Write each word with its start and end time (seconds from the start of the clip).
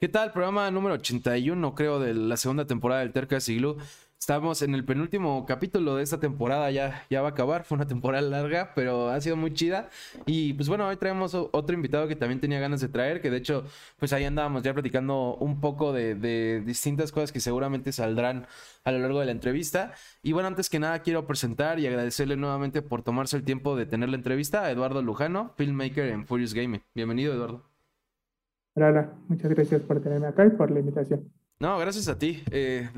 ¿Qué 0.00 0.08
tal? 0.08 0.30
Programa 0.30 0.70
número 0.70 0.94
81, 0.94 1.74
creo, 1.74 1.98
de 1.98 2.14
la 2.14 2.36
segunda 2.36 2.68
temporada 2.68 3.00
del 3.00 3.10
Terca 3.10 3.40
Siglo. 3.40 3.78
Estamos 4.16 4.62
en 4.62 4.76
el 4.76 4.84
penúltimo 4.84 5.44
capítulo 5.44 5.96
de 5.96 6.04
esta 6.04 6.20
temporada, 6.20 6.70
ya, 6.70 7.04
ya 7.10 7.20
va 7.20 7.28
a 7.28 7.30
acabar, 7.32 7.64
fue 7.64 7.74
una 7.74 7.86
temporada 7.88 8.22
larga, 8.22 8.74
pero 8.76 9.08
ha 9.08 9.20
sido 9.20 9.34
muy 9.34 9.52
chida. 9.54 9.90
Y 10.24 10.52
pues 10.52 10.68
bueno, 10.68 10.86
hoy 10.86 10.96
traemos 10.98 11.34
otro 11.34 11.74
invitado 11.74 12.06
que 12.06 12.14
también 12.14 12.40
tenía 12.40 12.60
ganas 12.60 12.80
de 12.80 12.88
traer, 12.88 13.20
que 13.20 13.28
de 13.28 13.38
hecho, 13.38 13.64
pues 13.98 14.12
ahí 14.12 14.24
andábamos 14.24 14.62
ya 14.62 14.72
platicando 14.72 15.34
un 15.34 15.60
poco 15.60 15.92
de, 15.92 16.14
de 16.14 16.60
distintas 16.60 17.10
cosas 17.10 17.32
que 17.32 17.40
seguramente 17.40 17.90
saldrán 17.90 18.46
a 18.84 18.92
lo 18.92 19.00
largo 19.00 19.18
de 19.18 19.26
la 19.26 19.32
entrevista. 19.32 19.94
Y 20.22 20.30
bueno, 20.30 20.46
antes 20.46 20.70
que 20.70 20.78
nada 20.78 21.00
quiero 21.02 21.26
presentar 21.26 21.80
y 21.80 21.88
agradecerle 21.88 22.36
nuevamente 22.36 22.82
por 22.82 23.02
tomarse 23.02 23.36
el 23.36 23.42
tiempo 23.42 23.74
de 23.74 23.86
tener 23.86 24.10
la 24.10 24.16
entrevista 24.16 24.62
a 24.62 24.70
Eduardo 24.70 25.02
Lujano, 25.02 25.54
filmmaker 25.56 26.06
en 26.06 26.24
Furious 26.24 26.54
Gaming. 26.54 26.82
Bienvenido, 26.94 27.34
Eduardo. 27.34 27.67
Hola, 28.80 29.10
muchas 29.26 29.50
gracias 29.50 29.82
por 29.82 30.00
tenerme 30.00 30.28
acá 30.28 30.46
y 30.46 30.50
por 30.50 30.70
la 30.70 30.78
invitación. 30.78 31.28
No, 31.58 31.76
gracias 31.78 32.06
a 32.06 32.16
ti. 32.16 32.44
Eh, 32.52 32.88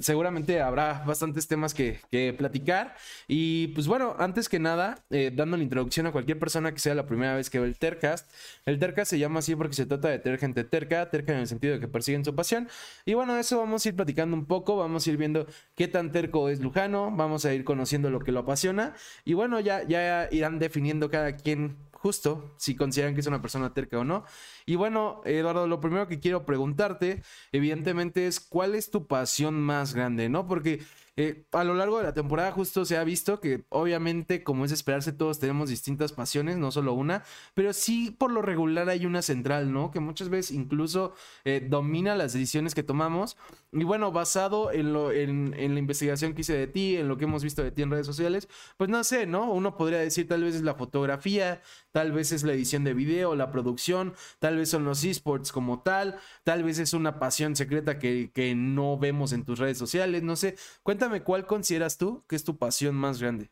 seguramente 0.00 0.60
habrá 0.60 1.04
bastantes 1.06 1.46
temas 1.46 1.72
que, 1.72 2.00
platicar. 2.36 2.96
Y 3.28 3.68
pues 3.68 3.86
bueno, 3.86 4.16
antes 4.18 4.48
que 4.48 4.58
nada, 4.58 5.04
eh, 5.10 5.30
dando 5.32 5.56
la 5.56 5.62
introducción 5.62 6.06
a 6.08 6.10
cualquier 6.10 6.40
persona 6.40 6.72
que 6.72 6.80
sea 6.80 6.96
la 6.96 7.06
primera 7.06 7.36
vez 7.36 7.48
que 7.48 7.60
ve 7.60 7.68
el 7.68 7.78
Tercast. 7.78 8.28
El 8.66 8.80
Tercast 8.80 9.10
se 9.10 9.20
llama 9.20 9.38
así 9.38 9.54
porque 9.54 9.74
se 9.74 9.86
trata 9.86 10.08
de 10.08 10.18
tener 10.18 10.40
gente 10.40 10.64
terca, 10.64 11.08
terca 11.08 11.32
en 11.32 11.38
el 11.38 11.46
sentido 11.46 11.74
de 11.74 11.80
que 11.80 11.86
persiguen 11.86 12.24
su 12.24 12.34
pasión. 12.34 12.66
Y 13.04 13.14
bueno, 13.14 13.38
eso 13.38 13.58
vamos 13.58 13.86
a 13.86 13.88
ir 13.88 13.94
platicando 13.94 14.36
un 14.36 14.46
poco, 14.46 14.76
vamos 14.76 15.06
a 15.06 15.10
ir 15.10 15.16
viendo 15.16 15.46
qué 15.76 15.86
tan 15.86 16.10
terco 16.10 16.48
es 16.48 16.58
Lujano, 16.58 17.12
vamos 17.14 17.44
a 17.44 17.54
ir 17.54 17.62
conociendo 17.62 18.10
lo 18.10 18.18
que 18.18 18.32
lo 18.32 18.40
apasiona. 18.40 18.94
Y 19.24 19.34
bueno, 19.34 19.60
ya, 19.60 19.86
ya 19.86 20.28
irán 20.32 20.58
definiendo 20.58 21.08
cada 21.08 21.36
quien 21.36 21.76
justo 22.04 22.52
si 22.58 22.76
consideran 22.76 23.14
que 23.14 23.20
es 23.20 23.26
una 23.26 23.40
persona 23.40 23.72
terca 23.72 23.98
o 23.98 24.04
no. 24.04 24.26
Y 24.66 24.74
bueno, 24.74 25.22
Eduardo, 25.24 25.66
lo 25.66 25.80
primero 25.80 26.06
que 26.06 26.20
quiero 26.20 26.44
preguntarte, 26.44 27.22
evidentemente, 27.50 28.26
es 28.26 28.40
cuál 28.40 28.74
es 28.74 28.90
tu 28.90 29.06
pasión 29.06 29.54
más 29.54 29.94
grande, 29.94 30.28
¿no? 30.28 30.46
Porque 30.46 30.82
eh, 31.16 31.46
a 31.52 31.62
lo 31.62 31.74
largo 31.74 31.98
de 31.98 32.04
la 32.04 32.12
temporada 32.12 32.50
justo 32.50 32.84
se 32.84 32.96
ha 32.96 33.04
visto 33.04 33.38
que 33.38 33.64
obviamente 33.68 34.42
como 34.42 34.64
es 34.64 34.72
esperarse 34.72 35.12
todos 35.12 35.38
tenemos 35.38 35.68
distintas 35.68 36.12
pasiones, 36.12 36.56
no 36.56 36.72
solo 36.72 36.92
una, 36.92 37.22
pero 37.54 37.72
sí 37.72 38.10
por 38.10 38.32
lo 38.32 38.42
regular 38.42 38.88
hay 38.88 39.06
una 39.06 39.22
central, 39.22 39.72
¿no? 39.72 39.92
Que 39.92 40.00
muchas 40.00 40.28
veces 40.28 40.50
incluso 40.56 41.14
eh, 41.44 41.64
domina 41.68 42.16
las 42.16 42.32
decisiones 42.32 42.74
que 42.74 42.82
tomamos. 42.82 43.36
Y 43.72 43.84
bueno, 43.84 44.12
basado 44.12 44.72
en, 44.72 44.92
lo, 44.92 45.12
en, 45.12 45.54
en, 45.56 45.74
la 45.74 45.80
investigación 45.80 46.32
que 46.32 46.42
hice 46.42 46.56
de 46.56 46.66
ti, 46.68 46.96
en 46.96 47.08
lo 47.08 47.16
que 47.16 47.24
hemos 47.24 47.42
visto 47.42 47.62
de 47.62 47.72
ti 47.72 47.82
en 47.82 47.90
redes 47.90 48.06
sociales, 48.06 48.48
pues 48.76 48.88
no 48.88 49.02
sé, 49.02 49.26
¿no? 49.26 49.52
Uno 49.52 49.76
podría 49.76 49.98
decir 49.98 50.28
tal 50.28 50.44
vez 50.44 50.54
es 50.54 50.62
la 50.62 50.74
fotografía, 50.74 51.60
tal 51.90 52.12
vez 52.12 52.32
es 52.32 52.44
la 52.44 52.52
edición 52.52 52.84
de 52.84 52.94
video, 52.94 53.34
la 53.34 53.50
producción, 53.50 54.14
tal 54.38 54.56
vez 54.58 54.70
son 54.70 54.84
los 54.84 55.02
esports 55.04 55.50
como 55.52 55.80
tal, 55.82 56.16
tal 56.44 56.62
vez 56.62 56.78
es 56.78 56.92
una 56.92 57.18
pasión 57.18 57.56
secreta 57.56 57.98
que, 57.98 58.30
que 58.32 58.54
no 58.54 58.96
vemos 58.96 59.32
en 59.32 59.44
tus 59.44 59.58
redes 59.58 59.78
sociales, 59.78 60.22
no 60.22 60.36
sé. 60.36 60.56
Cuéntame 60.82 61.03
cuál 61.24 61.46
consideras 61.46 61.98
tú 61.98 62.24
que 62.28 62.36
es 62.36 62.44
tu 62.44 62.58
pasión 62.58 62.94
más 62.94 63.20
grande. 63.20 63.50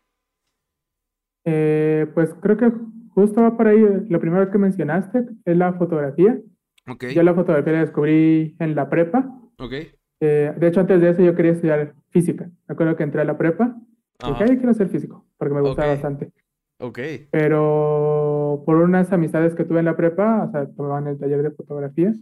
Eh, 1.44 2.06
pues 2.14 2.34
creo 2.40 2.56
que 2.56 2.72
justo 3.14 3.42
va 3.42 3.56
por 3.56 3.68
ahí, 3.68 3.80
lo 4.08 4.20
primero 4.20 4.50
que 4.50 4.58
mencionaste 4.58 5.26
es 5.44 5.56
la 5.56 5.72
fotografía. 5.74 6.38
Okay. 6.86 7.14
Yo 7.14 7.22
la 7.22 7.34
fotografía 7.34 7.72
la 7.74 7.80
descubrí 7.80 8.56
en 8.58 8.74
la 8.74 8.88
prepa. 8.88 9.30
Okay. 9.58 9.92
Eh, 10.20 10.52
de 10.56 10.66
hecho, 10.68 10.80
antes 10.80 11.00
de 11.00 11.10
eso 11.10 11.22
yo 11.22 11.34
quería 11.34 11.52
estudiar 11.52 11.94
física. 12.10 12.50
Me 12.68 12.72
acuerdo 12.74 12.96
que 12.96 13.02
entré 13.02 13.20
a 13.20 13.24
la 13.24 13.38
prepa 13.38 13.76
y 14.24 14.28
dije, 14.28 14.44
Ay, 14.48 14.56
quiero 14.56 14.74
ser 14.74 14.88
físico, 14.88 15.26
porque 15.36 15.54
me 15.54 15.60
gustaba 15.60 15.88
bastante. 15.88 16.32
Ok. 16.78 16.98
Pero 17.30 18.62
por 18.66 18.76
unas 18.76 19.12
amistades 19.12 19.54
que 19.54 19.64
tuve 19.64 19.80
en 19.80 19.84
la 19.84 19.96
prepa, 19.96 20.44
o 20.44 20.50
sea, 20.50 20.66
tomaban 20.66 21.06
el 21.06 21.18
taller 21.18 21.42
de 21.42 21.50
fotografía 21.50 22.12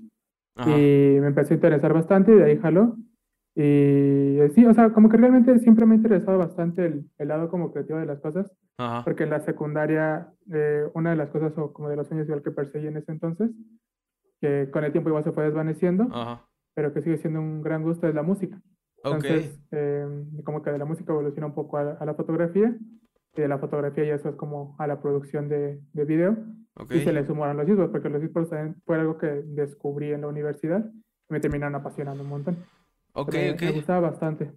y 0.66 1.18
me 1.20 1.28
empecé 1.28 1.54
a 1.54 1.56
interesar 1.56 1.94
bastante 1.94 2.32
y 2.32 2.36
de 2.36 2.44
ahí 2.44 2.58
jaló. 2.58 2.96
Y 3.54 4.38
eh, 4.38 4.50
sí, 4.54 4.64
o 4.64 4.72
sea, 4.72 4.92
como 4.92 5.08
que 5.08 5.16
realmente 5.16 5.58
siempre 5.58 5.84
me 5.84 5.94
ha 5.94 5.96
interesado 5.96 6.38
bastante 6.38 6.86
el, 7.18 7.28
lado 7.28 7.50
como 7.50 7.72
creativo 7.72 7.98
de 7.98 8.06
las 8.06 8.20
cosas, 8.20 8.50
porque 9.04 9.24
en 9.24 9.30
la 9.30 9.40
secundaria 9.40 10.28
eh, 10.52 10.84
una 10.94 11.10
de 11.10 11.16
las 11.16 11.30
cosas 11.30 11.52
o 11.58 11.72
como 11.72 11.88
de 11.88 11.96
los 11.96 12.06
sueños 12.06 12.26
igual 12.26 12.42
que 12.42 12.52
perseguí 12.52 12.86
en 12.86 12.96
ese 12.96 13.12
entonces, 13.12 13.50
que 14.40 14.70
con 14.70 14.84
el 14.84 14.92
tiempo 14.92 15.10
igual 15.10 15.24
se 15.24 15.32
fue 15.32 15.44
desvaneciendo, 15.44 16.08
pero 16.74 16.94
que 16.94 17.02
sigue 17.02 17.18
siendo 17.18 17.40
un 17.40 17.62
gran 17.62 17.82
gusto 17.82 18.08
es 18.08 18.14
la 18.14 18.22
música. 18.22 18.60
Entonces, 19.02 19.58
eh, 19.72 20.06
como 20.44 20.62
que 20.62 20.70
de 20.70 20.78
la 20.78 20.84
música 20.84 21.12
evoluciona 21.12 21.46
un 21.46 21.54
poco 21.54 21.78
a, 21.78 22.04
la 22.04 22.14
fotografía, 22.14 22.76
y 23.36 23.40
de 23.40 23.48
la 23.48 23.58
fotografía 23.58 24.04
ya 24.04 24.14
eso 24.14 24.28
es 24.28 24.36
como 24.36 24.76
a 24.78 24.86
la 24.86 25.00
producción 25.00 25.48
de, 25.48 25.80
de 25.92 26.04
video, 26.04 26.36
y 26.88 27.00
se 27.00 27.12
le 27.12 27.26
sumaron 27.26 27.56
los 27.56 27.68
esports, 27.68 27.90
porque 27.90 28.08
los 28.08 28.48
también 28.48 28.76
fue 28.86 28.96
algo 28.96 29.18
que 29.18 29.26
descubrí 29.26 30.12
en 30.12 30.22
la 30.22 30.28
universidad 30.28 30.88
y 31.28 31.32
me 31.32 31.40
terminaron 31.40 31.74
apasionando 31.74 32.22
un 32.22 32.28
montón. 32.30 32.56
Ok, 33.12 33.34
ok. 33.54 33.62
Me 33.62 33.72
gustaba 33.72 34.10
bastante. 34.10 34.52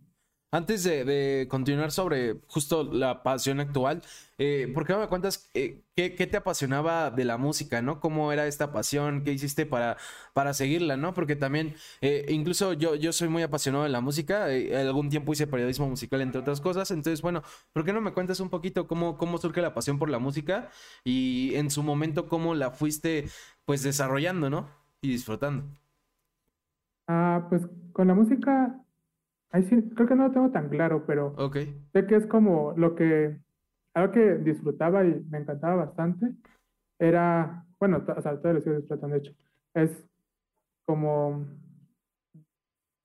Antes 0.53 0.83
de, 0.83 1.47
continuar 1.49 1.91
sobre 1.91 2.35
justo 2.45 2.83
la 2.83 3.23
pasión 3.23 3.59
actual, 3.59 4.03
eh, 4.37 4.69
¿por 4.71 4.85
qué 4.85 4.93
no 4.93 4.99
me 4.99 5.07
cuentas 5.07 5.49
eh, 5.55 5.81
qué, 5.95 6.11
te 6.11 6.37
apasionaba 6.37 7.09
de 7.09 7.25
la 7.25 7.37
música, 7.37 7.81
no? 7.81 7.99
¿Cómo 7.99 8.31
era 8.31 8.45
esta 8.45 8.71
pasión? 8.71 9.23
¿Qué 9.23 9.31
hiciste 9.31 9.65
para, 9.65 9.97
para 10.33 10.53
seguirla, 10.53 10.95
no? 10.95 11.15
Porque 11.15 11.35
también, 11.35 11.73
eh, 12.01 12.27
incluso 12.29 12.73
yo, 12.73 12.93
yo 12.93 13.11
soy 13.13 13.29
muy 13.29 13.41
apasionado 13.41 13.83
de 13.83 13.89
la 13.89 13.99
música, 13.99 14.45
algún 14.45 15.09
tiempo 15.09 15.33
hice 15.33 15.47
periodismo 15.47 15.89
musical, 15.89 16.21
entre 16.21 16.41
otras 16.41 16.61
cosas, 16.61 16.91
entonces, 16.91 17.23
bueno, 17.23 17.41
¿por 17.71 17.83
qué 17.83 17.91
no 17.91 17.99
me 17.99 18.13
cuentas 18.13 18.39
un 18.39 18.51
poquito 18.51 18.85
cómo, 18.85 19.17
cómo 19.17 19.39
surge 19.39 19.59
la 19.59 19.73
pasión 19.73 19.97
por 19.97 20.11
la 20.11 20.19
música 20.19 20.69
y 21.03 21.55
en 21.55 21.71
su 21.71 21.81
momento 21.81 22.27
cómo 22.27 22.53
la 22.53 22.69
fuiste, 22.69 23.27
pues, 23.65 23.81
desarrollando, 23.81 24.51
¿no? 24.51 24.69
Y 25.01 25.09
disfrutando. 25.09 25.65
Ah, 27.07 27.47
pues 27.49 27.67
con 27.91 28.07
la 28.07 28.13
música, 28.13 28.79
ahí 29.51 29.63
sí, 29.63 29.81
creo 29.95 30.07
que 30.07 30.15
no 30.15 30.27
lo 30.27 30.31
tengo 30.31 30.51
tan 30.51 30.69
claro, 30.69 31.05
pero 31.05 31.35
sé 31.91 32.07
que 32.07 32.15
es 32.15 32.25
como 32.27 32.73
lo 32.77 32.95
que, 32.95 33.39
algo 33.93 34.11
que 34.11 34.35
disfrutaba 34.35 35.05
y 35.05 35.23
me 35.29 35.39
encantaba 35.39 35.85
bastante, 35.85 36.33
era, 36.99 37.65
bueno, 37.79 37.97
o 37.97 38.21
sea, 38.21 38.37
todavía 38.37 38.53
lo 38.53 38.61
sigo 38.61 38.75
disfrutando, 38.77 39.15
de 39.15 39.19
hecho, 39.19 39.33
es 39.73 40.09
como, 40.85 41.45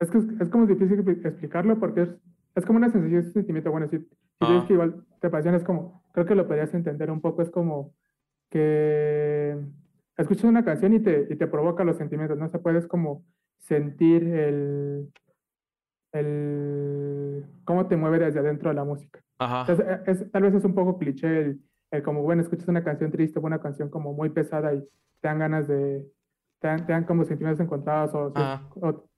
es 0.01 0.11
que 0.11 0.19
es, 0.19 0.49
como 0.49 0.67
difícil 0.67 1.01
explicarlo 1.25 1.79
porque 1.79 2.03
es, 2.03 2.09
es 2.55 2.65
como 2.65 2.79
una 2.79 2.91
sensación, 2.91 3.33
sentimiento, 3.33 3.71
bueno, 3.71 3.89
si, 3.89 3.99
si 3.99 4.07
ah. 4.41 4.65
que 4.67 4.75
igual 4.75 5.05
te 5.21 5.27
apasiona, 5.27 5.57
es 5.57 5.65
como, 5.65 6.03
creo 6.13 6.25
que 6.27 6.35
lo 6.35 6.47
podrías 6.47 6.73
entender 6.73 7.11
un 7.11 7.21
poco, 7.21 7.43
es 7.43 7.51
como 7.51 7.95
que 8.51 9.59
escuchas 10.17 10.45
una 10.45 10.65
canción 10.65 10.95
y 10.95 11.01
te, 11.01 11.27
y 11.31 11.37
te 11.37 11.47
provoca 11.47 11.85
los 11.85 11.97
sentimientos, 11.97 12.39
¿no? 12.39 12.49
Se 12.49 12.59
puedes 12.59 12.87
como 12.87 13.25
sentir 13.59 14.25
el, 14.25 15.13
el 16.13 17.45
cómo 17.65 17.87
te 17.87 17.97
mueve 17.97 18.19
desde 18.19 18.41
adentro 18.41 18.71
de 18.71 18.77
la 18.77 18.85
música. 18.85 19.21
Ajá. 19.39 19.73
es, 20.07 20.31
tal 20.33 20.43
vez 20.43 20.55
es 20.55 20.65
un 20.65 20.75
poco 20.75 20.99
cliché 20.99 21.41
el, 21.41 21.61
el, 21.93 22.03
como, 22.03 22.23
bueno, 22.23 22.43
escuchas 22.43 22.69
una 22.69 22.83
canción 22.83 23.11
triste 23.11 23.39
o 23.39 23.43
una 23.43 23.61
canción 23.61 23.89
como 23.89 24.13
muy 24.13 24.31
pesada 24.31 24.75
y 24.75 24.81
te 24.81 25.29
dan 25.29 25.39
ganas 25.39 25.69
de, 25.69 26.07
te 26.61 26.69
dan, 26.69 26.87
te 26.87 26.93
dan 26.93 27.05
como 27.05 27.25
sentimientos 27.25 27.65
encontrados 27.65 28.15
o, 28.15 28.33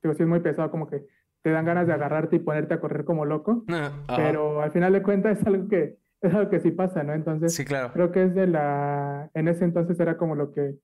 si, 0.03 0.15
si 0.15 0.23
es 0.23 0.29
muy 0.29 0.41
pesado 0.41 0.71
como 0.71 0.89
que 0.89 1.05
te 1.43 1.51
dan 1.51 1.65
ganas 1.65 1.87
de 1.87 1.95
agarrarte 1.95 2.37
y 2.37 2.41
ponerte 2.41 2.75
a 2.75 2.81
correr 2.81 3.05
como 3.05 3.25
loco, 3.25 3.65
ah, 3.71 3.93
pero 4.15 4.61
al 4.61 4.73
final 4.73 4.93
de 4.93 5.03
cuentas 5.03 5.41
es 5.41 5.47
algo 5.47 5.69
que 5.69 5.99
es 6.21 6.35
algo 6.35 6.51
que 6.51 6.61
sí 6.61 6.71
pasa, 6.71 7.03
¿no? 7.03 7.15
Entonces, 7.15 7.55
sí, 7.55 7.65
claro. 7.65 7.93
creo 7.95 8.13
que 8.13 8.25
es 8.25 8.35
de 8.35 8.47
la, 8.47 9.31
en 9.33 9.49
ese 9.49 9.65
entonces 9.65 9.99
era 9.99 10.19
como 10.19 10.35
lo 10.35 10.53
que, 10.53 10.77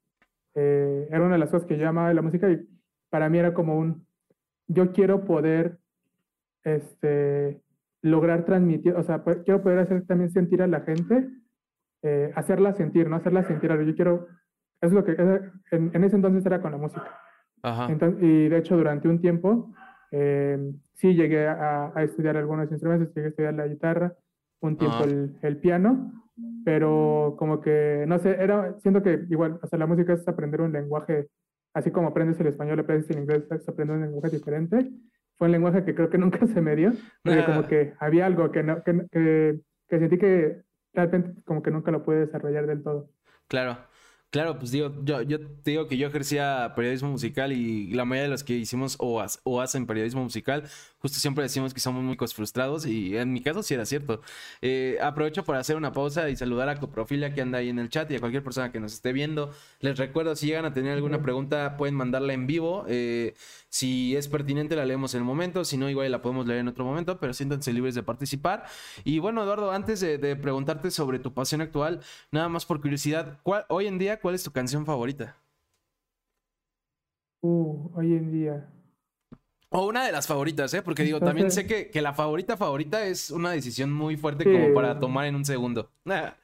eh, 0.54 1.08
era 1.10 1.22
una 1.22 1.34
de 1.34 1.38
las 1.38 1.50
cosas 1.50 1.66
que 1.66 1.76
yo 1.76 1.86
amaba 1.86 2.08
de 2.08 2.14
la 2.14 2.22
música 2.22 2.50
y 2.50 2.66
para 3.16 3.31
mí 3.31 3.38
era 3.38 3.54
como 3.54 3.78
un, 3.78 4.06
yo 4.69 4.93
quiero 4.93 5.25
poder, 5.25 5.78
este, 6.65 7.62
lograr 8.03 8.44
transmitir, 8.44 8.93
o 8.94 9.03
sea, 9.03 9.25
quiero 9.43 9.62
poder 9.62 9.78
hacer 9.78 10.04
también 10.04 10.31
sentir 10.31 10.60
a 10.60 10.66
la 10.66 10.82
gente, 10.82 11.27
eh, 12.03 12.31
hacerla 12.37 12.75
sentir, 12.75 13.09
no 13.09 13.16
hacerla 13.16 13.43
sentir 13.44 13.72
algo. 13.72 13.84
Yo 13.84 13.94
quiero, 13.94 14.27
es 14.82 14.93
lo 14.93 15.03
que, 15.03 15.12
en, 15.71 16.04
ese 16.04 16.16
entonces 16.16 16.44
era 16.44 16.60
con 16.60 16.72
la 16.72 16.77
música. 16.77 17.19
Ajá. 17.62 17.88
y 18.21 18.50
de 18.50 18.59
hecho, 18.59 18.77
durante 18.77 19.09
un 19.09 19.19
tiempo, 19.19 19.72
eh, 20.10 20.74
sí 20.92 21.15
llegué 21.15 21.48
a, 21.48 21.91
estudiar 22.03 22.36
algunos 22.36 22.71
instrumentos, 22.71 23.15
llegué 23.15 23.28
a 23.28 23.30
estudiar 23.30 23.54
la 23.54 23.66
guitarra, 23.66 24.15
un 24.60 24.77
tiempo 24.77 25.04
el, 25.04 25.39
el, 25.41 25.57
piano, 25.57 26.12
pero 26.66 27.34
como 27.39 27.62
que, 27.62 28.04
no 28.07 28.19
sé, 28.19 28.36
era, 28.39 28.78
siento 28.80 29.03
que 29.03 29.24
igual, 29.30 29.59
o 29.62 29.66
sea, 29.66 29.78
la 29.78 29.86
música 29.86 30.12
es 30.12 30.28
aprender 30.28 30.60
un 30.60 30.72
lenguaje 30.72 31.30
así 31.76 31.90
como 31.90 32.08
aprendes 32.08 32.40
el 32.40 32.46
español, 32.46 32.80
aprendes 32.80 33.10
el 33.10 33.18
inglés, 33.18 33.44
aprendiendo 33.50 33.94
un 33.94 34.00
lenguaje 34.00 34.34
diferente. 34.34 34.90
Fue 35.36 35.46
un 35.46 35.52
lenguaje 35.52 35.84
que 35.84 35.94
creo 35.94 36.08
que 36.08 36.16
nunca 36.18 36.46
se 36.46 36.62
me 36.62 36.74
dio, 36.74 36.92
porque 37.22 37.44
como 37.44 37.68
que 37.68 37.92
había 38.00 38.24
algo 38.24 38.50
que, 38.50 38.62
no, 38.62 38.82
que, 38.82 39.60
sentí 39.90 40.16
que 40.16 40.62
realmente 40.94 41.42
como 41.44 41.62
que 41.62 41.70
nunca 41.70 41.90
lo 41.90 42.02
pude 42.02 42.20
desarrollar 42.20 42.66
del 42.66 42.82
todo. 42.82 43.10
Claro. 43.46 43.76
Claro, 44.30 44.58
pues 44.58 44.70
digo, 44.72 44.92
yo, 45.04 45.22
yo 45.22 45.38
te 45.38 45.70
digo 45.70 45.86
que 45.86 45.96
yo 45.96 46.08
ejercía 46.08 46.72
periodismo 46.74 47.10
musical 47.10 47.52
y 47.52 47.92
la 47.94 48.04
mayoría 48.04 48.24
de 48.24 48.30
los 48.30 48.42
que 48.42 48.54
hicimos 48.54 48.96
o, 48.98 49.24
o 49.44 49.60
hacen 49.60 49.86
periodismo 49.86 50.22
musical, 50.24 50.64
justo 51.06 51.20
siempre 51.20 51.44
decimos 51.44 51.72
que 51.72 51.78
somos 51.78 52.03
muy 52.03 52.16
frustrados 52.16 52.84
y 52.84 53.16
en 53.16 53.32
mi 53.32 53.41
caso 53.41 53.62
sí 53.62 53.74
era 53.74 53.86
cierto. 53.86 54.22
Eh, 54.60 54.98
aprovecho 55.00 55.44
para 55.44 55.60
hacer 55.60 55.76
una 55.76 55.92
pausa 55.92 56.28
y 56.28 56.34
saludar 56.34 56.68
a 56.68 56.80
Coprofilia 56.80 57.32
que 57.32 57.42
anda 57.42 57.58
ahí 57.58 57.68
en 57.68 57.78
el 57.78 57.88
chat 57.88 58.10
y 58.10 58.16
a 58.16 58.18
cualquier 58.18 58.42
persona 58.42 58.72
que 58.72 58.80
nos 58.80 58.92
esté 58.92 59.12
viendo. 59.12 59.53
Les 59.78 59.97
recuerdo, 59.97 60.34
si 60.34 60.47
llegan 60.47 60.64
a 60.64 60.72
tener 60.72 60.92
alguna 60.94 61.22
pregunta, 61.22 61.76
pueden 61.76 61.94
mandarla 61.94 62.32
en 62.32 62.48
vivo. 62.48 62.84
Eh, 62.88 63.34
si 63.68 64.16
es 64.16 64.26
pertinente, 64.26 64.74
la 64.74 64.84
leemos 64.84 65.14
en 65.14 65.20
el 65.20 65.24
momento. 65.24 65.64
Si 65.64 65.76
no, 65.76 65.88
igual 65.88 66.10
la 66.10 66.22
podemos 66.22 66.44
leer 66.47 66.60
en 66.60 66.68
otro 66.68 66.84
momento, 66.84 67.20
pero 67.20 67.32
siéntanse 67.32 67.72
libres 67.72 67.94
de 67.94 68.02
participar. 68.02 68.64
Y 69.04 69.20
bueno, 69.20 69.44
Eduardo, 69.44 69.70
antes 69.70 70.00
de, 70.00 70.18
de 70.18 70.34
preguntarte 70.34 70.91
sobre 70.91 71.20
tu 71.20 71.32
pasión 71.32 71.60
actual, 71.60 72.00
nada 72.32 72.48
más 72.48 72.66
por 72.66 72.80
curiosidad, 72.80 73.38
¿cuál, 73.44 73.64
hoy 73.68 73.86
en 73.86 73.98
día, 73.98 74.18
¿cuál 74.18 74.34
es 74.34 74.42
tu 74.42 74.50
canción 74.50 74.84
favorita? 74.84 75.36
Uh, 77.42 77.91
hoy 77.94 78.14
en 78.14 78.32
día. 78.32 78.75
O 79.71 79.86
una 79.86 80.04
de 80.07 80.13
las 80.13 80.27
favoritas, 80.27 80.72
¿eh? 80.74 80.83
Porque 80.83 81.03
digo, 81.03 81.21
también 81.21 81.51
sé 81.51 81.66
que, 81.66 81.91
que, 81.91 82.01
la 82.01 82.15
favorita 82.15 82.57
favorita 82.57 83.04
es 83.04 83.30
una 83.30 83.51
decisión 83.51 83.92
muy 83.92 84.16
fuerte 84.16 84.45
como 84.45 84.72
para 84.74 84.98
tomar 85.01 85.27
en 85.27 85.34
un 85.34 85.45
segundo. 85.45 85.91
Va, 86.07 86.36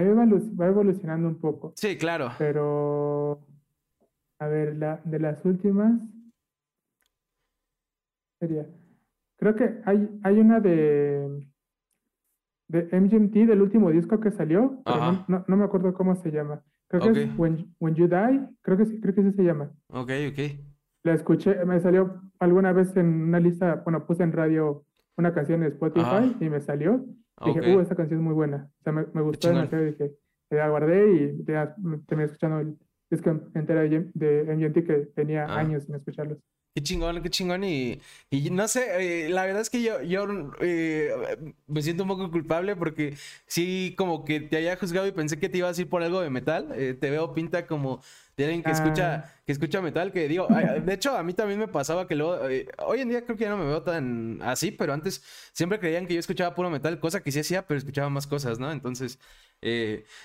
evolucionando 0.00 1.28
un 1.28 1.40
poco. 1.40 1.72
Sí, 1.76 1.98
claro. 1.98 2.32
Pero, 2.38 3.44
a 4.38 4.46
ver, 4.46 4.76
la, 4.76 5.00
de 5.04 5.18
las 5.18 5.44
últimas 5.44 5.92
sería, 8.38 8.66
creo 9.36 9.54
que 9.56 9.80
hay, 9.84 10.08
hay 10.22 10.38
una 10.38 10.60
de, 10.60 11.46
de 12.68 12.88
MGMT 12.92 13.34
del 13.46 13.60
último 13.60 13.90
disco 13.90 14.20
que 14.20 14.30
salió, 14.30 14.80
pero 14.84 15.24
no, 15.28 15.44
no, 15.46 15.56
me 15.56 15.64
acuerdo 15.64 15.94
cómo 15.94 16.14
se 16.16 16.30
llama. 16.30 16.62
Creo 16.88 17.12
que 17.12 17.24
es 17.24 17.38
When, 17.38 17.74
When 17.80 17.94
You 17.94 18.06
Die, 18.06 18.48
creo 18.62 18.78
que, 18.78 19.00
creo 19.00 19.14
que 19.14 19.22
sí 19.22 19.32
se 19.32 19.42
llama. 19.42 19.70
Ok, 19.88 20.10
ok. 20.30 20.73
La 21.04 21.14
escuché, 21.14 21.64
me 21.64 21.78
salió 21.80 22.22
alguna 22.38 22.72
vez 22.72 22.96
en 22.96 23.06
una 23.06 23.38
lista, 23.38 23.82
bueno, 23.84 24.06
puse 24.06 24.22
en 24.22 24.32
radio 24.32 24.84
una 25.16 25.32
canción 25.32 25.62
en 25.62 25.72
Spotify 25.72 26.34
y 26.40 26.48
me 26.48 26.60
salió. 26.60 27.04
Dije, 27.44 27.76
uh, 27.76 27.80
esta 27.80 27.94
canción 27.94 28.20
es 28.20 28.24
muy 28.24 28.34
buena. 28.34 28.70
O 28.80 28.82
sea, 28.82 28.92
me, 28.92 29.04
me 29.12 29.20
gustó 29.20 29.48
demasiado 29.48 29.84
y 29.84 29.90
dije, 29.92 30.12
la 30.50 30.68
guardé 30.68 31.12
y 31.12 31.44
ya 31.44 31.74
terminé 32.06 32.26
escuchando 32.26 32.60
el 32.60 32.78
disco 33.10 33.30
entero 33.54 33.80
de, 33.80 34.10
de 34.14 34.56
MGMT 34.56 34.86
que 34.86 34.94
tenía 35.14 35.44
ah. 35.44 35.58
años 35.58 35.84
sin 35.84 35.94
escucharlos. 35.94 36.38
Qué 36.76 36.82
chingón, 36.82 37.22
qué 37.22 37.30
chingón. 37.30 37.62
Y, 37.62 38.00
y 38.30 38.50
no 38.50 38.66
sé, 38.66 39.26
eh, 39.26 39.28
la 39.28 39.46
verdad 39.46 39.62
es 39.62 39.70
que 39.70 39.80
yo, 39.80 40.02
yo 40.02 40.26
eh, 40.60 41.12
me 41.68 41.82
siento 41.82 42.02
un 42.02 42.08
poco 42.08 42.32
culpable 42.32 42.74
porque 42.74 43.16
sí, 43.46 43.94
como 43.96 44.24
que 44.24 44.40
te 44.40 44.56
haya 44.56 44.76
juzgado 44.76 45.06
y 45.06 45.12
pensé 45.12 45.38
que 45.38 45.48
te 45.48 45.58
ibas 45.58 45.78
a 45.78 45.82
ir 45.82 45.88
por 45.88 46.02
algo 46.02 46.20
de 46.20 46.30
metal. 46.30 46.72
Eh, 46.74 46.94
te 46.94 47.10
veo 47.10 47.32
pinta 47.32 47.68
como 47.68 48.00
de 48.36 48.44
alguien 48.44 48.62
que 48.62 48.70
escucha, 48.70 49.14
ah. 49.14 49.30
que 49.44 49.52
escucha 49.52 49.80
metal, 49.80 50.12
que 50.12 50.28
digo, 50.28 50.48
de 50.48 50.94
hecho, 50.94 51.16
a 51.16 51.22
mí 51.22 51.34
también 51.34 51.58
me 51.58 51.68
pasaba 51.68 52.06
que 52.08 52.16
luego, 52.16 52.38
hoy 52.86 53.00
en 53.00 53.08
día 53.08 53.24
creo 53.24 53.36
que 53.36 53.44
ya 53.44 53.50
no 53.50 53.56
me 53.56 53.66
veo 53.66 53.82
tan 53.82 54.40
así, 54.42 54.70
pero 54.70 54.92
antes 54.92 55.22
siempre 55.52 55.78
creían 55.78 56.06
que 56.06 56.14
yo 56.14 56.20
escuchaba 56.20 56.54
puro 56.54 56.70
metal, 56.70 56.98
cosa 56.98 57.22
que 57.22 57.30
sí 57.32 57.40
hacía, 57.40 57.66
pero 57.66 57.78
escuchaba 57.78 58.10
más 58.10 58.26
cosas, 58.26 58.58
¿no? 58.58 58.72
Entonces, 58.72 59.18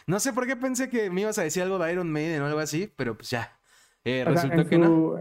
no 0.08 0.20
sé 0.20 0.34
por 0.34 0.48
qué 0.48 0.56
pensé 0.56 0.90
que 0.90 1.10
me 1.10 1.22
ibas 1.22 1.38
a 1.38 1.44
decir 1.44 1.64
algo 1.64 1.78
de 1.80 1.92
Iron 1.92 2.12
Maiden 2.12 2.42
o 2.42 2.46
algo 2.48 2.60
así, 2.60 2.92
pero 2.96 3.16
pues 3.16 3.30
ya. 3.30 3.60
resultó 4.04 4.68
que 4.68 4.78
no 4.78 5.18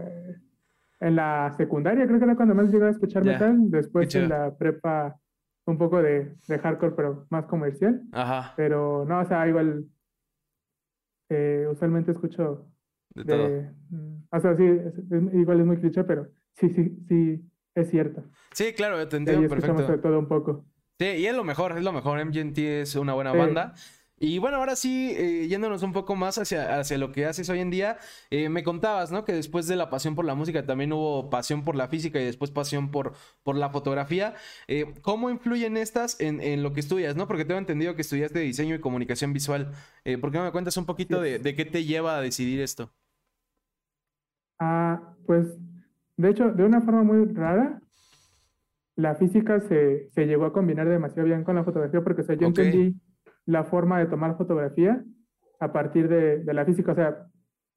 en 0.99 1.15
la 1.15 1.53
secundaria 1.55 2.05
creo 2.05 2.19
que 2.19 2.25
era 2.25 2.35
cuando 2.35 2.55
más 2.55 2.71
llegué 2.71 2.87
a 2.87 2.89
escuchar 2.89 3.23
metal, 3.23 3.71
después 3.71 4.13
en 4.15 4.29
la 4.29 4.55
prepa 4.55 5.17
un 5.65 5.77
poco 5.77 6.01
de, 6.01 6.35
de, 6.47 6.59
hardcore, 6.59 6.95
pero 6.95 7.27
más 7.29 7.45
comercial. 7.45 8.01
Ajá. 8.11 8.53
Pero 8.57 9.05
no, 9.05 9.19
o 9.19 9.25
sea, 9.25 9.47
igual 9.47 9.85
eh, 11.29 11.67
usualmente 11.71 12.11
escucho 12.11 12.65
de, 13.23 13.25
todo. 13.25 13.49
Mm, 13.89 14.23
o 14.31 14.39
sea, 14.39 14.55
sí, 14.55 14.63
igual 15.33 15.59
es 15.59 15.65
muy 15.65 15.77
cliché, 15.77 16.03
pero 16.03 16.27
sí, 16.55 16.69
sí, 16.69 17.05
sí, 17.07 17.49
es 17.75 17.89
cierto. 17.89 18.23
Sí, 18.53 18.73
claro, 18.73 19.07
te 19.07 19.17
entiendo 19.17 19.47
perfecto. 19.47 19.87
de 19.87 19.97
todo 19.97 20.19
un 20.19 20.27
poco. 20.27 20.65
Sí, 20.99 21.05
y 21.05 21.25
es 21.25 21.35
lo 21.35 21.43
mejor, 21.43 21.77
es 21.77 21.83
lo 21.83 21.93
mejor. 21.93 22.23
MGNT 22.23 22.57
es 22.57 22.95
una 22.95 23.13
buena 23.13 23.31
banda. 23.31 23.73
Y 24.19 24.37
bueno, 24.37 24.57
ahora 24.57 24.75
sí, 24.75 25.13
eh, 25.15 25.47
yéndonos 25.47 25.81
un 25.81 25.93
poco 25.93 26.15
más 26.15 26.37
hacia, 26.37 26.77
hacia 26.77 26.97
lo 26.97 27.13
que 27.13 27.25
haces 27.25 27.49
hoy 27.49 27.59
en 27.59 27.69
día, 27.69 27.97
eh, 28.29 28.49
me 28.49 28.63
contabas, 28.63 29.11
¿no? 29.11 29.23
Que 29.23 29.31
después 29.31 29.65
de 29.67 29.77
la 29.77 29.89
pasión 29.89 30.13
por 30.15 30.25
la 30.25 30.35
música 30.35 30.65
también 30.65 30.91
hubo 30.91 31.29
pasión 31.29 31.63
por 31.63 31.75
la 31.75 31.87
física 31.87 32.19
y 32.19 32.25
después 32.25 32.51
pasión 32.51 32.91
por, 32.91 33.13
por 33.43 33.55
la 33.55 33.69
fotografía. 33.69 34.35
Eh, 34.67 34.93
¿Cómo 35.01 35.29
influyen 35.29 35.77
estas 35.77 36.19
en, 36.19 36.41
en, 36.41 36.63
lo 36.63 36.73
que 36.73 36.81
estudias, 36.81 37.15
no? 37.15 37.27
Porque 37.27 37.45
tengo 37.45 37.59
entendido 37.59 37.95
que 37.95 38.01
estudiaste 38.01 38.39
diseño 38.39 38.75
y 38.75 38.79
comunicación 38.79 39.31
visual. 39.31 39.71
¿Por 40.19 40.31
qué 40.31 40.37
no 40.37 40.43
me 40.43 40.51
cuentas 40.51 40.75
un 40.75 40.85
poquito 40.85 41.21
de, 41.21 41.39
de, 41.39 41.55
qué 41.55 41.63
te 41.63 41.85
lleva 41.85 42.17
a 42.17 42.21
decidir 42.21 42.59
esto? 42.59 42.91
Ah, 44.59 45.15
pues, 45.25 45.57
de 46.17 46.29
hecho, 46.29 46.51
de 46.51 46.65
una 46.65 46.81
forma 46.81 47.03
muy 47.03 47.25
rara, 47.33 47.81
la 48.95 49.15
física 49.15 49.61
se, 49.61 50.09
se 50.09 50.25
llegó 50.27 50.45
a 50.45 50.53
combinar 50.53 50.87
demasiado 50.87 51.25
bien 51.25 51.43
con 51.43 51.55
la 51.55 51.63
fotografía 51.63 52.01
porque, 52.03 52.21
o 52.21 52.25
sea, 52.25 52.35
yo 52.35 52.47
entendí 52.47 52.99
la 53.45 53.63
forma 53.63 53.99
de 53.99 54.07
tomar 54.07 54.37
fotografía 54.37 55.03
a 55.59 55.71
partir 55.71 56.09
de, 56.09 56.43
de 56.43 56.53
la 56.53 56.65
física. 56.65 56.91
O 56.91 56.95
sea, 56.95 57.25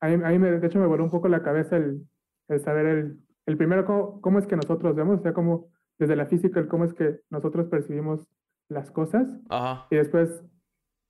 a 0.01 0.09
mí, 0.09 0.15
a 0.15 0.29
mí 0.29 0.39
me, 0.39 0.51
de 0.51 0.67
hecho 0.67 0.81
me 0.81 0.87
voló 0.87 1.05
un 1.05 1.11
poco 1.11 1.29
la 1.29 1.43
cabeza 1.43 1.77
el, 1.77 2.03
el 2.49 2.61
saber 2.61 2.87
el, 2.87 3.19
el 3.47 3.57
primero 3.57 3.85
cómo, 3.85 4.21
cómo, 4.21 4.39
es 4.41 4.47
que 4.47 4.57
nosotros 4.57 4.97
vemos, 4.97 5.21
o 5.21 5.23
sea, 5.23 5.33
cómo 5.33 5.69
desde 5.99 6.17
la 6.17 6.27
física, 6.27 6.59
el 6.59 6.67
cómo 6.67 6.85
es 6.85 6.95
que 6.95 7.21
nosotros 7.31 7.69
percibimos 7.69 8.27
las 8.69 8.91
cosas. 8.91 9.29
Ajá. 9.49 9.87
Y 9.91 9.97
después 9.97 10.45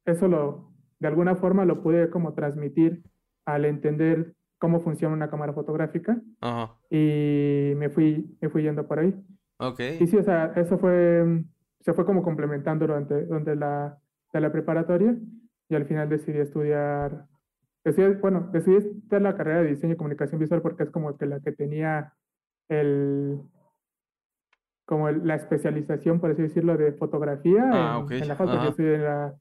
eso 0.04 0.28
lo, 0.28 0.72
de 1.00 1.08
alguna 1.08 1.36
forma 1.36 1.64
lo 1.64 1.82
pude 1.82 2.10
como 2.10 2.34
transmitir 2.34 3.02
al 3.46 3.64
entender 3.64 4.34
cómo 4.62 4.78
funciona 4.78 5.12
una 5.12 5.28
cámara 5.28 5.52
fotográfica. 5.52 6.22
Ajá. 6.40 6.76
Y 6.88 7.72
me 7.76 7.90
fui, 7.90 8.38
me 8.40 8.48
fui 8.48 8.62
yendo 8.62 8.86
por 8.86 9.00
ahí. 9.00 9.12
Ok. 9.58 9.80
Y 9.98 10.06
sí, 10.06 10.16
o 10.16 10.22
sea, 10.22 10.52
eso 10.54 10.78
fue, 10.78 11.42
se 11.80 11.92
fue 11.92 12.06
como 12.06 12.22
complementando 12.22 12.86
durante, 12.86 13.26
durante 13.26 13.56
la, 13.56 13.98
de 14.32 14.40
la 14.40 14.52
preparatoria 14.52 15.16
y 15.68 15.74
al 15.74 15.84
final 15.84 16.08
decidí 16.08 16.38
estudiar, 16.38 17.26
decidí, 17.84 18.14
bueno, 18.20 18.50
decidí 18.52 18.76
estudiar 18.76 19.22
la 19.22 19.36
carrera 19.36 19.62
de 19.62 19.70
diseño 19.70 19.94
y 19.94 19.96
comunicación 19.96 20.38
visual 20.38 20.62
porque 20.62 20.84
es 20.84 20.90
como 20.90 21.16
que 21.16 21.26
la 21.26 21.40
que 21.40 21.50
tenía 21.50 22.12
el, 22.68 23.40
como 24.84 25.10
la 25.10 25.34
especialización, 25.34 26.20
por 26.20 26.30
así 26.30 26.42
decirlo, 26.42 26.76
de 26.76 26.92
fotografía 26.92 27.68
ah, 27.72 28.06
en, 28.08 28.28
la 28.28 28.36
FAS, 28.36 28.62
yo 28.62 28.68
estoy 28.68 28.86
en 28.86 29.02
la, 29.02 29.34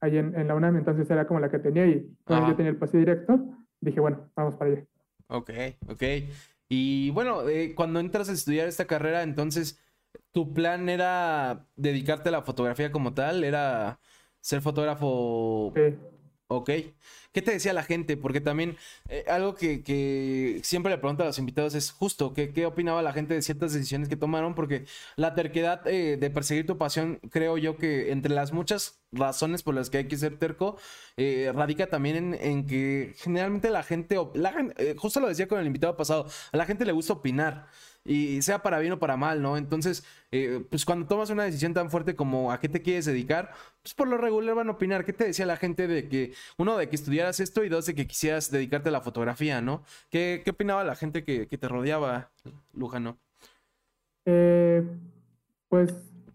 ahí 0.00 0.18
en, 0.18 0.34
en, 0.34 0.48
la 0.48 0.56
UNAM, 0.56 0.78
entonces 0.78 1.08
era 1.08 1.28
como 1.28 1.38
la 1.38 1.48
que 1.48 1.60
tenía 1.60 1.86
y 1.86 2.12
yo 2.28 2.56
tenía 2.56 2.72
el 2.72 2.76
pase 2.76 2.98
directo, 2.98 3.38
dije, 3.84 4.00
bueno, 4.00 4.30
vamos 4.34 4.56
para 4.56 4.72
allá. 4.72 4.84
Ok, 5.28 5.50
ok. 5.88 6.02
Y 6.68 7.10
bueno, 7.10 7.48
eh, 7.48 7.74
cuando 7.74 8.00
entras 8.00 8.28
a 8.28 8.32
estudiar 8.32 8.68
esta 8.68 8.86
carrera, 8.86 9.22
entonces, 9.22 9.80
¿tu 10.32 10.52
plan 10.52 10.88
era 10.88 11.66
dedicarte 11.76 12.30
a 12.30 12.32
la 12.32 12.42
fotografía 12.42 12.90
como 12.90 13.14
tal? 13.14 13.44
¿Era 13.44 14.00
ser 14.44 14.60
fotógrafo. 14.60 15.72
Sí. 15.74 15.96
Ok. 16.48 16.70
¿Qué 17.32 17.42
te 17.42 17.50
decía 17.50 17.72
la 17.72 17.82
gente? 17.82 18.16
Porque 18.16 18.40
también 18.40 18.76
eh, 19.08 19.24
algo 19.28 19.54
que, 19.54 20.60
siempre 20.62 20.92
le 20.92 20.98
pregunto 20.98 21.22
a 21.24 21.26
los 21.26 21.38
invitados 21.38 21.74
es 21.74 21.90
justo, 21.90 22.32
¿qué, 22.32 22.52
¿qué, 22.52 22.66
opinaba 22.66 23.02
la 23.02 23.12
gente 23.12 23.34
de 23.34 23.42
ciertas 23.42 23.72
decisiones 23.72 24.08
que 24.08 24.16
tomaron? 24.16 24.54
Porque 24.54 24.84
la 25.16 25.34
terquedad 25.34 25.86
eh, 25.86 26.16
de 26.16 26.30
perseguir 26.30 26.66
tu 26.66 26.78
pasión, 26.78 27.18
creo 27.30 27.58
yo 27.58 27.76
que 27.76 28.12
entre 28.12 28.32
las 28.32 28.52
muchas 28.52 29.00
razones 29.10 29.62
por 29.62 29.74
las 29.74 29.90
que 29.90 29.98
hay 29.98 30.08
que 30.08 30.18
ser 30.18 30.38
terco, 30.38 30.76
eh, 31.16 31.50
radica 31.54 31.88
también 31.88 32.34
en, 32.34 32.66
que 32.66 33.14
generalmente 33.16 33.70
la 33.70 33.82
gente, 33.82 34.16
la 34.34 34.52
justo 34.96 35.18
lo 35.20 35.28
decía 35.28 35.48
con 35.48 35.58
el 35.58 35.66
invitado 35.66 35.96
pasado, 35.96 36.26
a 36.52 36.56
la 36.56 36.66
gente 36.66 36.84
le 36.84 36.92
gusta 36.92 37.14
opinar 37.14 37.68
y 38.04 38.42
sea 38.42 38.62
para 38.62 38.78
bien 38.78 38.92
o 38.92 38.98
para 38.98 39.16
mal, 39.16 39.40
¿no? 39.40 39.56
Entonces, 39.56 40.04
eh, 40.30 40.62
pues 40.68 40.84
cuando 40.84 41.06
tomas 41.06 41.30
una 41.30 41.44
decisión 41.44 41.72
tan 41.72 41.90
fuerte 41.90 42.14
como 42.14 42.52
a 42.52 42.60
qué 42.60 42.68
te 42.68 42.82
quieres 42.82 43.06
dedicar, 43.06 43.52
pues 43.82 43.94
por 43.94 44.08
lo 44.08 44.18
regular 44.18 44.54
van 44.54 44.68
a 44.68 44.72
opinar. 44.72 45.04
¿Qué 45.04 45.12
te 45.12 45.24
decía 45.24 45.46
la 45.46 45.56
gente 45.56 45.86
de 45.86 46.08
que, 46.08 46.32
uno, 46.58 46.76
de 46.76 46.88
que 46.88 46.96
estudiaras 46.96 47.40
esto 47.40 47.64
y 47.64 47.68
dos, 47.68 47.86
de 47.86 47.94
que 47.94 48.06
quisieras 48.06 48.50
dedicarte 48.50 48.90
a 48.90 48.92
la 48.92 49.00
fotografía, 49.00 49.62
¿no? 49.62 49.82
¿Qué, 50.10 50.42
qué 50.44 50.50
opinaba 50.50 50.84
la 50.84 50.96
gente 50.96 51.24
que, 51.24 51.46
te 51.46 51.68
rodeaba, 51.68 52.30
Lujano? 52.74 53.16
Eh, 54.26 54.82
pues 55.68 55.94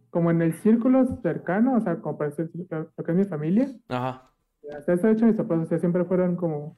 como 0.10 0.32
en 0.32 0.42
el 0.42 0.54
círculo 0.62 1.20
cercano, 1.22 1.76
o 1.76 1.82
sea, 1.82 1.98
como 1.98 2.18
para 2.18 2.32
lo 2.32 3.04
que 3.06 3.12
es 3.12 3.18
mi 3.18 3.26
familia. 3.26 3.72
Ajá. 3.90 4.32
Hasta 4.76 4.94
eso, 4.94 5.08
de 5.08 5.14
hecho, 5.14 5.26
mis 5.26 5.36
papás 5.36 5.68
siempre 5.80 6.04
fueron 6.06 6.36
como 6.36 6.78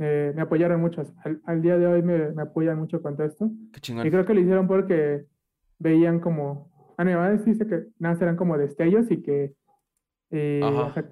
me 0.00 0.40
apoyaron 0.40 0.80
mucho. 0.80 1.02
Al, 1.44 1.60
día 1.60 1.76
de 1.76 1.86
hoy 1.86 2.02
me, 2.02 2.30
me, 2.30 2.42
apoyan 2.42 2.78
mucho 2.78 3.02
con 3.02 3.16
todo 3.16 3.26
esto. 3.26 3.50
Y 3.76 4.10
creo 4.10 4.24
que 4.24 4.34
lo 4.34 4.40
hicieron 4.40 4.66
porque 4.66 5.26
veían 5.78 6.20
como. 6.20 6.70
A 6.96 7.04
mi 7.04 7.12
mamá 7.12 7.30
dice 7.30 7.66
que 7.66 7.84
nada, 7.98 8.16
eran 8.20 8.36
como 8.36 8.58
destellos 8.58 9.10
y 9.10 9.22
que, 9.22 9.54
eh, 10.30 10.60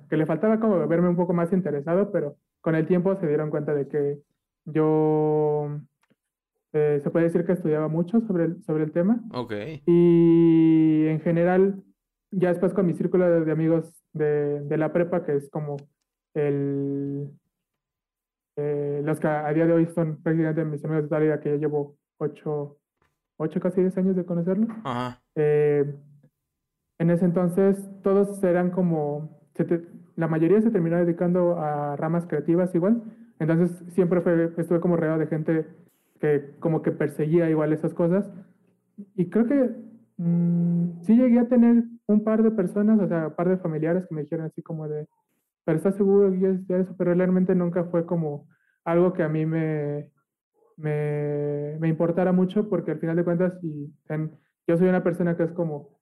que 0.09 0.17
le 0.17 0.27
faltaba 0.27 0.61
como 0.61 0.87
verme 0.87 1.09
un 1.09 1.17
poco 1.17 1.33
más 1.33 1.53
interesado, 1.53 2.11
pero 2.13 2.37
con 2.61 2.75
el 2.75 2.87
tiempo 2.87 3.15
se 3.17 3.27
dieron 3.27 3.51
cuenta 3.51 3.75
de 3.75 3.89
que 3.89 4.19
yo 4.67 5.81
eh, 6.73 7.01
se 7.03 7.11
puede 7.11 7.27
decir 7.27 7.45
que 7.45 7.53
estudiaba 7.53 7.89
mucho 7.89 8.21
sobre 8.23 8.45
el, 8.45 8.63
sobre 8.65 8.85
el 8.85 8.93
tema. 8.93 9.23
Ok. 9.33 9.53
Y 9.87 11.07
en 11.09 11.21
general, 11.21 11.83
ya 12.31 12.51
después 12.51 12.75
con 12.75 12.87
mi 12.87 12.95
círculo 12.95 13.45
de, 13.45 13.53
amigos 13.53 13.93
de, 14.13 14.61
de, 14.61 14.77
la 14.77 14.93
prepa, 14.93 15.25
que 15.25 15.37
es 15.37 15.49
como 15.51 15.77
el, 16.35 17.31
eh, 18.61 19.03
los 19.05 19.21
que 19.21 19.29
a 19.29 19.53
día 19.53 19.67
de 19.67 19.73
hoy 19.73 19.87
son 19.87 20.21
prácticamente 20.21 20.65
mis 20.65 20.85
amigos 20.85 21.05
de 21.05 21.09
toda 21.09 21.41
que 21.41 21.51
ya 21.51 21.57
llevo 21.57 21.97
ocho, 22.19 22.77
ocho 23.37 23.61
casi 23.61 23.83
diez 23.83 23.97
años 23.97 24.17
de 24.17 24.25
conocerlos. 24.25 24.69
Eh, 25.37 25.95
en 26.99 27.11
ese 27.11 27.25
entonces 27.25 27.89
todos 28.03 28.43
eran 28.43 28.73
como, 28.73 29.39
la 30.17 30.27
mayoría 30.27 30.61
se 30.61 30.73
terminó 30.73 30.97
dedicando 30.97 31.57
a 31.61 31.95
ramas 31.95 32.27
creativas 32.27 32.75
igual, 32.75 33.01
entonces 33.39 33.81
siempre 33.95 34.21
fue, 34.23 34.53
estuve 34.57 34.81
como 34.81 34.97
rodeado 34.97 35.21
de 35.21 35.29
gente 35.29 35.67
que 36.19 36.57
como 36.59 36.83
que 36.83 36.91
perseguía 36.91 37.49
igual 37.49 37.73
esas 37.73 37.95
cosas. 37.95 38.29
Y 39.15 39.31
creo 39.31 39.47
que 39.47 39.71
mm, 40.17 41.03
sí 41.03 41.15
llegué 41.15 41.39
a 41.39 41.47
tener 41.47 41.85
un 42.09 42.25
par 42.25 42.43
de 42.43 42.51
personas, 42.51 42.99
o 42.99 43.07
sea, 43.07 43.29
un 43.29 43.35
par 43.37 43.49
de 43.49 43.59
familiares 43.59 44.05
que 44.09 44.17
me 44.17 44.23
dijeron 44.23 44.47
así 44.47 44.63
como 44.63 44.89
de, 44.89 45.07
pero 45.69 45.77
¿estás 45.77 45.97
seguro 45.97 46.33
que 46.33 46.49
es 46.49 46.71
eso? 46.71 46.95
Pero 46.97 47.13
realmente 47.13 47.55
nunca 47.55 47.85
fue 47.85 48.07
como 48.07 48.49
algo 48.87 49.13
que 49.13 49.23
a 49.23 49.29
mí 49.29 49.45
me, 49.45 50.11
me, 50.79 51.77
me 51.79 51.89
importara 51.89 52.33
mucho, 52.33 52.71
porque 52.71 52.93
al 52.93 53.01
final 53.01 53.17
de 53.17 53.25
cuentas, 53.25 53.63
y 53.63 53.93
yo 54.67 54.79
soy 54.79 54.89
una 54.89 55.05
persona 55.05 55.37
que 55.37 55.43
es 55.43 55.53
como, 55.53 56.01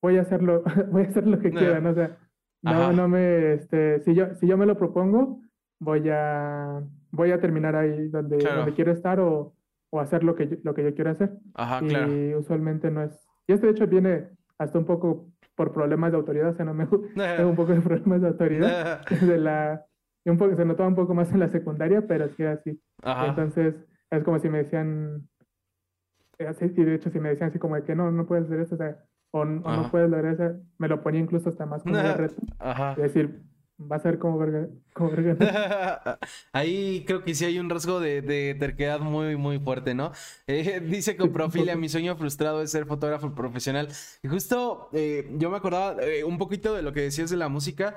voy 0.00 0.18
a 0.18 0.20
hacerlo, 0.20 0.62
voy 0.92 1.02
a 1.02 1.08
hacer 1.08 1.26
lo 1.26 1.40
que 1.40 1.50
quiera, 1.50 1.80
¿no? 1.80 1.90
O 1.90 1.94
sea, 1.94 2.16
no, 2.62 2.92
no 2.92 3.08
me, 3.08 3.54
este, 3.54 3.98
si 4.04 4.14
yo, 4.14 4.36
si 4.36 4.46
yo 4.46 4.56
me 4.56 4.66
lo 4.66 4.78
propongo, 4.78 5.40
voy 5.80 6.08
a, 6.08 6.80
voy 7.10 7.32
a 7.32 7.40
terminar 7.40 7.74
ahí 7.74 8.06
donde, 8.06 8.38
donde 8.38 8.72
quiero 8.72 8.92
estar 8.92 9.18
o, 9.18 9.56
o, 9.90 9.98
hacer 9.98 10.22
lo 10.22 10.36
que, 10.36 10.46
yo, 10.46 10.56
lo 10.62 10.74
que 10.74 10.84
yo 10.84 10.94
quiero 10.94 11.10
hacer. 11.10 11.32
Ajá, 11.54 11.84
y 11.84 12.34
usualmente 12.36 12.92
no 12.92 13.02
es, 13.02 13.28
y 13.48 13.52
esto 13.52 13.66
de 13.66 13.72
hecho 13.72 13.88
viene 13.88 14.28
hasta 14.58 14.78
un 14.78 14.84
poco 14.84 15.32
por 15.56 15.72
problemas 15.72 16.12
de 16.12 16.18
autoridad, 16.18 16.50
o 16.50 16.54
sea, 16.54 16.64
no 16.64 16.74
me 16.74 16.86
tengo 17.36 17.50
un 17.50 17.56
poco 17.56 17.72
de 17.72 17.80
problemas 17.80 18.20
de 18.20 18.28
autoridad 18.28 19.06
de 19.20 19.38
la 19.38 19.84
un 20.26 20.38
poco, 20.38 20.56
se 20.56 20.64
notaba 20.64 20.88
un 20.88 20.96
poco 20.96 21.14
más 21.14 21.30
en 21.32 21.38
la 21.38 21.48
secundaria, 21.48 22.04
pero 22.06 22.28
sí 22.30 22.42
así. 22.44 22.80
Entonces, 23.04 23.76
es 24.10 24.24
como 24.24 24.40
si 24.40 24.48
me 24.48 24.58
decían, 24.58 25.28
eh, 26.38 26.52
y 26.60 26.84
de 26.84 26.94
hecho 26.94 27.10
si 27.10 27.20
me 27.20 27.28
decían 27.28 27.50
así 27.50 27.60
como 27.60 27.76
de 27.76 27.84
que 27.84 27.94
no, 27.94 28.10
no 28.10 28.26
puedes 28.26 28.46
hacer 28.46 28.60
eso, 28.60 28.74
o 28.74 28.78
sea, 28.78 28.98
o, 29.30 29.44
no 29.44 29.88
puedes 29.90 30.10
lograr 30.10 30.34
eso, 30.34 30.60
me 30.78 30.88
lo 30.88 31.00
ponía 31.02 31.20
incluso 31.20 31.48
hasta 31.48 31.66
más 31.66 31.82
como 31.82 31.96
de 31.96 32.12
reto. 32.14 32.42
Ajá. 32.58 32.92
Es 32.92 33.02
decir, 33.14 33.42
Va 33.78 33.96
a 33.96 33.98
ser 33.98 34.18
como 34.18 34.38
verga. 34.38 34.68
Ahí 36.52 37.04
creo 37.06 37.22
que 37.22 37.34
sí 37.34 37.44
hay 37.44 37.58
un 37.58 37.68
rasgo 37.68 38.00
de, 38.00 38.56
terquedad 38.58 39.00
muy, 39.00 39.36
muy 39.36 39.58
fuerte, 39.58 39.94
¿no? 39.94 40.12
Eh, 40.46 40.80
dice 40.84 41.16
con 41.16 41.30
Profilia, 41.30 41.76
mi 41.76 41.90
sueño 41.90 42.16
frustrado 42.16 42.62
es 42.62 42.70
ser 42.70 42.86
fotógrafo 42.86 43.34
profesional. 43.34 43.88
Y 44.22 44.28
justo 44.28 44.88
eh, 44.92 45.28
yo 45.36 45.50
me 45.50 45.58
acordaba 45.58 46.02
eh, 46.02 46.24
un 46.24 46.38
poquito 46.38 46.74
de 46.74 46.80
lo 46.80 46.94
que 46.94 47.02
decías 47.02 47.28
de 47.28 47.36
la 47.36 47.50
música. 47.50 47.96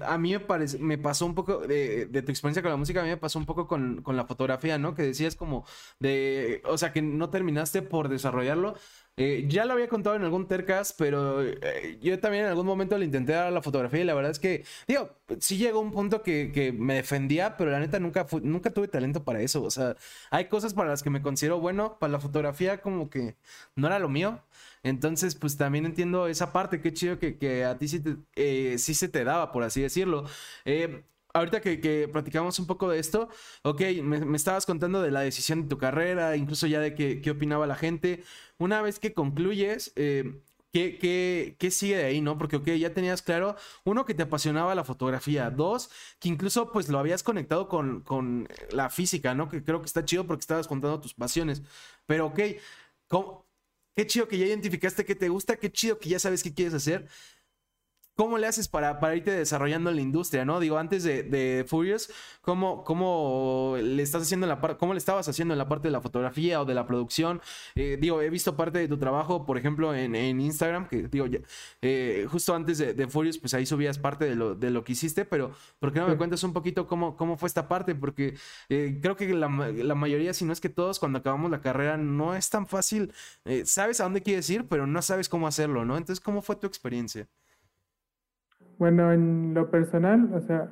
a 0.00 0.16
mí 0.16 0.32
me, 0.32 0.40
parece, 0.40 0.78
me 0.78 0.96
pasó 0.96 1.26
un 1.26 1.34
poco 1.34 1.58
de, 1.58 2.06
de, 2.06 2.22
tu 2.22 2.30
experiencia 2.30 2.62
con 2.62 2.70
la 2.70 2.78
música, 2.78 3.00
a 3.00 3.04
mí 3.04 3.10
me 3.10 3.18
pasó 3.18 3.38
un 3.38 3.46
poco 3.46 3.66
con, 3.66 4.02
con 4.02 4.16
la 4.16 4.24
fotografía, 4.24 4.78
¿no? 4.78 4.94
Que 4.94 5.02
decías 5.02 5.36
como 5.36 5.66
de, 5.98 6.62
o 6.64 6.78
sea, 6.78 6.92
que 6.92 7.02
no 7.02 7.28
terminaste 7.28 7.82
por 7.82 8.08
desarrollarlo. 8.08 8.76
Eh, 9.18 9.44
ya 9.46 9.66
lo 9.66 9.74
había 9.74 9.88
contado 9.88 10.16
en 10.16 10.22
algún 10.22 10.48
Tercas, 10.48 10.94
pero 10.96 11.42
eh, 11.42 11.98
yo 12.00 12.18
también 12.18 12.44
en 12.44 12.50
algún 12.50 12.64
momento 12.64 12.96
le 12.96 13.04
intenté 13.04 13.32
dar 13.32 13.52
la 13.52 13.60
fotografía 13.60 14.00
y 14.00 14.04
la 14.04 14.14
verdad 14.14 14.30
es 14.30 14.38
que, 14.38 14.64
digo, 14.88 15.10
sí 15.38 15.58
llegó 15.58 15.80
un 15.80 15.92
punto 15.92 16.22
que, 16.22 16.74
me 16.78 16.94
defendía, 16.94 17.56
pero 17.58 17.70
la 17.70 17.78
neta 17.78 17.98
nunca, 18.00 18.26
nunca 18.42 18.70
tuve 18.70 18.88
talento 18.88 19.22
para 19.22 19.40
eso. 19.42 19.62
O 19.62 19.70
sea, 19.70 19.96
hay 20.30 20.46
cosas 20.48 20.72
para 20.72 20.88
las 20.88 21.02
que 21.02 21.10
me 21.10 21.20
considero 21.20 21.60
bueno, 21.60 21.98
para 21.98 22.12
la 22.12 22.20
fotografía 22.20 22.80
como 22.80 23.10
que 23.10 23.36
no 23.76 23.86
era 23.86 23.98
lo 23.98 24.08
mío. 24.08 24.42
Entonces, 24.82 25.34
pues 25.34 25.56
también 25.58 25.86
entiendo 25.86 26.26
esa 26.26 26.52
parte, 26.52 26.80
qué 26.80 26.92
chido 26.92 27.18
que, 27.18 27.64
a 27.64 27.78
ti 27.78 27.88
sí, 27.88 28.02
eh, 28.34 28.76
sí 28.78 28.94
se 28.94 29.08
te 29.08 29.24
daba, 29.24 29.52
por 29.52 29.62
así 29.62 29.82
decirlo 29.82 30.24
ahorita 31.32 31.60
que, 31.60 31.80
que, 31.80 32.08
platicamos 32.08 32.58
un 32.58 32.66
poco 32.66 32.88
de 32.90 32.98
esto, 32.98 33.28
ok, 33.62 33.80
me, 34.02 34.36
estabas 34.36 34.66
contando 34.66 35.02
de 35.02 35.10
la 35.10 35.20
decisión 35.20 35.62
de 35.62 35.68
tu 35.68 35.78
carrera, 35.78 36.36
incluso 36.36 36.66
ya 36.66 36.80
de 36.80 36.94
qué, 36.94 37.30
opinaba 37.30 37.66
la 37.66 37.76
gente. 37.76 38.22
Una 38.58 38.82
vez 38.82 38.98
que 38.98 39.14
concluyes, 39.14 39.92
eh, 39.96 40.40
¿qué, 40.72 40.98
qué, 40.98 41.56
qué, 41.58 41.70
sigue 41.70 41.96
de 41.96 42.04
ahí, 42.04 42.20
no? 42.20 42.38
Porque, 42.38 42.56
ok, 42.56 42.66
ya 42.72 42.94
tenías 42.94 43.22
claro, 43.22 43.56
uno, 43.84 44.04
que 44.04 44.14
te 44.14 44.24
apasionaba 44.24 44.74
la 44.74 44.84
fotografía, 44.84 45.50
dos, 45.50 45.90
que 46.18 46.28
incluso 46.28 46.70
pues 46.72 46.88
lo 46.88 46.98
habías 46.98 47.22
conectado 47.22 47.68
con, 47.68 48.00
con 48.02 48.48
la 48.70 48.90
física, 48.90 49.34
¿no? 49.34 49.48
Que 49.48 49.64
creo 49.64 49.80
que 49.80 49.86
está 49.86 50.04
chido 50.04 50.26
porque 50.26 50.40
estabas 50.42 50.68
contando 50.68 51.00
tus 51.00 51.14
pasiones. 51.14 51.62
Pero, 52.06 52.26
ok, 52.26 52.40
qué 53.94 54.06
chido 54.06 54.28
que 54.28 54.38
ya 54.38 54.46
identificaste 54.46 55.04
qué 55.04 55.14
te 55.14 55.28
gusta, 55.28 55.56
qué 55.56 55.70
chido 55.70 55.98
que 55.98 56.08
ya 56.08 56.18
sabes 56.18 56.42
qué 56.42 56.54
quieres 56.54 56.74
hacer. 56.74 57.08
¿Cómo 58.14 58.36
le 58.36 58.46
haces 58.46 58.68
para, 58.68 59.00
para 59.00 59.16
irte 59.16 59.30
desarrollando 59.30 59.88
en 59.88 59.96
la 59.96 60.02
industria, 60.02 60.44
no? 60.44 60.60
Digo, 60.60 60.76
antes 60.76 61.02
de, 61.02 61.22
de 61.22 61.64
Furious, 61.66 62.12
¿cómo, 62.42 62.84
¿cómo, 62.84 63.76
le 63.80 64.02
estás 64.02 64.22
haciendo 64.22 64.44
en 64.44 64.50
la 64.50 64.60
parte, 64.60 64.76
cómo 64.76 64.92
le 64.92 64.98
estabas 64.98 65.26
haciendo 65.28 65.54
en 65.54 65.58
la 65.58 65.66
parte 65.66 65.88
de 65.88 65.92
la 65.92 66.02
fotografía 66.02 66.60
o 66.60 66.66
de 66.66 66.74
la 66.74 66.86
producción? 66.86 67.40
Eh, 67.74 67.96
digo, 67.98 68.20
he 68.20 68.28
visto 68.28 68.54
parte 68.54 68.78
de 68.80 68.86
tu 68.86 68.98
trabajo, 68.98 69.46
por 69.46 69.56
ejemplo, 69.56 69.94
en, 69.94 70.14
Instagram, 70.14 70.88
que 70.88 71.08
digo, 71.08 71.24
ya, 71.26 71.38
eh, 71.80 72.26
justo 72.30 72.54
antes 72.54 72.76
de, 72.76 72.92
de, 72.92 73.08
Furious, 73.08 73.38
pues 73.38 73.54
ahí 73.54 73.64
subías 73.64 73.98
parte 73.98 74.26
de 74.26 74.34
lo, 74.34 74.54
de 74.54 74.68
lo 74.70 74.84
que 74.84 74.92
hiciste, 74.92 75.24
pero 75.24 75.52
¿por 75.78 75.90
qué 75.90 76.00
no 76.00 76.08
me 76.08 76.18
cuentas 76.18 76.44
un 76.44 76.52
poquito 76.52 76.86
cómo, 76.86 77.16
cómo 77.16 77.38
fue 77.38 77.46
esta 77.46 77.66
parte? 77.66 77.94
Porque 77.94 78.34
eh, 78.68 78.98
creo 79.00 79.16
que 79.16 79.32
la, 79.32 79.48
la, 79.48 79.94
mayoría, 79.94 80.34
si 80.34 80.44
no 80.44 80.52
es 80.52 80.60
que 80.60 80.68
todos, 80.68 80.98
cuando 80.98 81.20
acabamos 81.20 81.50
la 81.50 81.62
carrera, 81.62 81.96
no 81.96 82.34
es 82.34 82.50
tan 82.50 82.66
fácil. 82.66 83.10
sabes 83.64 84.00
a 84.00 84.04
dónde 84.04 84.22
quieres 84.22 84.50
ir, 84.50 84.68
pero 84.68 84.86
no 84.86 85.00
sabes 85.00 85.30
cómo 85.30 85.46
hacerlo, 85.46 85.86
¿no? 85.86 85.96
Entonces, 85.96 86.22
¿cómo 86.22 86.42
fue 86.42 86.56
tu 86.56 86.66
experiencia? 86.66 87.26
Bueno, 88.82 89.12
en 89.12 89.54
lo 89.54 89.70
personal, 89.70 90.28
o 90.34 90.40
sea, 90.40 90.68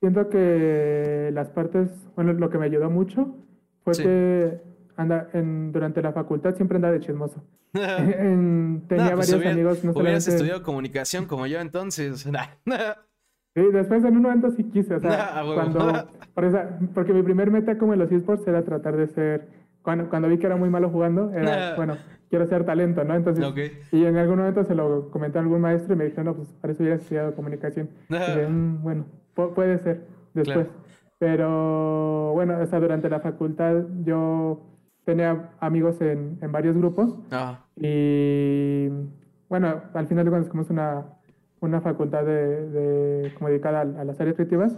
siento 0.00 0.30
que 0.30 1.28
las 1.30 1.50
partes, 1.50 1.90
bueno, 2.14 2.32
lo 2.32 2.48
que 2.48 2.56
me 2.56 2.64
ayudó 2.64 2.88
mucho 2.88 3.36
fue 3.84 3.92
que 3.92 4.62
anda, 4.96 5.28
en, 5.34 5.72
durante 5.72 6.00
la 6.00 6.14
facultad 6.14 6.54
siempre 6.54 6.76
andaba 6.76 6.94
de 6.94 7.00
chismoso. 7.00 7.44
tenía 7.74 9.14
pues 9.14 9.30
varios 9.30 9.52
amigos. 9.52 9.84
No 9.84 9.92
hubieras 9.92 10.26
estudiado 10.26 10.62
comunicación 10.62 11.26
como 11.26 11.46
yo 11.46 11.60
entonces. 11.60 12.22
sí, 13.54 13.62
después 13.74 14.02
en 14.02 14.16
un 14.16 14.22
momento 14.22 14.50
sí 14.52 14.64
quise, 14.64 14.94
o 14.94 15.00
sea, 15.00 15.42
cuando, 15.54 16.08
porque 16.94 17.12
mi 17.12 17.22
primer 17.22 17.50
meta 17.50 17.76
como 17.76 17.92
en 17.92 17.98
los 17.98 18.10
esports 18.10 18.48
era 18.48 18.64
tratar 18.64 18.96
de 18.96 19.08
ser, 19.08 19.48
cuando, 19.82 20.08
cuando 20.08 20.28
vi 20.28 20.38
que 20.38 20.46
era 20.46 20.56
muy 20.56 20.70
malo 20.70 20.88
jugando, 20.88 21.30
era, 21.34 21.76
bueno, 21.76 21.98
quiero 22.28 22.46
ser 22.46 22.64
talento, 22.64 23.04
¿no? 23.04 23.14
Entonces, 23.14 23.44
y 23.92 24.04
en 24.04 24.16
algún 24.16 24.38
momento 24.38 24.64
se 24.64 24.74
lo 24.74 25.10
comenté 25.10 25.38
a 25.38 25.42
algún 25.42 25.60
maestro 25.60 25.94
y 25.94 25.96
me 25.96 26.04
dijo, 26.04 26.22
no, 26.22 26.34
pues 26.34 26.48
para 26.60 26.72
eso 26.72 26.82
hubiera 26.82 26.96
estudiado 26.96 27.34
comunicación. 27.34 27.88
y 28.08 28.14
dije, 28.14 28.46
mm, 28.48 28.82
bueno, 28.82 29.04
puede 29.34 29.78
ser 29.78 30.06
después. 30.34 30.66
Pero 31.18 32.32
bueno, 32.34 32.58
o 32.60 32.66
sea, 32.66 32.78
durante 32.80 33.08
la 33.08 33.20
facultad 33.20 33.84
yo 34.04 34.60
tenía 35.04 35.50
amigos 35.60 36.00
en, 36.00 36.38
en 36.42 36.52
varios 36.52 36.76
grupos 36.76 37.16
ah. 37.30 37.64
y 37.76 38.88
bueno, 39.48 39.82
al 39.94 40.06
final 40.08 40.24
de 40.24 40.30
cuentas 40.30 40.50
como 40.50 40.62
es 40.62 40.70
una, 40.70 41.06
una 41.60 41.80
facultad 41.80 42.24
de, 42.24 42.68
de 42.68 43.34
como 43.34 43.48
dedicada 43.48 43.82
a, 43.82 44.04
las 44.04 44.20
áreas 44.20 44.34
creativas, 44.34 44.76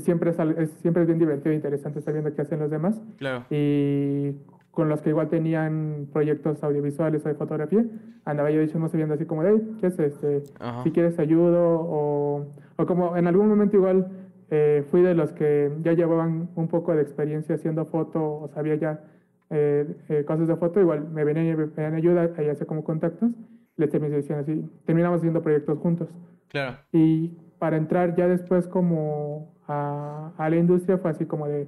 siempre 0.00 0.30
es, 0.30 0.70
siempre 0.80 1.02
es 1.02 1.06
bien 1.06 1.18
divertido 1.18 1.52
e 1.52 1.56
interesante 1.56 2.00
sabiendo 2.00 2.34
qué 2.34 2.42
hacen 2.42 2.58
los 2.58 2.70
demás. 2.70 3.00
Claro. 3.18 3.44
Y 3.50 4.34
con 4.76 4.90
los 4.90 5.00
que 5.00 5.08
igual 5.08 5.30
tenían 5.30 6.06
proyectos 6.12 6.62
audiovisuales 6.62 7.24
o 7.24 7.30
de 7.30 7.34
fotografía, 7.34 7.82
andaba 8.26 8.50
yo 8.50 8.60
diciendo, 8.60 8.90
viendo 8.92 9.14
así 9.14 9.24
como, 9.24 9.42
hey, 9.42 9.78
¿qué 9.80 9.86
es 9.86 9.98
este? 9.98 10.42
Si 10.82 10.90
quieres 10.90 11.18
ayudo, 11.18 11.80
o, 11.80 12.46
o, 12.76 12.86
como 12.86 13.16
en 13.16 13.26
algún 13.26 13.48
momento 13.48 13.78
igual 13.78 14.06
eh, 14.50 14.84
fui 14.90 15.00
de 15.00 15.14
los 15.14 15.32
que 15.32 15.72
ya 15.82 15.94
llevaban 15.94 16.50
un 16.56 16.68
poco 16.68 16.94
de 16.94 17.00
experiencia 17.00 17.54
haciendo 17.54 17.86
foto, 17.86 18.22
o 18.22 18.48
sabía 18.48 18.74
ya 18.74 19.00
eh, 19.48 19.96
eh, 20.10 20.24
cosas 20.26 20.46
de 20.46 20.56
foto, 20.56 20.78
igual 20.78 21.08
me 21.08 21.24
venían 21.24 21.46
y 21.46 21.56
me 21.56 21.68
pedían 21.68 21.94
ayuda, 21.94 22.30
ahí 22.36 22.50
hacía 22.50 22.66
como 22.66 22.84
contactos, 22.84 23.30
les 23.78 23.88
terminé 23.88 24.18
diciendo 24.18 24.42
así, 24.42 24.62
terminamos 24.84 25.20
haciendo 25.20 25.40
proyectos 25.40 25.78
juntos. 25.78 26.08
Claro. 26.48 26.76
Y 26.92 27.28
para 27.58 27.78
entrar 27.78 28.14
ya 28.14 28.28
después 28.28 28.68
como 28.68 29.54
a, 29.66 30.32
a 30.36 30.50
la 30.50 30.56
industria 30.56 30.98
fue 30.98 31.12
así 31.12 31.24
como 31.24 31.48
de, 31.48 31.66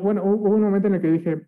bueno, 0.00 0.24
hubo 0.24 0.48
un 0.48 0.62
momento 0.62 0.88
en 0.88 0.94
el 0.94 1.02
que 1.02 1.10
dije, 1.10 1.46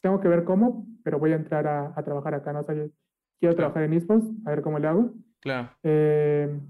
tengo 0.00 0.20
que 0.20 0.28
ver 0.28 0.44
cómo, 0.44 0.86
pero 1.02 1.18
voy 1.18 1.32
a 1.32 1.36
entrar 1.36 1.66
a, 1.66 1.92
a 1.94 2.02
trabajar 2.02 2.34
acá, 2.34 2.52
¿no? 2.52 2.60
O 2.60 2.66
quiero 2.66 3.54
trabajar 3.54 3.82
en 3.84 3.92
esports, 3.92 4.26
a 4.44 4.50
ver 4.50 4.62
cómo 4.62 4.78
le 4.78 4.88
hago. 4.88 5.12
Claro. 5.40 5.70
Eh, 5.82 6.60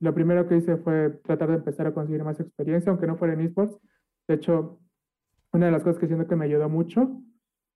lo 0.00 0.14
primero 0.14 0.48
que 0.48 0.56
hice 0.56 0.76
fue 0.76 1.10
tratar 1.24 1.50
de 1.50 1.56
empezar 1.56 1.86
a 1.86 1.94
conseguir 1.94 2.24
más 2.24 2.40
experiencia, 2.40 2.90
aunque 2.90 3.06
no 3.06 3.16
fuera 3.16 3.34
en 3.34 3.40
esports. 3.40 3.78
De 4.26 4.34
hecho, 4.34 4.80
una 5.52 5.66
de 5.66 5.72
las 5.72 5.82
cosas 5.82 5.98
que 5.98 6.06
siento 6.06 6.26
que 6.26 6.36
me 6.36 6.44
ayudó 6.46 6.68
mucho 6.68 7.22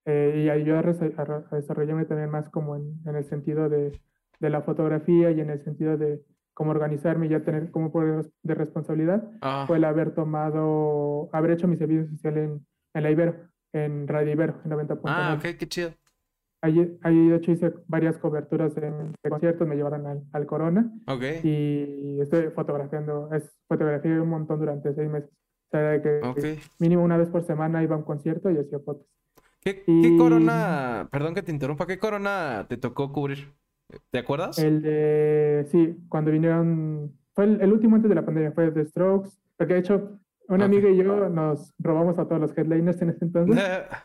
eh, 0.05 0.43
y 0.45 0.49
ayudó 0.49 0.79
a, 0.79 0.81
a, 0.81 1.57
desarrollarme 1.57 2.05
también 2.05 2.31
más 2.31 2.49
como 2.49 2.77
en, 2.77 3.01
en 3.05 3.17
el 3.17 3.25
sentido 3.25 3.69
de, 3.69 3.93
de, 4.41 4.51
la 4.51 4.63
fotografía 4.63 5.31
y 5.31 5.41
en 5.41 5.51
el 5.51 5.63
sentido 5.63 5.97
de 5.97 6.23
cómo 6.55 6.71
organizarme 6.71 7.27
y 7.27 7.31
ya 7.31 7.45
tener 7.45 7.71
como 7.71 7.93
poder 7.93 8.31
de 8.43 8.55
responsabilidad, 8.55 9.29
ah. 9.43 9.65
fue 9.67 9.77
el 9.77 9.85
haber 9.85 10.13
tomado, 10.13 11.29
haber 11.33 11.53
hecho 11.53 11.69
mi 11.69 11.77
servicio 11.77 12.09
social 12.09 12.39
en, 12.39 12.67
en 12.95 13.03
la 13.03 13.11
Ibero 13.11 13.35
en 13.73 14.07
Radio 14.09 14.33
Ibero, 14.33 14.61
en 14.65 14.71
90.9. 14.71 15.01
Ah, 15.07 15.35
ok, 15.39 15.57
qué 15.59 15.67
chido. 15.69 15.91
ahí, 16.63 16.99
ahí 17.03 17.29
de 17.29 17.37
hecho 17.37 17.53
hice 17.53 17.73
varias 17.87 18.19
coberturas 18.19 18.75
de, 18.75 18.93
conciertos, 19.29 19.67
me 19.69 19.77
llevaron 19.77 20.07
al, 20.07 20.23
al 20.33 20.47
Corona. 20.47 20.91
Ok. 21.07 21.23
Y 21.45 22.21
estoy 22.21 22.51
fotografiando, 22.51 23.29
es 23.33 23.57
fotografía 23.69 24.21
un 24.23 24.29
montón 24.31 24.59
durante 24.61 24.93
seis 24.95 25.09
meses. 25.11 25.31
O 25.31 25.71
sea, 25.77 26.01
que 26.01 26.21
Ok. 26.25 26.39
mínimo 26.79 27.03
una 27.05 27.17
vez 27.17 27.29
por 27.29 27.43
semana 27.45 27.83
iba 27.83 27.95
a 27.95 27.99
un 27.99 28.05
concierto 28.05 28.51
y 28.51 28.59
hacía 28.59 28.79
fotos. 28.81 29.07
¿Qué, 29.61 29.83
qué 29.85 29.93
Y- 29.93 30.17
corona, 30.17 31.09
perdón 31.11 31.35
que 31.35 31.43
te 31.43 31.51
interrumpa, 31.51 31.87
qué 31.87 31.99
corona 31.99 32.67
te 32.69 32.77
tocó 32.77 33.13
cubrir? 33.13 33.53
¿Te 34.11 34.19
acuerdas? 34.21 34.59
El 34.59 34.81
de, 34.83 35.67
sí, 35.71 35.97
cuando 36.09 36.31
vinieron, 36.31 37.13
fue 37.35 37.45
el, 37.45 37.61
el 37.61 37.73
último 37.73 37.97
antes 37.97 38.09
de 38.09 38.15
la 38.15 38.25
pandemia, 38.25 38.53
fue 38.53 38.71
The 38.71 38.85
Strokes, 38.87 39.31
porque 39.57 39.75
de 39.75 39.81
hecho, 39.81 40.19
una 40.49 40.65
Ok. 40.67 40.71
amiga 40.73 40.89
y 40.91 40.97
yo 40.97 41.29
nos 41.29 41.75
robamos 41.79 42.19
a 42.19 42.27
todos 42.27 42.41
los 42.41 42.57
headliners 42.59 43.01
en 43.03 43.11
ese 43.11 43.25
entonces. 43.25 43.59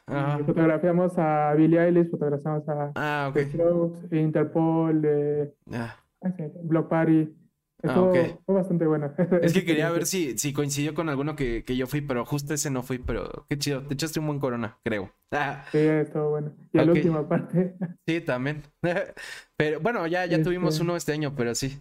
Ajá. 0.07 0.37
Y 0.39 0.43
fotografiamos 0.43 1.13
a 1.17 1.53
Billie 1.55 1.79
Eilish, 1.79 2.09
fotografiamos 2.09 2.67
a 2.69 2.91
Ah, 2.95 3.27
ok. 3.29 3.33
The 3.35 3.45
Strokes, 3.45 4.15
Interpol, 4.19 5.01
eh, 5.05 5.53
Ah. 5.73 5.95
sí, 6.37 6.43
Block 6.63 6.89
Party. 6.89 7.35
Ah, 7.83 7.87
Estuvo, 7.87 8.09
ok. 8.11 8.17
fue 8.45 8.55
bastante 8.55 8.85
bueno. 8.85 9.11
Es 9.41 9.53
que 9.53 9.65
quería 9.65 9.89
ver 9.89 10.05
si, 10.05 10.37
si 10.37 10.53
coincidió 10.53 10.93
con 10.93 11.09
alguno 11.09 11.35
que, 11.35 11.63
que 11.65 11.75
yo 11.75 11.87
fui, 11.87 12.01
pero 12.01 12.25
justo 12.25 12.53
ese 12.53 12.69
no 12.69 12.83
fui, 12.83 12.99
pero 12.99 13.47
qué 13.49 13.57
chido. 13.57 13.81
Te 13.81 13.95
echaste 13.95 14.19
un 14.19 14.27
buen 14.27 14.39
corona, 14.39 14.77
creo. 14.83 15.09
Ah, 15.31 15.63
Sí, 15.71 15.79
estuvo 15.79 16.29
bueno. 16.29 16.51
Y 16.73 16.77
a 16.77 16.85
la 16.85 16.91
última 16.91 17.27
parte, 17.27 17.73
sí, 18.07 18.21
también. 18.21 18.61
Pero 19.57 19.79
bueno, 19.79 20.05
ya, 20.07 20.25
ya 20.25 20.41
tuvimos 20.43 20.73
Este- 20.73 20.83
uno 20.83 20.95
este 20.95 21.11
año, 21.13 21.33
pero 21.35 21.53
sí. 21.53 21.79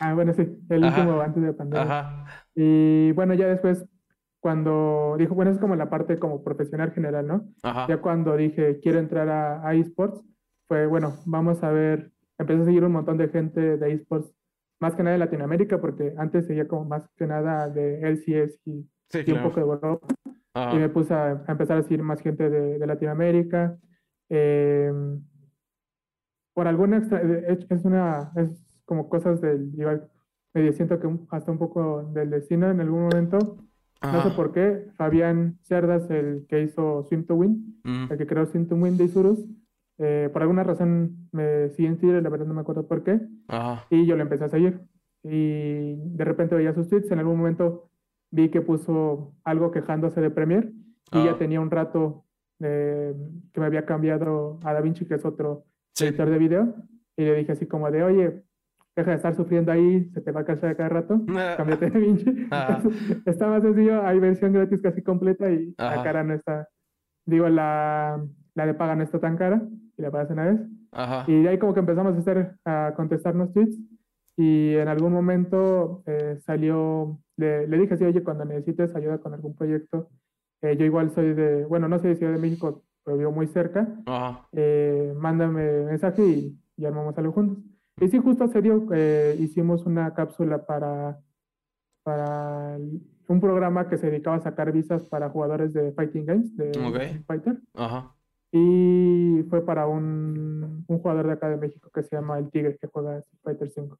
ah, 0.00 0.12
bueno, 0.14 0.32
sí, 0.34 0.42
el 0.68 0.82
Ajá. 0.84 1.00
último 1.02 1.20
antes 1.20 1.42
de 1.42 1.52
pandemia. 1.52 1.82
Ajá. 1.82 2.26
Y 2.62 3.12
bueno, 3.12 3.32
ya 3.32 3.46
después, 3.48 3.86
cuando 4.38 5.14
dijo, 5.18 5.34
bueno, 5.34 5.50
es 5.50 5.58
como 5.58 5.76
la 5.76 5.88
parte 5.88 6.18
como 6.18 6.44
profesional 6.44 6.92
general, 6.92 7.26
¿no? 7.26 7.48
Ajá. 7.62 7.86
Ya 7.88 8.02
cuando 8.02 8.36
dije, 8.36 8.80
quiero 8.80 8.98
entrar 8.98 9.30
a, 9.30 9.66
a 9.66 9.74
esports, 9.74 10.22
fue, 10.68 10.86
bueno, 10.86 11.14
vamos 11.24 11.62
a 11.62 11.70
ver, 11.70 12.12
empecé 12.38 12.60
a 12.60 12.64
seguir 12.66 12.84
un 12.84 12.92
montón 12.92 13.16
de 13.16 13.28
gente 13.28 13.78
de 13.78 13.92
esports, 13.92 14.30
más 14.78 14.94
que 14.94 15.02
nada 15.02 15.14
de 15.14 15.20
Latinoamérica, 15.20 15.80
porque 15.80 16.12
antes 16.18 16.46
seguía 16.46 16.68
como 16.68 16.84
más 16.84 17.08
que 17.16 17.26
nada 17.26 17.70
de 17.70 18.00
LCS 18.02 18.60
y, 18.66 18.86
Sí, 19.08 19.18
y 19.26 19.30
un 19.32 19.38
claro. 19.38 19.48
poco 19.48 19.56
de 19.56 19.62
Europa. 19.62 20.06
Ajá. 20.52 20.76
Y 20.76 20.78
me 20.80 20.88
puse 20.90 21.14
a, 21.14 21.42
a 21.46 21.52
empezar 21.52 21.78
a 21.78 21.82
seguir 21.82 22.02
más 22.02 22.20
gente 22.20 22.50
de, 22.50 22.78
de 22.78 22.86
Latinoamérica. 22.86 23.78
Eh, 24.28 24.92
por 26.54 26.68
alguna 26.68 26.98
extra, 26.98 27.22
es 27.22 27.84
una, 27.84 28.32
es 28.36 28.80
como 28.84 29.08
cosas 29.08 29.40
del, 29.40 29.72
igual, 29.78 30.10
medio 30.54 30.72
siento 30.72 30.98
que 30.98 31.08
hasta 31.30 31.50
un 31.52 31.58
poco 31.58 32.02
del 32.12 32.30
destino 32.30 32.70
en 32.70 32.80
algún 32.80 33.02
momento. 33.02 33.38
No 34.02 34.12
sé 34.22 34.28
Ajá. 34.28 34.36
por 34.36 34.52
qué, 34.52 34.86
Fabián 34.96 35.58
Cerdas, 35.62 36.08
el 36.10 36.46
que 36.48 36.62
hizo 36.62 37.02
Swim 37.04 37.24
to 37.26 37.34
Win, 37.34 37.80
Mm. 37.84 38.06
el 38.12 38.18
que 38.18 38.26
creó 38.26 38.46
Swim 38.46 38.66
to 38.66 38.74
Win 38.76 38.96
de 38.96 39.04
Isurus, 39.04 39.38
eh, 39.98 40.30
por 40.32 40.40
alguna 40.42 40.64
razón 40.64 41.28
me 41.32 41.68
sigue 41.70 41.88
en 41.88 41.98
Twitter, 41.98 42.22
la 42.22 42.30
verdad 42.30 42.46
no 42.46 42.54
me 42.54 42.62
acuerdo 42.62 42.86
por 42.88 43.02
qué, 43.04 43.20
Ajá. 43.48 43.84
y 43.90 44.06
yo 44.06 44.16
lo 44.16 44.22
empecé 44.22 44.44
a 44.44 44.48
seguir. 44.48 44.80
Y 45.22 45.96
de 45.96 46.24
repente 46.24 46.54
veía 46.54 46.72
sus 46.72 46.88
tweets, 46.88 47.10
en 47.12 47.18
algún 47.18 47.36
momento 47.36 47.90
vi 48.30 48.48
que 48.48 48.62
puso 48.62 49.34
algo 49.44 49.70
quejándose 49.70 50.20
de 50.20 50.30
Premiere, 50.30 50.68
y 51.12 51.18
Ah. 51.18 51.24
ya 51.26 51.38
tenía 51.38 51.60
un 51.60 51.70
rato 51.70 52.24
eh, 52.62 53.14
que 53.54 53.60
me 53.60 53.64
había 53.66 53.86
cambiado 53.86 54.60
a 54.64 54.74
DaVinci, 54.74 55.06
que 55.06 55.14
es 55.14 55.24
otro 55.24 55.64
Sí. 55.94 56.04
editor 56.06 56.28
de 56.28 56.36
video, 56.38 56.74
y 57.16 57.24
le 57.24 57.34
dije 57.36 57.52
así 57.52 57.64
como 57.66 57.90
de, 57.90 58.02
oye, 58.02 58.42
deja 58.96 59.10
de 59.10 59.16
estar 59.16 59.34
sufriendo 59.34 59.72
ahí, 59.72 60.10
se 60.12 60.20
te 60.20 60.32
va 60.32 60.40
a 60.40 60.44
caer 60.44 60.76
cada 60.76 60.88
rato, 60.88 61.20
cámbiate 61.56 61.86
de 61.86 61.90
DaVinci. 61.90 62.46
Ajá. 62.50 62.82
Está 63.26 63.48
más 63.48 63.62
sencillo, 63.62 64.02
hay 64.04 64.18
versión 64.18 64.52
gratis 64.52 64.82
casi 64.82 65.02
completa 65.02 65.50
y 65.50 65.74
Ajá. 65.78 65.96
la 65.96 66.02
cara 66.02 66.24
no 66.24 66.34
está, 66.34 66.68
digo, 67.26 67.48
la, 67.48 68.22
la 68.54 68.66
de 68.66 68.74
paga 68.74 68.96
no 68.96 69.02
está 69.02 69.18
tan 69.20 69.36
cara, 69.36 69.62
y 69.96 70.02
la 70.02 70.10
pagas 70.10 70.30
una 70.30 70.44
vez. 70.46 70.60
Ajá. 70.92 71.24
Y 71.28 71.42
de 71.42 71.48
ahí 71.48 71.58
como 71.58 71.72
que 71.74 71.80
empezamos 71.80 72.14
a 72.14 72.18
hacer, 72.18 72.56
a 72.64 72.92
contestarnos 72.96 73.52
tweets 73.52 73.78
y 74.36 74.74
en 74.74 74.88
algún 74.88 75.12
momento 75.12 76.02
eh, 76.06 76.38
salió, 76.40 77.20
le, 77.36 77.66
le 77.68 77.78
dije 77.78 77.94
así, 77.94 78.04
oye, 78.04 78.22
cuando 78.22 78.44
necesites 78.44 78.94
ayuda 78.96 79.18
con 79.18 79.34
algún 79.34 79.54
proyecto, 79.54 80.08
eh, 80.62 80.76
yo 80.76 80.84
igual 80.84 81.10
soy 81.10 81.32
de, 81.34 81.64
bueno, 81.66 81.88
no 81.88 81.98
soy 81.98 82.10
de 82.10 82.16
Ciudad 82.16 82.32
de 82.32 82.38
México, 82.38 82.82
pero 83.04 83.16
vivo 83.18 83.32
muy 83.32 83.46
cerca, 83.46 83.86
Ajá. 84.06 84.46
eh, 84.52 85.12
mándame 85.16 85.84
mensaje 85.84 86.22
y, 86.26 86.58
y 86.76 86.84
armamos 86.86 87.16
algo 87.18 87.32
juntos. 87.32 87.58
Y 88.00 88.08
sí, 88.08 88.18
justo 88.18 88.48
se 88.48 88.62
dio, 88.62 88.86
eh, 88.92 89.36
hicimos 89.38 89.84
una 89.86 90.14
cápsula 90.14 90.64
para, 90.64 91.20
para 92.02 92.78
un 93.28 93.40
programa 93.40 93.88
que 93.88 93.98
se 93.98 94.10
dedicaba 94.10 94.36
a 94.36 94.40
sacar 94.40 94.72
visas 94.72 95.04
para 95.04 95.28
jugadores 95.30 95.72
de 95.72 95.92
Fighting 95.92 96.24
Games, 96.26 96.56
de 96.56 96.70
Ok. 96.70 96.96
Street 96.96 97.24
Fighter. 97.26 97.60
Ajá. 97.74 98.14
Y 98.52 99.44
fue 99.48 99.64
para 99.64 99.86
un, 99.86 100.84
un 100.86 100.98
jugador 100.98 101.26
de 101.26 101.32
acá 101.34 101.48
de 101.48 101.56
México 101.56 101.90
que 101.94 102.02
se 102.02 102.16
llama 102.16 102.38
El 102.38 102.50
Tigre, 102.50 102.76
que 102.80 102.88
juega 102.88 103.22
Fighter 103.42 103.70
5. 103.70 103.98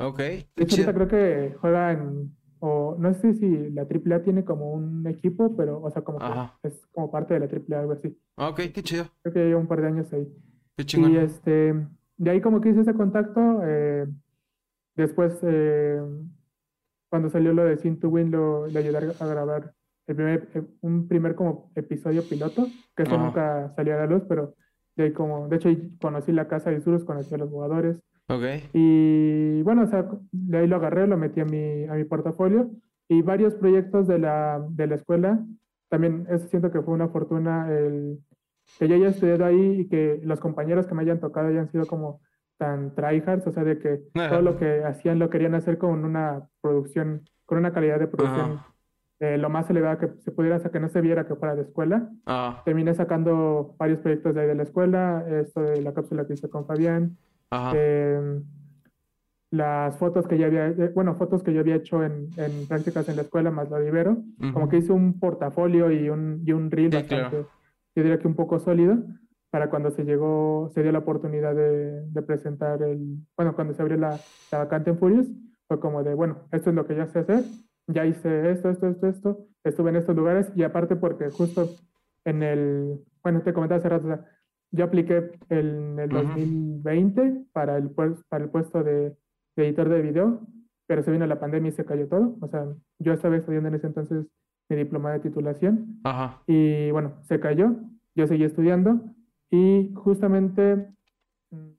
Ok. 0.00 0.18
De 0.18 0.46
hecho, 0.56 0.76
ahorita 0.76 0.94
creo 0.94 1.08
que 1.08 1.54
juega 1.60 1.92
en, 1.92 2.34
o 2.58 2.96
no 2.98 3.12
sé 3.14 3.34
si 3.34 3.70
la 3.70 3.82
AAA 3.82 4.22
tiene 4.22 4.44
como 4.44 4.72
un 4.72 5.06
equipo, 5.06 5.54
pero, 5.56 5.80
o 5.80 5.90
sea, 5.90 6.02
como 6.02 6.18
que 6.18 6.68
es 6.68 6.86
como 6.92 7.10
parte 7.10 7.34
de 7.34 7.40
la 7.40 7.46
AAA, 7.46 7.80
algo 7.80 7.92
así. 7.92 8.18
Ok, 8.36 8.60
qué 8.74 8.82
chido. 8.82 9.04
Creo 9.22 9.34
que 9.34 9.44
lleva 9.44 9.60
un 9.60 9.68
par 9.68 9.80
de 9.82 9.86
años 9.88 10.12
ahí. 10.12 10.26
Qué 10.76 10.82
Y 10.82 10.86
chingón. 10.86 11.16
este, 11.16 11.74
de 12.22 12.30
ahí 12.30 12.40
como 12.40 12.60
que 12.60 12.68
hice 12.68 12.82
ese 12.82 12.94
contacto. 12.94 13.60
eh, 13.64 14.06
después, 14.94 15.38
eh, 15.42 16.00
cuando 17.10 17.28
salió 17.30 17.52
lo 17.52 17.64
de 17.64 17.76
Sin 17.78 17.98
to 17.98 18.08
Win, 18.08 18.30
lo, 18.30 18.66
le 18.68 18.78
ayudé 18.78 19.12
a 19.18 19.26
grabar 19.26 19.74
el 20.06 20.16
primer, 20.16 20.48
eh, 20.54 20.62
un 20.82 21.08
primer 21.08 21.34
como 21.34 21.72
episodio 21.74 22.22
piloto, 22.28 22.66
que 22.96 23.02
eso 23.02 23.16
Ajá. 23.16 23.24
nunca 23.24 23.68
salió 23.70 23.94
a 23.94 23.98
la 23.98 24.06
luz, 24.06 24.22
pero 24.28 24.54
de 24.96 25.04
ahí 25.04 25.12
como, 25.12 25.48
de 25.48 25.56
hecho, 25.56 25.68
conocí 26.00 26.30
la 26.30 26.46
casa 26.46 26.70
de 26.70 26.76
Isurus, 26.78 27.04
conocí 27.04 27.34
a 27.34 27.38
los 27.38 27.50
jugadores. 27.50 28.00
Ok. 28.28 28.44
Y 28.72 29.62
bueno, 29.62 29.82
o 29.82 29.86
sea, 29.86 30.08
de 30.30 30.58
ahí 30.58 30.66
lo 30.68 30.76
agarré, 30.76 31.08
lo 31.08 31.16
metí 31.16 31.40
a 31.40 31.44
mi, 31.44 31.84
a 31.86 31.94
mi 31.94 32.04
portafolio 32.04 32.70
y 33.08 33.20
varios 33.22 33.54
proyectos 33.54 34.06
de 34.06 34.18
la, 34.20 34.64
de 34.70 34.86
la 34.86 34.94
escuela. 34.94 35.44
También 35.88 36.26
eso 36.30 36.46
siento 36.46 36.70
que 36.70 36.82
fue 36.82 36.94
una 36.94 37.08
fortuna 37.08 37.68
el 37.76 38.20
que 38.78 38.88
yo 38.88 38.94
haya 38.94 39.08
estudiado 39.08 39.44
ahí 39.44 39.80
y 39.80 39.88
que 39.88 40.20
los 40.24 40.40
compañeros 40.40 40.86
que 40.86 40.94
me 40.94 41.02
hayan 41.02 41.20
tocado 41.20 41.48
hayan 41.48 41.70
sido 41.70 41.86
como 41.86 42.20
tan 42.58 42.94
tryhards, 42.94 43.46
o 43.46 43.52
sea, 43.52 43.64
de 43.64 43.78
que 43.78 44.02
todo 44.14 44.42
lo 44.42 44.56
que 44.56 44.84
hacían 44.84 45.18
lo 45.18 45.30
querían 45.30 45.54
hacer 45.54 45.78
con 45.78 46.04
una 46.04 46.48
producción, 46.60 47.28
con 47.44 47.58
una 47.58 47.72
calidad 47.72 47.98
de 47.98 48.06
producción 48.06 48.60
eh, 49.20 49.38
lo 49.38 49.50
más 49.50 49.70
elevada 49.70 49.98
que 49.98 50.08
se 50.18 50.32
pudiera, 50.32 50.58
sea, 50.58 50.72
que 50.72 50.80
no 50.80 50.88
se 50.88 51.00
viera 51.00 51.28
que 51.28 51.36
fuera 51.36 51.54
de 51.54 51.62
escuela. 51.62 52.10
Ajá. 52.26 52.62
Terminé 52.64 52.92
sacando 52.92 53.76
varios 53.78 54.00
proyectos 54.00 54.34
de 54.34 54.40
ahí 54.40 54.46
de 54.48 54.56
la 54.56 54.64
escuela, 54.64 55.24
esto 55.28 55.62
de 55.62 55.80
la 55.80 55.94
cápsula 55.94 56.26
que 56.26 56.34
hice 56.34 56.50
con 56.50 56.66
Fabián, 56.66 57.16
eh, 57.72 58.40
las 59.52 59.96
fotos 59.96 60.26
que 60.26 60.38
ya 60.38 60.46
había, 60.46 60.66
eh, 60.68 60.90
bueno, 60.92 61.14
fotos 61.14 61.44
que 61.44 61.52
yo 61.52 61.60
había 61.60 61.76
hecho 61.76 62.02
en, 62.02 62.26
en 62.36 62.66
prácticas 62.66 63.08
en 63.08 63.14
la 63.16 63.22
escuela, 63.22 63.52
más 63.52 63.70
lo 63.70 63.76
de 63.76 63.88
Ibero, 63.88 64.16
como 64.52 64.68
que 64.68 64.78
hice 64.78 64.92
un 64.92 65.20
portafolio 65.20 65.92
y 65.92 66.08
un, 66.08 66.42
y 66.44 66.52
un 66.52 66.68
reel 66.70 66.90
Sí, 66.90 66.96
bastante, 66.96 67.28
claro. 67.30 67.48
Yo 67.94 68.02
diría 68.02 68.18
que 68.18 68.28
un 68.28 68.34
poco 68.36 68.58
sólido, 68.58 68.98
para 69.50 69.68
cuando 69.70 69.90
se 69.90 70.04
llegó, 70.04 70.70
se 70.74 70.82
dio 70.82 70.92
la 70.92 71.00
oportunidad 71.00 71.54
de, 71.54 72.06
de 72.08 72.22
presentar 72.22 72.82
el, 72.82 73.18
bueno, 73.36 73.54
cuando 73.54 73.74
se 73.74 73.82
abrió 73.82 73.98
la, 73.98 74.18
la 74.50 74.58
vacante 74.58 74.90
en 74.90 74.98
Furious, 74.98 75.28
fue 75.68 75.78
como 75.78 76.02
de, 76.02 76.14
bueno, 76.14 76.48
esto 76.52 76.70
es 76.70 76.76
lo 76.76 76.86
que 76.86 76.96
ya 76.96 77.06
sé 77.06 77.18
hacer, 77.20 77.44
ya 77.86 78.06
hice 78.06 78.50
esto, 78.50 78.70
esto, 78.70 78.88
esto, 78.88 79.06
esto, 79.08 79.46
estuve 79.64 79.90
en 79.90 79.96
estos 79.96 80.16
lugares 80.16 80.50
y 80.56 80.62
aparte 80.62 80.96
porque 80.96 81.30
justo 81.30 81.68
en 82.24 82.42
el, 82.42 83.00
bueno, 83.22 83.42
te 83.42 83.52
comentaba 83.52 83.78
hace 83.78 83.88
rato, 83.88 84.06
o 84.06 84.08
sea, 84.08 84.24
yo 84.70 84.84
apliqué 84.86 85.32
en 85.50 85.98
el 85.98 86.08
Ujú. 86.14 86.22
2020 86.28 87.44
para 87.52 87.76
el, 87.76 87.90
pues- 87.90 88.22
para 88.28 88.44
el 88.44 88.50
puesto 88.50 88.82
de, 88.82 89.14
de 89.56 89.66
editor 89.66 89.88
de 89.90 90.00
video, 90.00 90.40
pero 90.86 91.02
se 91.02 91.10
vino 91.10 91.26
la 91.26 91.38
pandemia 91.40 91.68
y 91.68 91.72
se 91.72 91.84
cayó 91.84 92.08
todo. 92.08 92.36
O 92.40 92.48
sea, 92.48 92.66
yo 92.98 93.12
estaba 93.12 93.36
estudiando 93.36 93.68
en 93.68 93.74
ese 93.74 93.86
entonces 93.88 94.26
mi 94.72 94.82
diploma 94.82 95.12
de 95.12 95.20
titulación 95.20 96.00
Ajá. 96.04 96.42
y 96.46 96.90
bueno, 96.90 97.12
se 97.22 97.38
cayó, 97.38 97.76
yo 98.14 98.26
seguí 98.26 98.44
estudiando 98.44 99.00
y 99.50 99.92
justamente 99.94 100.88
mm, 101.50 101.70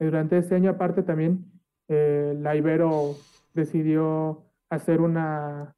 durante 0.00 0.38
este 0.38 0.54
año 0.54 0.70
aparte 0.70 1.02
también 1.02 1.44
eh, 1.88 2.34
la 2.40 2.56
Ibero 2.56 3.14
decidió 3.52 4.42
hacer 4.70 5.02
una, 5.02 5.74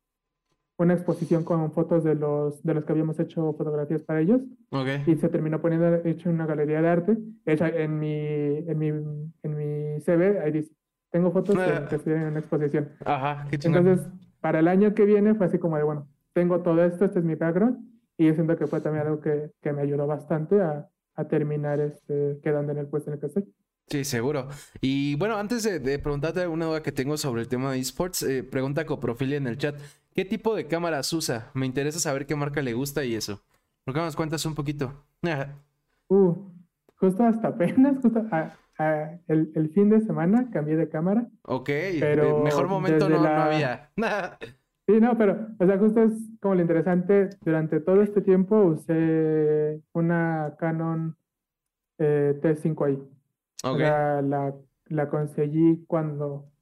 una 0.78 0.94
exposición 0.94 1.42
con 1.42 1.72
fotos 1.72 2.04
de 2.04 2.14
los, 2.14 2.62
de 2.62 2.74
los 2.74 2.84
que 2.84 2.92
habíamos 2.92 3.18
hecho 3.18 3.52
fotografías 3.54 4.02
para 4.02 4.20
ellos 4.20 4.40
Ok. 4.70 4.88
y 5.06 5.16
se 5.16 5.28
terminó 5.28 5.60
poniendo 5.60 5.96
hecho 6.04 6.28
en 6.28 6.36
una 6.36 6.46
galería 6.46 6.80
de 6.80 6.88
arte. 6.88 7.18
Hecha 7.44 7.68
en 7.68 7.98
mi, 7.98 8.58
en 8.68 8.78
mi, 8.78 8.88
en 8.88 9.56
mi 9.56 10.00
CV, 10.00 10.40
ahí 10.40 10.52
dice, 10.52 10.72
tengo 11.10 11.32
fotos 11.32 11.56
que, 11.56 11.88
que 11.88 11.96
estuvieron 11.96 12.22
en 12.24 12.30
una 12.30 12.38
exposición. 12.40 12.88
Ajá. 13.04 13.46
Qué. 13.50 13.58
Entonces, 13.64 14.06
para 14.40 14.60
el 14.60 14.68
año 14.68 14.94
que 14.94 15.04
viene 15.04 15.34
fue 15.34 15.46
así 15.46 15.58
como 15.58 15.76
de, 15.76 15.82
bueno, 15.82 16.06
tengo 16.36 16.60
todo 16.60 16.84
esto, 16.84 17.06
este 17.06 17.20
es 17.20 17.24
mi 17.24 17.34
background, 17.34 17.78
y 18.18 18.26
yo 18.26 18.34
siento 18.34 18.58
que 18.58 18.66
fue 18.66 18.82
también 18.82 19.06
algo 19.06 19.22
que, 19.22 19.52
que 19.62 19.72
me 19.72 19.80
ayudó 19.80 20.06
bastante 20.06 20.60
a, 20.60 20.86
a 21.14 21.28
terminar 21.28 21.80
este, 21.80 22.38
quedando 22.42 22.72
en 22.72 22.78
el 22.78 22.88
puesto 22.88 23.08
en 23.08 23.14
el 23.14 23.20
que 23.20 23.26
estoy. 23.28 23.54
Sí, 23.86 24.04
seguro. 24.04 24.48
Y 24.82 25.16
bueno, 25.16 25.38
antes 25.38 25.62
de, 25.62 25.78
de 25.78 25.98
preguntarte 25.98 26.42
alguna 26.42 26.66
duda 26.66 26.82
que 26.82 26.92
tengo 26.92 27.16
sobre 27.16 27.40
el 27.40 27.48
tema 27.48 27.72
de 27.72 27.78
esports, 27.78 28.22
eh, 28.22 28.44
pregunta 28.44 28.84
Coprofilia 28.84 29.38
en 29.38 29.46
el 29.46 29.56
chat. 29.56 29.76
¿Qué 30.14 30.26
tipo 30.26 30.54
de 30.54 30.66
cámaras 30.66 31.10
usa? 31.14 31.50
Me 31.54 31.64
interesa 31.64 32.00
saber 32.00 32.26
qué 32.26 32.36
marca 32.36 32.60
le 32.60 32.74
gusta 32.74 33.02
y 33.02 33.14
eso. 33.14 33.40
¿Por 33.86 33.94
qué 33.94 34.00
no 34.00 34.04
nos 34.04 34.16
cuentas 34.16 34.44
un 34.44 34.54
poquito? 34.54 35.06
Uh, 36.08 36.36
justo 36.98 37.24
hasta 37.24 37.48
apenas, 37.48 38.00
justo 38.00 38.24
el, 39.26 39.50
el, 39.56 39.70
fin 39.70 39.90
de 39.90 40.00
semana 40.02 40.48
cambié 40.52 40.76
de 40.76 40.88
cámara. 40.88 41.26
Ok, 41.42 41.68
pero 41.98 42.44
mejor 42.44 42.68
momento 42.68 43.08
no, 43.08 43.20
no 43.20 43.26
había. 43.26 43.90
sí, 44.86 45.00
no, 45.00 45.16
pero, 45.16 45.48
o 45.58 45.66
sea, 45.66 45.78
justo 45.78 46.02
es 46.02 46.12
como 46.40 46.54
lo 46.54 46.62
interesante, 46.62 47.30
durante 47.42 47.80
todo 47.80 48.02
este 48.02 48.20
tiempo 48.20 48.60
usé 48.62 49.82
una 49.92 50.54
Canon 50.58 51.16
eh, 51.98 52.38
T5i. 52.42 53.08
Okay. 53.64 53.82
la, 53.82 54.54
la 54.86 55.08
conseguí 55.08 55.84
cuando, 55.86 56.52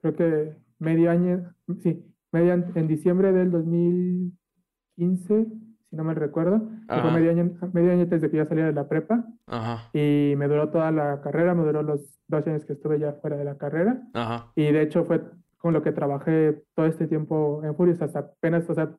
creo 0.00 0.14
que 0.14 0.56
medio 0.78 1.10
año, 1.10 1.54
sí, 1.82 2.04
medio, 2.32 2.52
en 2.52 2.88
diciembre 2.88 3.32
del 3.32 3.50
2015 3.50 5.46
si 5.88 5.96
no 5.96 6.04
me 6.04 6.14
recuerdo. 6.14 6.68
Fue 6.88 7.10
medio 7.12 7.30
año, 7.30 7.52
medio 7.72 7.92
año 7.92 8.02
antes 8.02 8.20
de 8.20 8.30
que 8.30 8.36
yo 8.38 8.44
saliera 8.44 8.68
de 8.68 8.74
la 8.74 8.88
prepa. 8.88 9.24
Ajá. 9.46 9.88
Y 9.92 10.34
me 10.36 10.48
duró 10.48 10.70
toda 10.70 10.90
la 10.90 11.20
carrera, 11.20 11.54
me 11.54 11.64
duró 11.64 11.82
los 11.82 12.18
dos 12.26 12.46
años 12.46 12.64
que 12.64 12.72
estuve 12.72 12.98
ya 12.98 13.12
fuera 13.14 13.36
de 13.36 13.44
la 13.44 13.56
carrera. 13.56 14.02
Ajá. 14.14 14.52
Y 14.56 14.72
de 14.72 14.82
hecho 14.82 15.04
fue 15.04 15.22
con 15.58 15.72
lo 15.72 15.82
que 15.82 15.92
trabajé 15.92 16.62
todo 16.74 16.86
este 16.86 17.06
tiempo 17.06 17.62
en 17.64 17.74
Furious, 17.74 18.02
hasta 18.02 18.20
apenas, 18.20 18.68
o 18.68 18.74
sea, 18.74 18.96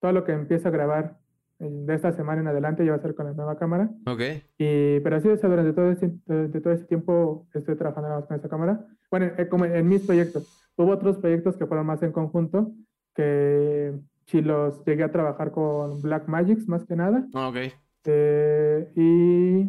todo 0.00 0.12
lo 0.12 0.24
que 0.24 0.32
empiezo 0.32 0.68
a 0.68 0.72
grabar 0.72 1.18
de 1.58 1.94
esta 1.94 2.12
semana 2.12 2.40
en 2.40 2.46
adelante 2.46 2.84
ya 2.84 2.92
va 2.92 2.98
a 2.98 3.02
ser 3.02 3.14
con 3.14 3.26
la 3.26 3.32
nueva 3.32 3.58
cámara. 3.58 3.90
Ok. 4.06 4.20
Y, 4.58 5.00
pero 5.00 5.20
sí, 5.20 5.28
o 5.28 5.36
sea, 5.36 5.50
durante 5.50 5.72
todo, 5.72 5.90
este, 5.90 6.12
durante 6.26 6.60
todo 6.60 6.72
este 6.72 6.86
tiempo 6.86 7.46
estoy 7.52 7.76
trabajando 7.76 8.26
con 8.26 8.36
esa 8.36 8.48
cámara. 8.48 8.86
Bueno, 9.10 9.32
eh, 9.36 9.48
como 9.48 9.64
en 9.64 9.88
mis 9.88 10.06
proyectos. 10.06 10.46
Hubo 10.76 10.92
otros 10.92 11.18
proyectos 11.18 11.56
que 11.56 11.66
fueron 11.66 11.86
más 11.86 12.02
en 12.02 12.12
conjunto, 12.12 12.72
que 13.14 13.98
si 14.26 14.40
los 14.40 14.84
llegué 14.84 15.02
a 15.02 15.10
trabajar 15.10 15.50
con 15.50 16.00
Black 16.00 16.28
Magics 16.28 16.68
más 16.68 16.84
que 16.84 16.94
nada. 16.94 17.26
Ah, 17.34 17.48
ok. 17.48 17.56
Eh, 18.04 18.92
y, 18.94 19.62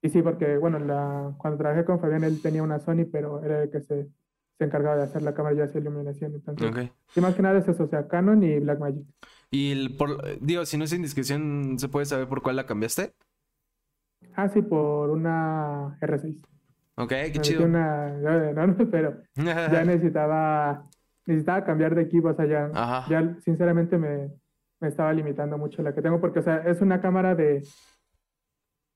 y 0.00 0.08
sí, 0.08 0.22
porque 0.22 0.56
bueno, 0.56 0.78
la, 0.78 1.34
cuando 1.36 1.58
trabajé 1.58 1.84
con 1.84 2.00
Fabián 2.00 2.24
él 2.24 2.40
tenía 2.40 2.62
una 2.62 2.78
Sony, 2.78 3.04
pero 3.10 3.44
era 3.44 3.62
el 3.62 3.70
que 3.70 3.80
se, 3.80 4.08
se 4.58 4.64
encargaba 4.64 4.96
de 4.96 5.02
hacer 5.04 5.22
la 5.22 5.34
cámara 5.34 5.56
y 5.56 5.60
hacía 5.60 5.80
iluminación. 5.80 6.34
Entonces, 6.34 6.70
okay. 6.70 6.92
y 7.16 7.20
más 7.20 7.34
que 7.34 7.42
nada 7.42 7.58
es 7.58 7.68
eso, 7.68 7.84
o 7.84 7.88
sea, 7.88 8.06
Canon 8.08 8.42
y 8.42 8.58
Black 8.60 8.78
Magic. 8.78 9.06
Y 9.50 9.72
el, 9.72 9.96
por, 9.96 10.38
digo, 10.40 10.64
si 10.64 10.78
no 10.78 10.84
es 10.84 10.92
indiscreción, 10.92 11.78
¿se 11.78 11.88
puede 11.88 12.06
saber 12.06 12.28
por 12.28 12.42
cuál 12.42 12.56
la 12.56 12.66
cambiaste? 12.66 13.12
Ah, 14.34 14.48
sí, 14.48 14.62
por 14.62 15.10
una 15.10 15.98
R6. 16.00 16.40
Ok, 16.96 17.08
qué 17.08 17.38
chido. 17.40 17.64
Una, 17.64 18.10
no, 18.52 18.76
pero 18.90 19.22
ya 19.36 19.84
necesitaba 19.84 20.88
necesitaba 21.26 21.64
cambiar 21.64 21.94
de 21.94 22.02
equipo, 22.02 22.28
o 22.28 22.34
sea, 22.34 22.46
ya, 22.46 22.70
ya 23.08 23.36
sinceramente 23.40 23.96
me, 23.98 24.30
me, 24.80 24.88
estaba 24.88 25.12
limitando 25.12 25.56
mucho 25.56 25.82
la 25.82 25.94
que 25.94 26.02
tengo, 26.02 26.20
porque, 26.20 26.40
o 26.40 26.42
sea, 26.42 26.58
es 26.58 26.80
una 26.80 27.00
cámara 27.00 27.34
de, 27.34 27.62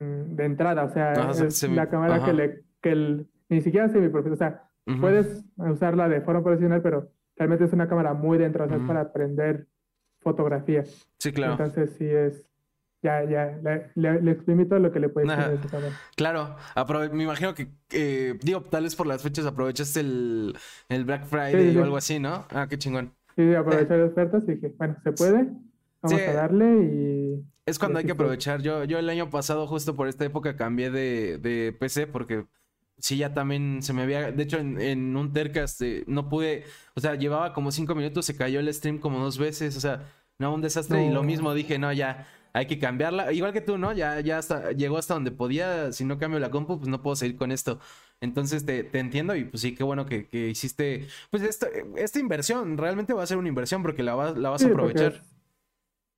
mm, 0.01 0.35
de 0.35 0.45
entrada, 0.45 0.85
o 0.85 0.91
sea, 0.91 1.13
es 1.13 1.63
la 1.69 1.89
cámara 1.89 2.25
que, 2.25 2.33
le, 2.33 2.65
que 2.81 2.91
el, 2.91 3.29
ni 3.49 3.61
siquiera 3.61 3.87
mi 3.89 4.09
profesor, 4.09 4.33
o 4.33 4.37
sea, 4.37 4.66
puedes 5.01 5.45
usarla 5.57 6.09
de 6.09 6.21
forma 6.21 6.43
profesional, 6.43 6.81
pero 6.83 7.11
realmente 7.37 7.65
es 7.65 7.73
una 7.73 7.89
cámara 7.89 8.15
muy 8.15 8.39
de 8.39 8.47
entrada, 8.47 8.67
o 8.67 8.69
sea, 8.71 8.79
es 8.79 8.87
para 8.87 9.01
aprender 9.01 9.67
fotografía. 10.21 10.85
Sí, 11.19 11.33
claro. 11.33 11.53
Entonces 11.53 11.95
sí 11.99 12.07
es, 12.07 12.45
ya, 13.03 13.25
ya, 13.25 13.59
le, 13.95 14.21
le, 14.21 14.31
exprimí 14.31 14.65
todo 14.67 14.79
lo 14.79 14.91
que 14.91 15.01
le 15.01 15.09
puedes 15.09 15.29
decir 15.29 15.71
Claro, 16.17 16.57
me 17.13 17.23
imagino 17.23 17.55
que, 17.55 17.69
eh, 17.93 18.39
digo, 18.43 18.63
tal 18.63 18.85
vez 18.85 18.97
por 18.97 19.07
las 19.07 19.23
fechas 19.23 19.47
aprovechaste 19.47 20.01
el, 20.01 20.57
el 20.89 21.05
Black 21.05 21.25
Friday 21.27 21.77
o 21.77 21.85
algo 21.85 21.97
así, 21.97 22.19
¿no? 22.19 22.47
Ah, 22.51 22.67
qué 22.69 22.79
chingón. 22.79 23.13
Sí, 23.37 23.55
aproveché 23.55 23.97
las 23.97 24.11
ofertas 24.13 24.43
y 24.49 24.55
dije, 24.55 24.75
bueno, 24.79 24.97
se 25.05 25.13
puede, 25.13 25.49
vamos 26.03 26.21
a 26.21 26.33
darle 26.33 26.85
y... 26.85 27.45
Es 27.67 27.81
cuando 27.81 27.99
hay 27.99 28.05
que 28.05 28.13
aprovechar. 28.13 28.63
Yo, 28.63 28.85
yo 28.85 28.99
el 28.99 29.09
año 29.11 29.29
pasado, 29.29 29.67
justo 29.67 29.97
por 29.97 30.07
esta 30.07 30.25
época, 30.25 30.57
cambié 30.57 30.91
de, 30.91 31.39
de 31.39 31.77
PC 31.79 32.07
porque 32.07 32.47
sí, 32.99 33.17
ya 33.17 33.35
también 33.35 33.83
se 33.83 33.93
me 33.93 34.03
había. 34.03 34.33
De 34.33 34.43
hecho, 34.43 34.59
en, 34.59 34.81
en 34.81 35.17
un 35.17 35.33
Tercast 35.33 35.81
eh, 35.83 36.05
no 36.07 36.29
pude. 36.29 36.65
O 36.95 37.01
sea, 37.01 37.15
llevaba 37.15 37.53
como 37.53 37.71
cinco 37.71 37.95
minutos, 37.95 38.27
se 38.27 38.37
cayó 38.37 38.61
el 38.61 38.73
stream 38.73 38.99
como 38.99 39.19
dos 39.19 39.39
veces. 39.39 39.77
O 39.77 39.81
sea, 39.81 40.07
no, 40.39 40.55
un 40.55 40.63
desastre. 40.63 41.07
Y 41.07 41.11
lo 41.11 41.23
mismo 41.23 41.55
dije, 41.55 41.79
no, 41.79 41.93
ya 41.93 42.27
hay 42.53 42.67
que 42.67 42.79
cambiarla. 42.79 43.33
Igual 43.33 43.53
que 43.53 43.61
tú, 43.61 43.79
¿no? 43.79 43.93
Ya, 43.93 44.21
ya 44.21 44.39
hasta, 44.39 44.73
llegó 44.73 44.99
hasta 44.99 45.15
donde 45.15 45.31
podía. 45.31 45.93
Si 45.93 46.05
no 46.05 46.19
cambio 46.19 46.41
la 46.41 46.51
compu, 46.51 46.79
pues 46.79 46.89
no 46.89 47.03
puedo 47.03 47.17
seguir 47.17 47.37
con 47.37 47.53
esto. 47.53 47.79
Entonces 48.21 48.65
te, 48.65 48.83
te 48.83 48.99
entiendo 48.99 49.37
y 49.37 49.45
pues 49.45 49.61
sí, 49.61 49.75
qué 49.75 49.85
bueno 49.85 50.07
que, 50.07 50.27
que 50.29 50.49
hiciste. 50.49 51.07
Pues 51.31 51.43
esta, 51.43 51.69
esta, 51.97 52.19
inversión 52.19 52.79
realmente 52.79 53.13
va 53.13 53.23
a 53.23 53.27
ser 53.27 53.37
una 53.37 53.49
inversión 53.49 53.83
porque 53.83 54.03
la, 54.03 54.33
la 54.33 54.51
vas 54.51 54.65
a 54.65 54.69
aprovechar. 54.69 55.23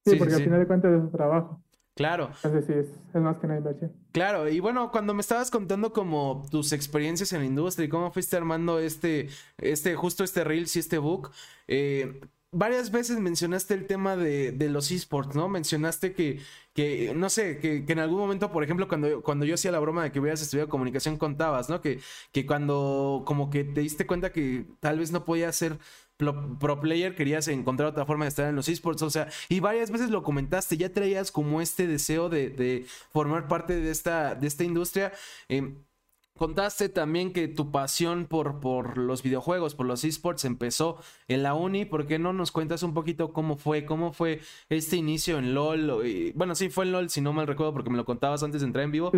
sí, 0.06 0.16
porque 0.16 0.34
al 0.34 0.44
final 0.44 0.60
de 0.60 0.66
cuentas 0.66 0.92
es 0.92 1.00
un 1.00 1.10
trabajo. 1.10 1.60
Claro. 1.98 2.30
Entonces 2.44 2.64
sí, 2.64 2.72
es, 2.74 2.86
es, 3.12 3.20
más 3.20 3.38
que 3.38 3.46
una 3.46 3.56
inversión. 3.56 3.92
Claro, 4.12 4.48
y 4.48 4.60
bueno, 4.60 4.92
cuando 4.92 5.14
me 5.14 5.20
estabas 5.20 5.50
contando 5.50 5.92
como 5.92 6.46
tus 6.48 6.72
experiencias 6.72 7.32
en 7.32 7.40
la 7.40 7.46
industria 7.46 7.86
y 7.86 7.88
cómo 7.88 8.12
fuiste 8.12 8.36
armando 8.36 8.78
este, 8.78 9.30
este, 9.58 9.96
justo 9.96 10.22
este 10.22 10.44
Reels 10.44 10.76
y 10.76 10.78
este 10.78 10.98
book, 10.98 11.32
eh, 11.66 12.20
varias 12.52 12.92
veces 12.92 13.18
mencionaste 13.18 13.74
el 13.74 13.88
tema 13.88 14.16
de, 14.16 14.52
de 14.52 14.68
los 14.68 14.92
esports, 14.92 15.34
¿no? 15.34 15.48
Mencionaste 15.48 16.12
que, 16.12 16.38
que 16.72 17.12
no 17.16 17.30
sé, 17.30 17.58
que, 17.58 17.84
que, 17.84 17.92
en 17.94 17.98
algún 17.98 18.20
momento, 18.20 18.52
por 18.52 18.62
ejemplo, 18.62 18.86
cuando, 18.86 19.20
cuando 19.22 19.44
yo 19.44 19.54
hacía 19.54 19.72
la 19.72 19.80
broma 19.80 20.04
de 20.04 20.12
que 20.12 20.20
hubieras 20.20 20.40
estudiado 20.40 20.68
comunicación, 20.68 21.16
contabas, 21.16 21.68
¿no? 21.68 21.80
Que, 21.80 21.98
que 22.30 22.46
cuando 22.46 23.24
como 23.26 23.50
que 23.50 23.64
te 23.64 23.80
diste 23.80 24.06
cuenta 24.06 24.30
que 24.30 24.66
tal 24.78 25.00
vez 25.00 25.10
no 25.10 25.24
podías 25.24 25.56
ser 25.56 25.80
pro, 26.18 26.80
player, 26.80 27.14
querías 27.14 27.48
encontrar 27.48 27.88
otra 27.88 28.04
forma 28.04 28.26
de 28.26 28.28
estar 28.28 28.48
en 28.48 28.56
los 28.56 28.68
esports, 28.68 29.00
o 29.00 29.08
sea, 29.08 29.28
y 29.48 29.60
varias 29.60 29.90
veces 29.90 30.10
lo 30.10 30.22
comentaste, 30.22 30.76
ya 30.76 30.92
traías 30.92 31.32
como 31.32 31.62
este 31.62 31.86
deseo 31.86 32.28
de, 32.28 32.50
de 32.50 32.84
formar 33.10 33.48
parte 33.48 33.80
de 33.80 33.90
esta, 33.90 34.34
de 34.34 34.46
esta 34.46 34.64
industria. 34.64 35.12
Eh, 35.48 35.72
Contaste 36.38 36.88
también 36.88 37.32
que 37.32 37.48
tu 37.48 37.72
pasión 37.72 38.26
por, 38.26 38.60
por 38.60 38.96
los 38.96 39.24
videojuegos, 39.24 39.74
por 39.74 39.86
los 39.86 40.04
esports, 40.04 40.44
empezó 40.44 40.98
en 41.26 41.42
la 41.42 41.54
uni. 41.54 41.84
¿Por 41.84 42.06
qué 42.06 42.20
no 42.20 42.32
nos 42.32 42.52
cuentas 42.52 42.84
un 42.84 42.94
poquito 42.94 43.32
cómo 43.32 43.56
fue? 43.56 43.84
¿Cómo 43.84 44.12
fue 44.12 44.40
este 44.68 44.96
inicio 44.96 45.38
en 45.38 45.52
LOL? 45.52 46.32
bueno, 46.36 46.54
sí, 46.54 46.70
fue 46.70 46.84
en 46.84 46.92
LOL, 46.92 47.10
si 47.10 47.20
no 47.20 47.32
mal 47.32 47.48
recuerdo, 47.48 47.72
porque 47.72 47.90
me 47.90 47.96
lo 47.96 48.04
contabas 48.04 48.44
antes 48.44 48.60
de 48.60 48.68
entrar 48.68 48.84
en 48.84 48.92
vivo. 48.92 49.10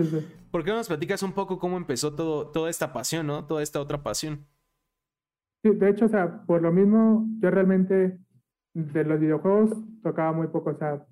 ¿Por 0.50 0.64
qué 0.64 0.70
no 0.70 0.78
nos 0.78 0.88
platicas 0.88 1.22
un 1.22 1.32
poco 1.32 1.58
cómo 1.58 1.76
empezó 1.76 2.14
todo, 2.14 2.46
toda 2.46 2.70
esta 2.70 2.94
pasión, 2.94 3.26
¿no? 3.26 3.44
Toda 3.44 3.62
esta 3.62 3.82
otra 3.82 4.02
pasión. 4.02 4.46
Sí, 5.62 5.70
de 5.70 5.90
hecho, 5.90 6.06
o 6.06 6.08
sea, 6.08 6.42
por 6.46 6.62
lo 6.62 6.72
mismo, 6.72 7.26
yo 7.40 7.50
realmente 7.50 8.18
de 8.74 9.04
los 9.04 9.20
videojuegos 9.20 9.70
tocaba 10.02 10.32
muy 10.32 10.46
poco. 10.48 10.70
O 10.70 10.78
sea, 10.78 11.04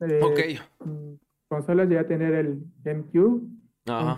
eh. 0.00 0.58
Mm, 0.84 1.14
consolas 1.48 1.88
llegué 1.88 2.00
a 2.00 2.06
tener 2.06 2.34
el 2.34 2.62
GameCube 2.82 3.42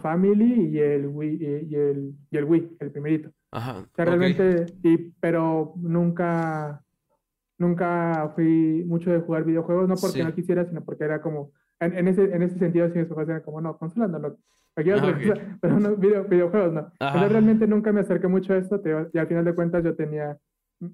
Family 0.03 0.69
y 0.69 0.79
el 0.79 1.07
Wii, 1.07 1.39
y 1.71 1.75
el, 1.75 2.15
y 2.31 2.37
el 2.37 2.45
Wii, 2.45 2.77
el 2.81 2.91
primerito. 2.91 3.31
Ajá. 3.53 3.87
realmente, 3.97 4.67
y, 4.83 4.97
pero 5.21 5.75
nunca, 5.77 6.83
nunca 7.61 8.33
fui 8.35 8.85
mucho 8.87 9.11
de 9.11 9.21
jugar 9.21 9.45
videojuegos, 9.45 9.89
no 9.89 9.95
porque 9.97 10.25
no 10.25 10.35
quisiera, 10.35 10.65
sino 10.65 10.83
porque 10.85 11.05
era 11.05 11.21
como, 11.21 11.53
en, 11.79 12.09
ese, 12.09 12.25
en 12.25 12.43
ese 12.43 12.59
sentido, 12.59 12.89
sí, 12.91 12.99
mis 12.99 13.07
papás 13.07 13.29
eran 13.29 13.43
como, 13.43 13.61
no, 13.61 13.79
consolas 13.79 14.11
no, 14.11 14.19
lo, 14.19 14.37
pero 14.75 15.79
no, 15.79 15.97
videojuegos 15.97 16.73
no. 16.73 16.93
Pero 16.99 17.29
realmente 17.29 17.67
nunca 17.67 17.93
me 17.93 18.01
acerqué 18.01 18.27
mucho 18.29 18.53
a 18.53 18.57
esto, 18.57 18.81
y 19.13 19.19
al 19.19 19.27
final 19.27 19.45
de 19.45 19.55
cuentas 19.55 19.85
yo 19.85 19.95
tenía, 19.95 20.39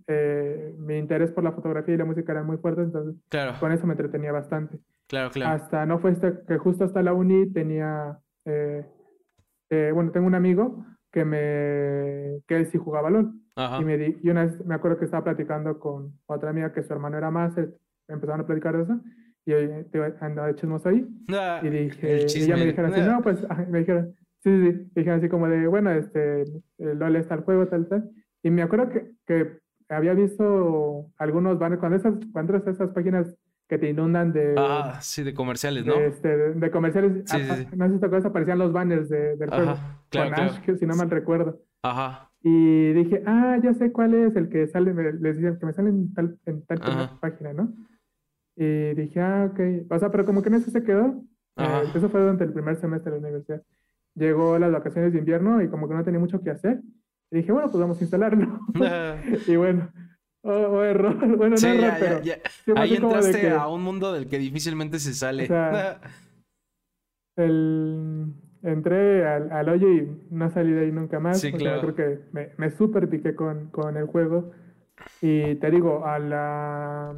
eh, 0.08 0.74
mi 0.78 0.98
interés 0.98 1.32
por 1.32 1.44
la 1.44 1.52
fotografía 1.52 1.94
y 1.94 1.98
la 1.98 2.04
música 2.04 2.32
eran 2.32 2.46
muy 2.46 2.58
fuertes, 2.58 2.86
entonces 2.86 3.14
con 3.60 3.72
eso 3.72 3.86
me 3.86 3.94
entretenía 3.94 4.32
bastante. 4.32 4.78
Claro, 5.06 5.30
claro. 5.30 5.54
Hasta, 5.54 5.86
no 5.86 6.00
fue 6.00 6.10
hasta 6.10 6.44
que 6.44 6.58
justo 6.58 6.84
hasta 6.84 7.00
la 7.00 7.12
uni 7.12 7.46
tenía 7.52 8.18
eh, 8.44 8.84
eh, 9.70 9.90
bueno, 9.92 10.12
tengo 10.12 10.26
un 10.26 10.34
amigo 10.34 10.84
que 11.10 11.24
me 11.24 12.42
que 12.46 12.56
él 12.56 12.66
sí 12.66 12.78
jugaba 12.78 13.10
LOL. 13.10 13.32
Y, 13.56 13.84
me 13.84 13.96
di, 13.96 14.18
y 14.22 14.28
una 14.28 14.44
vez 14.44 14.64
me 14.66 14.74
acuerdo 14.74 14.98
que 14.98 15.06
estaba 15.06 15.24
platicando 15.24 15.78
con 15.78 16.12
otra 16.26 16.50
amiga 16.50 16.72
que 16.72 16.82
su 16.82 16.92
hermano 16.92 17.16
era 17.16 17.30
más, 17.30 17.54
empezaron 18.06 18.42
a 18.42 18.46
platicar 18.46 18.76
de 18.76 18.82
eso, 18.82 19.00
y 19.46 19.84
te 19.90 20.14
andaba 20.20 20.48
de 20.48 20.54
chismos 20.56 20.84
ahí. 20.84 21.06
Ah, 21.32 21.60
y 21.62 21.70
dije, 21.70 22.26
y 22.34 22.42
ella 22.42 22.56
me 22.56 22.66
dijeron 22.66 22.92
así, 22.92 23.00
no, 23.00 23.22
pues, 23.22 23.46
me 23.70 23.78
dijeron, 23.78 24.14
sí, 24.40 24.50
sí, 24.50 24.72
sí, 24.72 24.90
dijeron 24.94 25.20
así 25.20 25.28
como 25.28 25.48
de, 25.48 25.66
bueno, 25.68 25.90
este, 25.90 26.42
el 26.78 26.98
LOL 26.98 27.16
está 27.16 27.36
el 27.36 27.42
juego, 27.42 27.66
tal, 27.66 27.88
tal. 27.88 28.10
Y 28.42 28.50
me 28.50 28.62
acuerdo 28.62 28.90
que, 28.90 29.12
que 29.26 29.58
había 29.88 30.12
visto 30.12 31.06
algunos 31.16 31.58
banners, 31.58 31.80
cuando 31.80 31.96
esas, 31.96 32.14
cuando 32.32 32.56
esas 32.56 32.90
páginas 32.90 33.34
que 33.68 33.78
te 33.78 33.88
inundan 33.88 34.32
de... 34.32 34.54
Ah, 34.56 34.98
sí, 35.00 35.22
de 35.22 35.34
comerciales, 35.34 35.84
¿no? 35.84 35.94
De, 35.94 36.06
este, 36.06 36.28
de, 36.28 36.70
comerciales. 36.70 37.22
Sí, 37.24 37.38
ah, 37.40 37.56
sí. 37.56 37.66
No 37.74 37.88
sé 37.88 37.94
si 37.94 38.00
te 38.00 38.06
acuerdas, 38.06 38.26
aparecían 38.26 38.58
los 38.58 38.72
banners 38.72 39.08
de, 39.08 39.36
del 39.36 39.50
juego. 39.50 39.76
Claro, 40.10 40.34
con 40.34 40.44
Ash, 40.44 40.60
que, 40.60 40.76
si 40.76 40.86
no 40.86 40.94
mal 40.94 41.10
recuerdo. 41.10 41.60
Ajá. 41.82 42.30
Y 42.48 42.92
dije, 42.92 43.24
ah, 43.26 43.58
ya 43.60 43.74
sé 43.74 43.90
cuál 43.90 44.14
es 44.14 44.36
el 44.36 44.48
que 44.48 44.68
sale, 44.68 44.94
les 44.94 45.34
decían 45.34 45.58
que 45.58 45.66
me 45.66 45.72
sale 45.72 45.88
en 45.88 46.14
tal, 46.14 46.38
en 46.46 46.62
tal 46.64 47.18
página, 47.20 47.52
¿no? 47.52 47.74
Y 48.54 48.94
dije, 48.94 49.20
ah, 49.20 49.50
ok. 49.50 49.90
O 49.90 49.98
sea, 49.98 50.12
pero 50.12 50.24
como 50.24 50.42
que 50.42 50.50
en 50.50 50.54
eso 50.54 50.70
se 50.70 50.84
quedó. 50.84 51.24
Eh, 51.56 51.82
eso 51.92 52.08
fue 52.08 52.20
durante 52.20 52.44
el 52.44 52.52
primer 52.52 52.76
semestre 52.76 53.10
de 53.10 53.20
la 53.20 53.26
universidad. 53.26 53.62
Llegó 54.14 54.60
las 54.60 54.70
vacaciones 54.70 55.12
de 55.12 55.18
invierno 55.18 55.60
y 55.60 55.68
como 55.68 55.88
que 55.88 55.94
no 55.94 56.04
tenía 56.04 56.20
mucho 56.20 56.40
que 56.40 56.50
hacer. 56.50 56.82
Y 57.32 57.38
dije, 57.38 57.50
bueno, 57.50 57.68
pues 57.68 57.80
vamos 57.80 57.98
a 57.98 58.04
instalarlo. 58.04 58.60
y 59.48 59.56
bueno, 59.56 59.90
o, 60.42 60.82
error. 60.84 61.16
Bueno, 61.36 61.56
no 61.60 61.68
error, 61.68 61.94
pero. 61.98 62.22
Ya, 62.22 62.36
ya. 62.36 62.50
Sí, 62.64 62.70
pues, 62.70 62.78
Ahí 62.78 62.94
entraste 62.94 63.40
que... 63.40 63.50
a 63.50 63.66
un 63.66 63.82
mundo 63.82 64.12
del 64.12 64.28
que 64.28 64.38
difícilmente 64.38 65.00
se 65.00 65.14
sale. 65.14 65.42
O 65.42 65.46
sea, 65.48 66.00
el, 67.38 68.34
entré 68.66 69.26
al, 69.26 69.68
hoyo 69.68 69.88
y 69.88 70.08
no 70.30 70.50
salí 70.50 70.72
de 70.72 70.82
ahí 70.82 70.92
nunca 70.92 71.20
más. 71.20 71.40
Sí, 71.40 71.52
claro. 71.52 71.80
Creo 71.80 71.94
que 71.94 72.18
me, 72.32 72.50
me 72.58 72.70
super 72.70 73.08
piqué 73.08 73.34
con, 73.34 73.68
con 73.70 73.96
el 73.96 74.06
juego. 74.06 74.52
Y 75.20 75.54
te 75.56 75.70
digo, 75.70 76.04
a 76.06 76.18
la, 76.18 77.14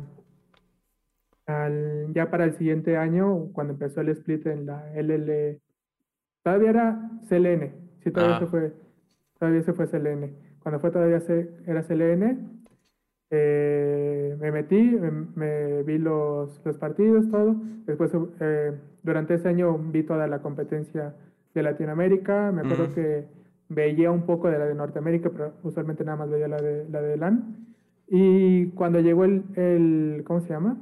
al, 1.47 2.13
ya 2.13 2.31
para 2.31 2.45
el 2.45 2.55
siguiente 2.55 2.97
año, 2.97 3.49
cuando 3.53 3.73
empezó 3.73 4.01
el 4.01 4.11
split 4.11 4.47
en 4.47 4.67
la 4.67 4.93
LL, 4.95 5.61
todavía 6.43 6.71
era 6.71 7.11
CLN, 7.29 7.73
sí, 8.03 8.11
todavía 8.11 8.37
ah. 8.37 8.41
se 8.41 8.47
fue, 8.47 8.73
todavía 9.39 9.63
se 9.63 9.73
fue 9.73 9.87
CLN. 9.87 10.35
Cuando 10.61 10.81
fue 10.81 10.91
todavía 10.91 11.21
se, 11.21 11.51
era 11.67 11.83
CLN, 11.83 12.67
eh, 13.31 14.37
me 14.41 14.51
metí, 14.53 14.99
me, 15.35 15.83
vi 15.83 15.99
los, 15.99 16.61
los, 16.65 16.79
partidos, 16.79 17.31
todo. 17.31 17.57
Después, 17.87 18.11
eh, 18.41 18.73
durante 19.03 19.35
ese 19.35 19.49
año 19.49 19.79
vi 19.79 20.03
toda 20.03 20.27
la 20.27 20.41
competencia 20.41 21.15
de 21.59 21.71
Latinoamérica. 21.71 22.53
Me 22.53 22.63
acuerdo 22.63 22.95
que 22.95 23.27
veía 23.69 24.11
un 24.11 24.23
poco 24.23 24.49
de 24.49 24.59
la 24.59 24.67
de 24.67 24.75
Norteamérica, 24.75 25.31
pero 25.31 25.55
usualmente 25.63 26.05
nada 26.05 26.19
más 26.19 26.31
veía 26.31 26.49
la 26.49 26.61
de, 26.61 26.89
la 26.89 27.01
de 27.01 27.17
LAN. 27.17 27.67
Y 28.09 28.69
cuando 28.69 29.01
llegó 29.01 29.25
el, 29.25 29.45
el 29.57 30.23
¿cómo 30.27 30.41
se 30.41 30.49
llama? 30.49 30.79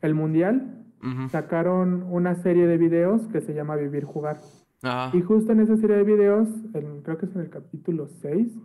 El 0.00 0.14
Mundial, 0.14 0.84
sacaron 1.30 2.04
una 2.10 2.36
serie 2.36 2.66
de 2.66 2.78
videos 2.78 3.26
que 3.28 3.40
se 3.40 3.54
llama 3.54 3.76
Vivir 3.76 4.04
Jugar. 4.04 4.38
Y 5.12 5.20
justo 5.20 5.52
en 5.52 5.60
esa 5.60 5.76
serie 5.76 5.96
de 5.96 6.04
videos, 6.04 6.48
creo 7.04 7.18
que 7.18 7.26
es 7.26 7.34
en 7.34 7.42
el 7.42 7.50
capítulo 7.50 8.08
6, 8.08 8.58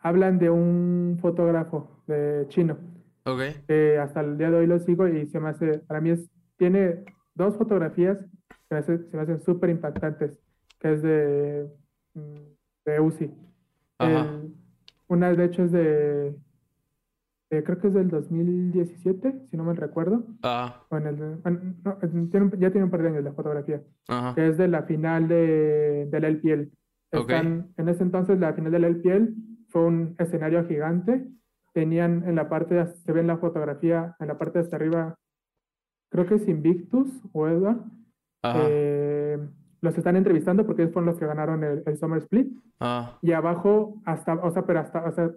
hablan 0.00 0.38
de 0.38 0.50
un 0.50 1.18
fotógrafo 1.20 2.02
de 2.06 2.46
chino. 2.48 2.76
Okay. 3.24 3.54
hasta 4.00 4.20
el 4.20 4.36
día 4.36 4.50
de 4.50 4.56
hoy 4.56 4.66
lo 4.66 4.80
sigo 4.80 5.06
y 5.06 5.26
se 5.26 5.38
me 5.38 5.50
hace, 5.50 5.78
para 5.78 6.00
mí 6.00 6.10
es, 6.10 6.28
tiene 6.56 7.04
dos 7.36 7.56
fotografías 7.56 8.18
que 8.68 8.82
se 8.82 8.98
me, 9.12 9.22
hacen 9.22 9.40
súper 9.40 9.70
impactantes, 9.70 10.40
que 10.82 10.92
es 10.92 11.02
de, 11.02 11.70
mm, 12.14 12.54
de 12.84 13.00
Uzi. 13.00 13.30
una 15.06 15.32
de 15.32 15.44
hecho 15.44 15.62
es 15.62 15.72
de, 15.72 16.34
creo 17.48 17.78
que 17.78 17.86
es 17.86 17.94
del 17.94 18.08
2017, 18.08 19.46
si 19.48 19.56
no 19.56 19.64
me 19.64 19.74
recuerdo. 19.74 20.24
Ah. 20.42 20.84
ya 20.90 22.70
tiene 22.70 22.84
un 22.84 22.90
par 22.90 23.02
de 23.02 23.08
años 23.08 23.22
la 23.22 23.32
fotografía, 23.32 23.80
que 24.34 24.48
es 24.48 24.58
de 24.58 24.68
la 24.68 24.82
final 24.82 25.28
de, 25.28 26.08
del 26.10 26.24
LPL. 26.24 26.72
Están, 27.12 27.72
En 27.76 27.88
ese 27.88 28.02
entonces 28.02 28.40
la 28.40 28.54
final 28.54 28.72
del 28.72 28.84
LPL 28.84 29.34
fue 29.68 29.84
un 29.84 30.16
escenario 30.18 30.66
gigante. 30.66 31.28
Tenían 31.74 32.24
en 32.26 32.34
la 32.34 32.48
parte, 32.48 32.86
se 32.86 33.12
ve 33.12 33.20
en 33.20 33.28
la 33.28 33.36
fotografía, 33.36 34.16
en 34.18 34.28
la 34.28 34.38
parte 34.38 34.58
de 34.58 34.64
hasta 34.64 34.76
arriba, 34.76 35.16
creo 36.10 36.26
que 36.26 36.34
es 36.34 36.48
Invictus 36.48 37.08
o 37.32 37.46
Edward. 37.46 37.82
Eh, 38.42 39.38
los 39.82 39.98
están 39.98 40.16
entrevistando 40.16 40.64
porque 40.64 40.82
ellos 40.82 40.94
fueron 40.94 41.06
los 41.06 41.18
que 41.18 41.26
ganaron 41.26 41.62
el, 41.64 41.98
Summer 41.98 42.18
Split. 42.18 42.48
Ah. 42.80 43.18
Y 43.20 43.32
abajo, 43.32 44.00
hasta, 44.04 44.34
o 44.34 44.50
sea, 44.50 44.64
pero 44.64 44.80
hasta, 44.80 45.04
o 45.04 45.12
sea, 45.12 45.30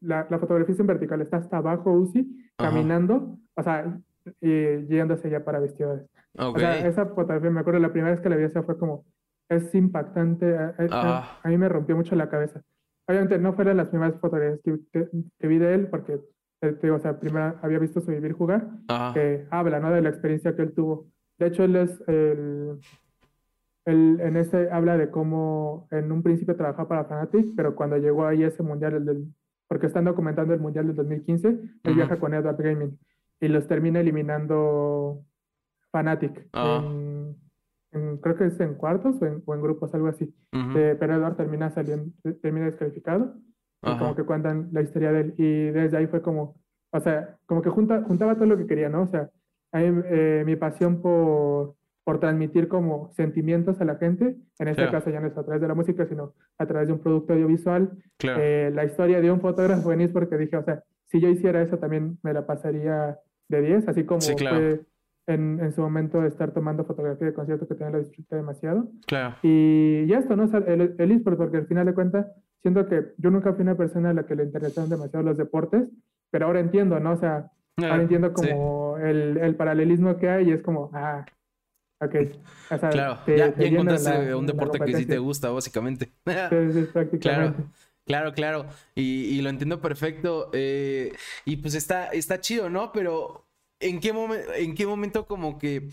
la, 0.00 0.26
la 0.28 0.38
fotografía 0.38 0.74
es 0.74 0.80
en 0.80 0.86
vertical, 0.88 1.20
está 1.22 1.38
hasta 1.38 1.58
abajo 1.58 1.92
Uzi, 1.92 2.50
caminando, 2.58 3.38
o 3.54 3.62
sea, 3.62 3.98
y 4.40 4.86
yéndose 4.86 5.30
ya 5.30 5.44
para 5.44 5.60
vestidores. 5.60 6.06
O 6.36 6.58
sea, 6.58 6.86
esa 6.86 7.06
fotografía, 7.06 7.50
me 7.50 7.60
acuerdo, 7.60 7.78
la 7.78 7.92
primera 7.92 8.10
vez 8.10 8.20
que 8.20 8.28
la 8.28 8.36
vi, 8.36 8.44
esa 8.44 8.64
fue 8.64 8.76
como, 8.76 9.04
es 9.48 9.72
impactante, 9.74 10.56
a, 10.56 11.38
a, 11.42 11.48
mí 11.48 11.56
me 11.56 11.68
rompió 11.68 11.96
mucho 11.96 12.16
la 12.16 12.28
cabeza. 12.28 12.62
Obviamente 13.06 13.38
no 13.38 13.52
fueron 13.52 13.76
las 13.76 13.88
primeras 13.88 14.18
fotografías 14.18 14.60
que, 14.92 15.46
vi 15.46 15.58
de 15.58 15.74
él, 15.74 15.86
porque, 15.86 16.20
eh, 16.62 16.72
te 16.72 16.90
o 16.90 16.98
sea, 16.98 17.20
primero 17.20 17.56
había 17.62 17.78
visto 17.78 18.00
su 18.00 18.10
vivir 18.10 18.32
jugar, 18.32 18.68
que 19.12 19.46
habla, 19.50 19.78
¿no? 19.78 19.92
De 19.92 20.02
la 20.02 20.08
experiencia 20.08 20.56
que 20.56 20.62
él 20.62 20.72
tuvo. 20.72 21.06
De 21.38 21.46
hecho, 21.46 21.62
él 21.62 21.76
es 21.76 22.02
el, 22.08 22.78
el, 23.84 24.20
en 24.20 24.36
ese 24.36 24.70
habla 24.70 24.96
de 24.96 25.10
cómo 25.10 25.88
en 25.90 26.10
un 26.12 26.22
principio 26.22 26.56
trabajaba 26.56 26.88
para 26.88 27.04
Fanatic, 27.04 27.54
pero 27.56 27.74
cuando 27.74 27.96
llegó 27.96 28.26
ahí 28.26 28.42
ese 28.42 28.62
mundial, 28.62 28.94
el 28.94 29.04
del, 29.04 29.34
porque 29.68 29.86
están 29.86 30.04
documentando 30.04 30.54
el 30.54 30.60
mundial 30.60 30.86
del 30.86 30.96
2015, 30.96 31.48
él 31.82 31.94
viaja 31.94 32.18
con 32.18 32.34
Edward 32.34 32.62
Gaming 32.62 32.98
y 33.40 33.48
los 33.48 33.66
termina 33.66 34.00
eliminando 34.00 35.22
Fanatic. 35.90 36.48
Ah 36.52 36.82
creo 38.20 38.36
que 38.36 38.46
es 38.46 38.60
en 38.60 38.74
cuartos 38.74 39.16
o 39.22 39.54
en, 39.54 39.62
grupos, 39.62 39.94
algo 39.94 40.08
así. 40.08 40.34
Eh, 40.52 40.96
pero 40.98 41.14
Edward 41.14 41.36
termina 41.36 41.70
saliendo, 41.70 42.12
termina 42.42 42.66
descalificado. 42.66 43.34
Y 43.82 43.98
como 43.98 44.14
que 44.14 44.24
cuentan 44.24 44.70
la 44.72 44.80
historia 44.80 45.12
de 45.12 45.20
él. 45.20 45.34
Y 45.36 45.70
desde 45.70 45.98
ahí 45.98 46.06
fue 46.06 46.22
como, 46.22 46.56
o 46.90 47.00
sea, 47.00 47.36
como 47.46 47.60
que 47.60 47.68
junta, 47.68 48.02
juntaba 48.02 48.34
todo 48.34 48.46
lo 48.46 48.56
que 48.56 48.66
quería, 48.66 48.88
¿no? 48.88 49.02
O 49.02 49.06
sea, 49.06 49.28
eh, 49.74 50.42
mi 50.46 50.56
pasión 50.56 51.02
por, 51.02 51.74
por 52.04 52.20
transmitir 52.20 52.68
como 52.68 53.10
sentimientos 53.14 53.80
a 53.80 53.84
la 53.84 53.96
gente, 53.96 54.36
en 54.58 54.68
este 54.68 54.90
caso 54.90 55.10
ya 55.10 55.20
no 55.20 55.26
es 55.26 55.36
a 55.36 55.42
través 55.42 55.60
de 55.60 55.68
la 55.68 55.74
música, 55.74 56.06
sino 56.06 56.34
a 56.58 56.66
través 56.66 56.86
de 56.86 56.92
un 56.92 57.00
producto 57.00 57.32
audiovisual. 57.32 57.90
Eh, 58.22 58.70
la 58.74 58.84
historia 58.84 59.20
de 59.22 59.30
un 59.30 59.40
fotógrafo 59.40 59.88
venís 59.88 60.10
porque 60.10 60.36
dije, 60.36 60.56
o 60.56 60.62
sea, 60.62 60.84
si 61.06 61.20
yo 61.20 61.28
hiciera 61.28 61.62
eso 61.62 61.78
también 61.78 62.18
me 62.22 62.34
la 62.34 62.46
pasaría 62.46 63.18
de 63.48 63.62
10, 63.62 63.88
así 63.88 64.04
como 64.04 64.20
fue 64.20 64.82
en, 65.26 65.58
en, 65.60 65.72
su 65.72 65.80
momento 65.80 66.22
estar 66.24 66.52
tomando 66.52 66.84
fotografía 66.84 67.28
de 67.28 67.34
conciertos 67.34 67.66
que 67.66 67.74
también 67.74 67.98
lo 67.98 68.04
disfruté 68.04 68.36
demasiado. 68.36 68.88
Claro. 69.06 69.36
Y 69.42 70.06
ya 70.06 70.18
esto, 70.18 70.36
¿no? 70.36 70.44
el, 70.44 70.94
el 70.98 71.12
eSport, 71.12 71.38
porque 71.38 71.56
al 71.56 71.66
final 71.66 71.86
de 71.86 71.94
cuentas, 71.94 72.26
siento 72.60 72.86
que 72.86 73.12
yo 73.16 73.30
nunca 73.30 73.54
fui 73.54 73.62
una 73.62 73.76
persona 73.76 74.10
a 74.10 74.14
la 74.14 74.26
que 74.26 74.34
le 74.34 74.44
interesaban 74.44 74.90
demasiado 74.90 75.24
los 75.24 75.38
deportes, 75.38 75.88
pero 76.30 76.46
ahora 76.46 76.60
entiendo, 76.60 77.00
¿no? 77.00 77.12
O 77.12 77.16
sea, 77.16 77.50
ahora 77.78 78.02
entiendo 78.02 78.32
como 78.32 78.98
el, 78.98 79.38
el, 79.38 79.54
paralelismo 79.56 80.16
que 80.16 80.28
hay 80.28 80.48
y 80.48 80.52
es 80.52 80.62
como, 80.62 80.90
ah, 80.92 81.24
ok. 82.04 82.14
O 82.70 82.78
sea, 82.78 82.88
claro, 82.90 83.18
ya, 83.26 83.54
ya 83.54 83.66
encontraste 83.66 84.34
un 84.34 84.46
deporte 84.46 84.78
que 84.80 84.96
sí 84.96 85.06
te 85.06 85.18
gusta, 85.18 85.50
básicamente. 85.50 86.12
sí, 86.26 86.72
sí, 86.72 86.88
prácticamente. 86.92 87.18
Claro. 87.18 87.54
Claro, 88.06 88.34
claro, 88.34 88.66
y, 88.94 89.24
y, 89.34 89.40
lo 89.40 89.48
entiendo 89.48 89.80
perfecto. 89.80 90.50
Eh, 90.52 91.14
y 91.46 91.56
pues 91.56 91.74
está, 91.74 92.08
está 92.08 92.38
chido, 92.38 92.68
¿no? 92.68 92.92
Pero 92.92 93.46
¿en 93.80 93.98
qué, 93.98 94.12
¿en 94.56 94.74
qué 94.74 94.86
momento 94.86 95.26
como 95.26 95.58
que 95.58 95.88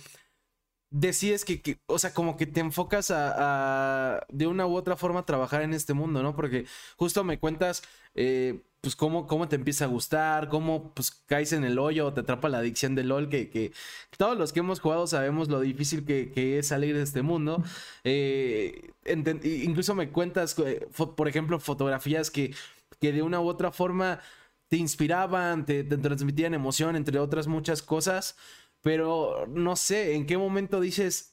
decides 0.91 1.45
que, 1.45 1.79
o 1.87 1.97
sea, 1.97 2.13
como 2.13 2.37
que 2.37 2.45
te 2.45 2.59
enfocas 2.59 3.11
a, 3.11 4.25
de 4.29 4.47
una 4.47 4.67
u 4.67 4.75
otra 4.75 4.97
forma 4.97 5.25
trabajar 5.25 5.61
en 5.61 5.73
este 5.73 5.93
mundo, 5.93 6.21
¿no? 6.21 6.35
Porque 6.35 6.65
justo 6.97 7.23
me 7.23 7.39
cuentas, 7.39 7.81
eh, 8.15 8.61
pues, 8.81 8.95
cómo, 8.95 9.27
cómo 9.27 9.47
te 9.47 9.55
empieza 9.55 9.85
a 9.85 9.87
gustar, 9.87 10.49
cómo, 10.49 10.93
pues, 10.93 11.11
caes 11.11 11.53
en 11.53 11.63
el 11.63 11.77
hoyo 11.79 12.07
o 12.07 12.13
te 12.13 12.21
atrapa 12.21 12.49
la 12.49 12.57
adicción 12.59 12.95
del 12.95 13.09
LOL, 13.09 13.29
que, 13.29 13.49
que 13.49 13.71
todos 14.17 14.37
los 14.37 14.51
que 14.53 14.59
hemos 14.61 14.79
jugado 14.79 15.05
sabemos 15.07 15.49
lo 15.49 15.59
difícil 15.61 16.03
que, 16.05 16.59
es 16.59 16.67
salir 16.67 16.95
de 16.95 17.03
este 17.03 17.21
mundo. 17.21 17.63
Eh, 18.03 18.91
incluso 19.05 19.95
me 19.95 20.09
cuentas, 20.09 20.57
eh, 20.59 20.87
por 21.15 21.27
ejemplo, 21.27 21.59
fotografías 21.59 22.31
que, 22.31 22.55
que 22.99 23.11
de 23.13 23.21
una 23.21 23.39
u 23.39 23.47
otra 23.47 23.71
forma 23.71 24.19
te 24.67 24.77
inspiraban, 24.77 25.65
te, 25.65 25.83
transmitían 25.83 26.53
emoción, 26.53 26.95
entre 26.95 27.19
otras 27.19 27.47
muchas 27.47 27.81
cosas. 27.81 28.37
Pero 28.81 29.45
no 29.47 29.75
sé, 29.75 30.15
¿en 30.15 30.25
qué 30.25 30.37
momento 30.37 30.79
dices, 30.79 31.30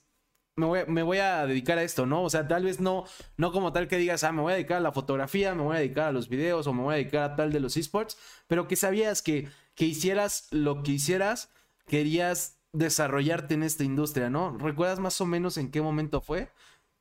me 0.58 0.66
voy, 0.66 0.80
me 0.88 1.02
voy, 1.02 1.18
a 1.18 1.46
dedicar 1.46 1.78
a 1.78 1.82
esto, 1.82 2.04
¿no? 2.04 2.22
O 2.22 2.30
sea, 2.30 2.46
tal 2.46 2.64
vez 2.64 2.80
no, 2.80 3.04
no 3.36 3.52
como 3.52 3.72
tal 3.72 3.88
que 3.88 3.96
digas, 3.96 4.24
ah, 4.24 4.32
me 4.32 4.42
voy 4.42 4.52
a 4.52 4.56
dedicar 4.56 4.78
a 4.78 4.80
la 4.80 4.92
fotografía, 4.92 5.54
me 5.54 5.62
voy 5.62 5.76
a 5.76 5.80
dedicar 5.80 6.08
a 6.08 6.12
los 6.12 6.28
videos 6.28 6.66
o 6.66 6.72
me 6.72 6.82
voy 6.82 6.94
a 6.94 6.96
dedicar 6.98 7.30
a 7.30 7.36
tal 7.36 7.52
de 7.52 7.60
los 7.60 7.76
esports, 7.76 8.18
pero 8.46 8.66
que 8.66 8.76
sabías 8.76 9.22
que, 9.22 9.48
que 9.74 9.86
hicieras 9.86 10.48
lo 10.50 10.82
que 10.82 10.92
hicieras, 10.92 11.52
querías 11.86 12.60
desarrollarte 12.72 13.54
en 13.54 13.62
esta 13.62 13.84
industria, 13.84 14.30
¿no? 14.30 14.56
¿Recuerdas 14.58 15.00
más 15.00 15.20
o 15.20 15.26
menos 15.26 15.56
en 15.56 15.70
qué 15.70 15.80
momento 15.80 16.20
fue 16.20 16.48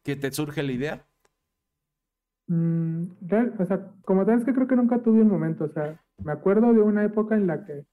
que 0.03 0.15
te 0.15 0.31
surge 0.31 0.63
la 0.63 0.71
idea? 0.71 1.05
Mm, 2.47 3.07
o 3.59 3.65
sea, 3.65 3.91
como 4.03 4.25
tal 4.25 4.39
es 4.39 4.45
que 4.45 4.53
creo 4.53 4.67
que 4.67 4.75
nunca 4.75 4.99
tuve 4.99 5.21
un 5.21 5.27
momento, 5.27 5.65
o 5.65 5.69
sea, 5.69 6.01
me 6.23 6.31
acuerdo 6.31 6.73
de 6.73 6.81
una 6.81 7.03
época 7.03 7.35
en 7.35 7.47
la 7.47 7.65
que, 7.65 7.85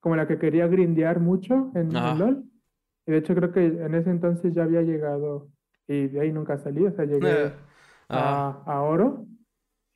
como 0.00 0.16
la 0.16 0.28
que 0.28 0.38
quería 0.38 0.68
grindear 0.68 1.20
mucho 1.20 1.72
en, 1.74 1.92
LOL, 1.92 2.44
y 3.08 3.10
de 3.10 3.16
hecho 3.16 3.34
creo 3.34 3.50
que 3.50 3.64
en 3.64 3.94
ese 3.94 4.10
entonces 4.10 4.52
ya 4.52 4.64
había 4.64 4.82
llegado, 4.82 5.48
y 5.86 6.08
de 6.08 6.20
ahí 6.20 6.30
nunca 6.30 6.58
salí, 6.58 6.84
o 6.84 6.92
sea, 6.92 7.06
llegué 7.06 7.46
eh, 7.46 7.52
a, 8.10 8.82
oro, 8.82 9.24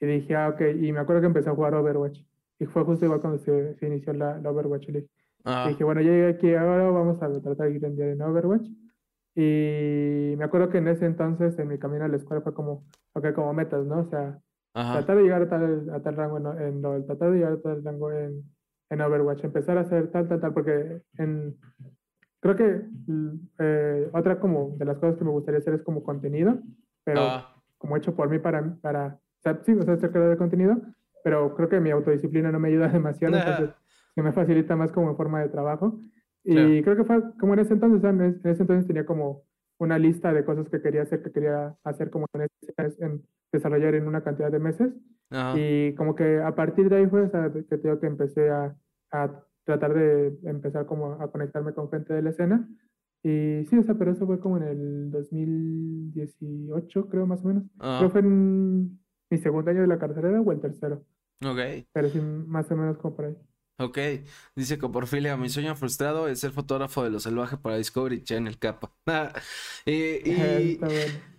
y 0.00 0.06
dije, 0.06 0.34
ah, 0.34 0.48
ok, 0.48 0.62
y 0.80 0.90
me 0.92 1.00
acuerdo 1.00 1.20
que 1.20 1.26
empecé 1.26 1.50
a 1.50 1.54
jugar 1.54 1.74
Overwatch, 1.74 2.20
y 2.58 2.64
fue 2.64 2.84
justo 2.84 3.04
igual 3.04 3.20
cuando 3.20 3.38
se, 3.38 3.76
inició 3.82 4.14
la, 4.14 4.40
Overwatch 4.42 4.88
League. 4.88 5.08
Y 5.44 5.68
dije, 5.68 5.84
bueno, 5.84 6.00
ya 6.00 6.10
llegué 6.10 6.28
aquí 6.28 6.54
ahora, 6.54 6.88
vamos 6.88 7.22
a 7.22 7.28
tratar 7.28 7.68
de 7.68 7.78
grindear 7.78 8.08
en 8.10 8.22
Overwatch. 8.22 8.68
Y 9.34 10.34
me 10.38 10.44
acuerdo 10.44 10.70
que 10.70 10.78
en 10.78 10.88
ese 10.88 11.04
entonces, 11.04 11.58
en 11.58 11.68
mi 11.68 11.78
camino 11.78 12.06
a 12.06 12.08
la 12.08 12.16
escuela, 12.16 12.40
fue 12.40 12.54
como, 12.54 12.86
ok, 13.12 13.34
como 13.34 13.52
metas, 13.52 13.84
¿no? 13.84 14.00
O 14.00 14.08
sea, 14.08 14.38
tratar 14.72 15.18
de 15.18 15.22
llegar 15.22 15.42
a 15.42 15.48
tal, 15.50 15.90
a 15.90 16.00
tal 16.00 16.16
rango 16.16 16.38
en, 16.38 16.82
en 16.82 17.06
tratar 17.06 17.30
de 17.30 17.36
llegar 17.36 17.52
a 17.52 17.60
tal 17.60 17.84
rango 17.84 18.10
en, 18.10 18.42
en 18.88 19.00
Overwatch, 19.02 19.44
empezar 19.44 19.76
a 19.76 19.82
hacer 19.82 20.10
tal, 20.10 20.28
tal, 20.28 20.40
tal, 20.40 20.54
porque 20.54 21.02
en, 21.18 21.58
creo 22.42 22.56
que 22.56 22.82
eh, 23.60 24.10
otra 24.12 24.40
como 24.40 24.74
de 24.76 24.84
las 24.84 24.98
cosas 24.98 25.16
que 25.16 25.24
me 25.24 25.30
gustaría 25.30 25.60
hacer 25.60 25.74
es 25.74 25.82
como 25.82 26.02
contenido, 26.02 26.58
pero 27.04 27.20
ah. 27.22 27.62
como 27.78 27.96
hecho 27.96 28.16
por 28.16 28.28
mí 28.28 28.40
para, 28.40 28.76
para, 28.80 29.20
o 29.38 29.40
sea, 29.40 29.60
sí, 29.64 29.72
o 29.72 29.82
sea, 29.82 29.96
ser 29.96 30.10
creador 30.10 30.32
de 30.32 30.38
contenido, 30.38 30.76
pero 31.22 31.54
creo 31.54 31.68
que 31.68 31.78
mi 31.78 31.90
autodisciplina 31.90 32.50
no 32.50 32.58
me 32.58 32.68
ayuda 32.68 32.88
demasiado, 32.92 33.36
entonces 33.36 33.70
que 34.14 34.22
me 34.22 34.32
facilita 34.32 34.76
más 34.76 34.92
como 34.92 35.16
forma 35.16 35.40
de 35.40 35.48
trabajo. 35.48 35.98
Y 36.44 36.82
creo 36.82 36.96
que 36.96 37.04
fue 37.04 37.22
como 37.38 37.54
en 37.54 37.60
ese 37.60 37.74
entonces, 37.74 38.02
en 38.02 38.40
ese 38.44 38.62
entonces 38.62 38.86
tenía 38.86 39.06
como 39.06 39.44
una 39.78 39.96
lista 39.96 40.32
de 40.32 40.44
cosas 40.44 40.68
que 40.68 40.82
quería 40.82 41.02
hacer, 41.02 41.22
que 41.22 41.30
quería 41.30 41.76
hacer 41.84 42.10
como 42.10 42.26
en, 42.34 42.48
en 42.98 43.22
desarrollar 43.52 43.94
en 43.94 44.08
una 44.08 44.24
cantidad 44.24 44.50
de 44.50 44.58
meses. 44.58 44.92
Y 45.54 45.94
como 45.94 46.14
que 46.14 46.42
a 46.42 46.54
partir 46.54 46.90
de 46.90 46.96
ahí 46.96 47.06
fue, 47.06 47.22
o 47.22 47.30
sea, 47.30 47.50
que 47.52 47.80
que 47.80 48.06
empecé 48.06 48.50
a, 48.50 48.76
a, 49.12 49.44
tratar 49.64 49.94
de 49.94 50.38
empezar 50.44 50.86
como 50.86 51.12
a 51.12 51.30
conectarme 51.30 51.74
con 51.74 51.90
gente 51.90 52.12
de 52.14 52.22
la 52.22 52.30
escena. 52.30 52.68
Y 53.22 53.64
sí, 53.70 53.78
o 53.78 53.82
sea, 53.82 53.94
pero 53.94 54.12
eso 54.12 54.26
fue 54.26 54.40
como 54.40 54.56
en 54.56 54.64
el 54.64 55.10
2018, 55.10 57.08
creo 57.08 57.26
más 57.26 57.44
o 57.44 57.48
menos. 57.48 57.64
Creo 57.78 58.10
fue 58.10 58.20
en 58.20 58.98
mi 59.30 59.38
segundo 59.38 59.70
año 59.70 59.82
de 59.82 59.86
la 59.86 59.98
carrera 59.98 60.40
o 60.40 60.52
el 60.52 60.60
tercero. 60.60 61.04
Ok. 61.44 61.86
Pero 61.92 62.08
sí, 62.08 62.20
más 62.20 62.70
o 62.70 62.76
menos 62.76 62.98
como 62.98 63.16
por 63.16 63.26
ahí. 63.26 63.36
Ok, 63.78 63.98
dice 64.54 64.78
que 64.78 64.88
por 64.88 65.06
filia, 65.06 65.36
mi 65.36 65.48
sueño 65.48 65.74
frustrado 65.74 66.28
es 66.28 66.40
ser 66.40 66.52
fotógrafo 66.52 67.02
de 67.02 67.10
lo 67.10 67.18
salvaje 67.18 67.56
para 67.56 67.78
Discovery 67.78 68.22
Channel, 68.22 68.58
capa. 68.58 68.92
y, 69.86 69.92
y, 69.92 70.78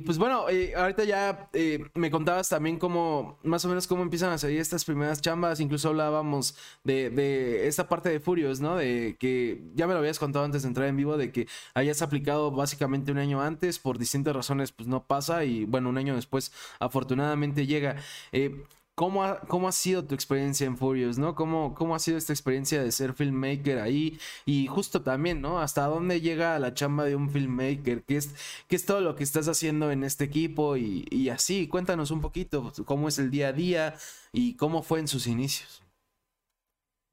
pues 0.00 0.18
bueno, 0.18 0.48
eh, 0.48 0.74
ahorita 0.76 1.04
ya 1.04 1.48
eh, 1.52 1.80
me 1.94 2.10
contabas 2.10 2.48
también 2.48 2.78
cómo, 2.78 3.38
más 3.42 3.64
o 3.64 3.68
menos 3.68 3.86
cómo 3.86 4.02
empiezan 4.02 4.30
a 4.30 4.38
salir 4.38 4.60
estas 4.60 4.84
primeras 4.84 5.20
chambas, 5.20 5.58
incluso 5.58 5.88
hablábamos 5.88 6.56
de, 6.84 7.10
de 7.10 7.66
esta 7.66 7.88
parte 7.88 8.08
de 8.08 8.20
Furious, 8.20 8.60
¿no? 8.60 8.76
De 8.76 9.16
que 9.18 9.62
ya 9.74 9.86
me 9.86 9.94
lo 9.94 9.98
habías 9.98 10.20
contado 10.20 10.44
antes 10.44 10.62
de 10.62 10.68
entrar 10.68 10.86
en 10.86 10.96
vivo, 10.96 11.16
de 11.16 11.32
que 11.32 11.48
hayas 11.74 12.00
aplicado 12.00 12.52
básicamente 12.52 13.10
un 13.10 13.18
año 13.18 13.40
antes, 13.42 13.80
por 13.80 13.98
distintas 13.98 14.36
razones 14.36 14.70
pues 14.70 14.88
no 14.88 15.04
pasa 15.04 15.44
y 15.44 15.64
bueno, 15.64 15.88
un 15.88 15.98
año 15.98 16.14
después 16.14 16.52
afortunadamente 16.78 17.66
llega. 17.66 17.96
Eh, 18.32 18.64
¿Cómo 18.96 19.24
ha, 19.24 19.40
¿Cómo 19.40 19.68
ha 19.68 19.72
sido 19.72 20.06
tu 20.06 20.14
experiencia 20.14 20.66
en 20.66 20.78
Furious, 20.78 21.18
no? 21.18 21.34
¿Cómo, 21.34 21.74
¿Cómo 21.74 21.94
ha 21.94 21.98
sido 21.98 22.16
esta 22.16 22.32
experiencia 22.32 22.82
de 22.82 22.90
ser 22.90 23.12
filmmaker 23.12 23.78
ahí? 23.78 24.18
Y 24.46 24.68
justo 24.68 25.02
también, 25.02 25.42
¿no? 25.42 25.58
¿Hasta 25.60 25.84
dónde 25.84 26.22
llega 26.22 26.58
la 26.58 26.72
chamba 26.72 27.04
de 27.04 27.14
un 27.14 27.28
filmmaker? 27.28 28.04
¿Qué 28.04 28.16
es, 28.16 28.34
qué 28.68 28.74
es 28.74 28.86
todo 28.86 29.02
lo 29.02 29.14
que 29.14 29.22
estás 29.22 29.48
haciendo 29.48 29.90
en 29.90 30.02
este 30.02 30.24
equipo? 30.24 30.78
Y, 30.78 31.04
y 31.10 31.28
así, 31.28 31.68
cuéntanos 31.68 32.10
un 32.10 32.22
poquito 32.22 32.72
cómo 32.86 33.08
es 33.08 33.18
el 33.18 33.30
día 33.30 33.48
a 33.48 33.52
día 33.52 33.94
y 34.32 34.56
cómo 34.56 34.82
fue 34.82 35.00
en 35.00 35.08
sus 35.08 35.26
inicios. 35.26 35.84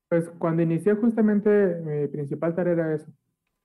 Pues 0.08 0.30
cuando 0.40 0.62
inicié 0.62 0.94
justamente 0.94 1.82
mi 1.84 2.08
principal 2.08 2.56
tarea 2.56 2.74
era 2.74 2.96
eso. 2.96 3.12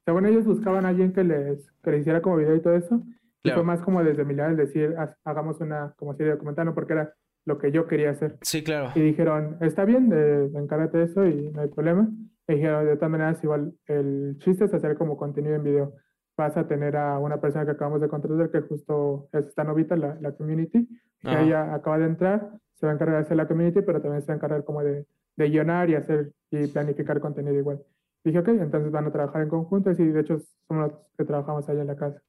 Según 0.04 0.26
ellos 0.26 0.44
buscaban 0.44 0.86
a 0.86 0.88
alguien 0.88 1.12
que 1.12 1.22
les, 1.22 1.70
que 1.84 1.92
les 1.92 2.00
hiciera 2.00 2.20
como 2.20 2.36
video 2.36 2.56
y 2.56 2.62
todo 2.62 2.74
eso. 2.74 3.00
Y 3.44 3.50
fue 3.50 3.62
más 3.62 3.80
como 3.80 4.02
desde 4.02 4.24
mi 4.24 4.34
lado 4.34 4.56
decir, 4.56 4.96
hagamos 5.22 5.60
una 5.60 5.94
como 5.96 6.14
serie 6.16 6.32
documental, 6.32 6.66
¿no? 6.66 6.74
Porque 6.74 6.94
era 6.94 7.14
lo 7.48 7.58
que 7.58 7.72
yo 7.72 7.86
quería 7.86 8.10
hacer. 8.10 8.36
Sí, 8.42 8.62
claro. 8.62 8.90
Y 8.94 9.00
dijeron, 9.00 9.56
está 9.62 9.86
bien, 9.86 10.10
eh, 10.12 10.50
encárgate 10.54 10.98
de 10.98 11.04
eso 11.04 11.26
y 11.26 11.50
no 11.50 11.62
hay 11.62 11.68
problema. 11.68 12.08
Y 12.46 12.54
dijeron, 12.54 12.84
de 12.86 12.94
todas 12.96 13.10
maneras, 13.10 13.42
igual 13.42 13.72
el 13.86 14.36
chiste 14.38 14.66
es 14.66 14.74
hacer 14.74 14.96
como 14.96 15.16
contenido 15.16 15.54
en 15.56 15.64
video. 15.64 15.94
Vas 16.36 16.56
a 16.58 16.68
tener 16.68 16.96
a 16.96 17.18
una 17.18 17.40
persona 17.40 17.64
que 17.64 17.72
acabamos 17.72 18.02
de 18.02 18.08
contratar, 18.08 18.50
que 18.50 18.60
justo 18.60 19.28
es 19.32 19.46
esta 19.46 19.64
novita, 19.64 19.96
la, 19.96 20.18
la 20.20 20.32
community, 20.32 20.86
que 21.20 21.42
ella 21.42 21.74
acaba 21.74 21.98
de 21.98 22.04
entrar, 22.04 22.50
se 22.74 22.86
va 22.86 22.92
a 22.92 22.94
encargar 22.94 23.16
de 23.16 23.22
hacer 23.22 23.36
la 23.36 23.48
community, 23.48 23.80
pero 23.80 24.00
también 24.00 24.20
se 24.20 24.28
va 24.28 24.34
a 24.34 24.36
encargar 24.36 24.64
como 24.64 24.84
de, 24.84 25.06
de 25.36 25.48
guionar 25.48 25.88
y 25.88 25.94
hacer 25.94 26.32
y 26.50 26.66
planificar 26.68 27.18
contenido 27.18 27.56
igual. 27.56 27.80
Dije, 28.24 28.38
ok, 28.38 28.48
entonces 28.48 28.92
van 28.92 29.06
a 29.06 29.10
trabajar 29.10 29.42
en 29.42 29.48
conjunto, 29.48 29.90
y 29.90 29.94
de 29.94 30.20
hecho 30.20 30.38
somos 30.68 30.92
los 30.92 31.00
que 31.16 31.24
trabajamos 31.24 31.68
allá 31.68 31.80
en 31.80 31.86
la 31.86 31.96
casa. 31.96 32.20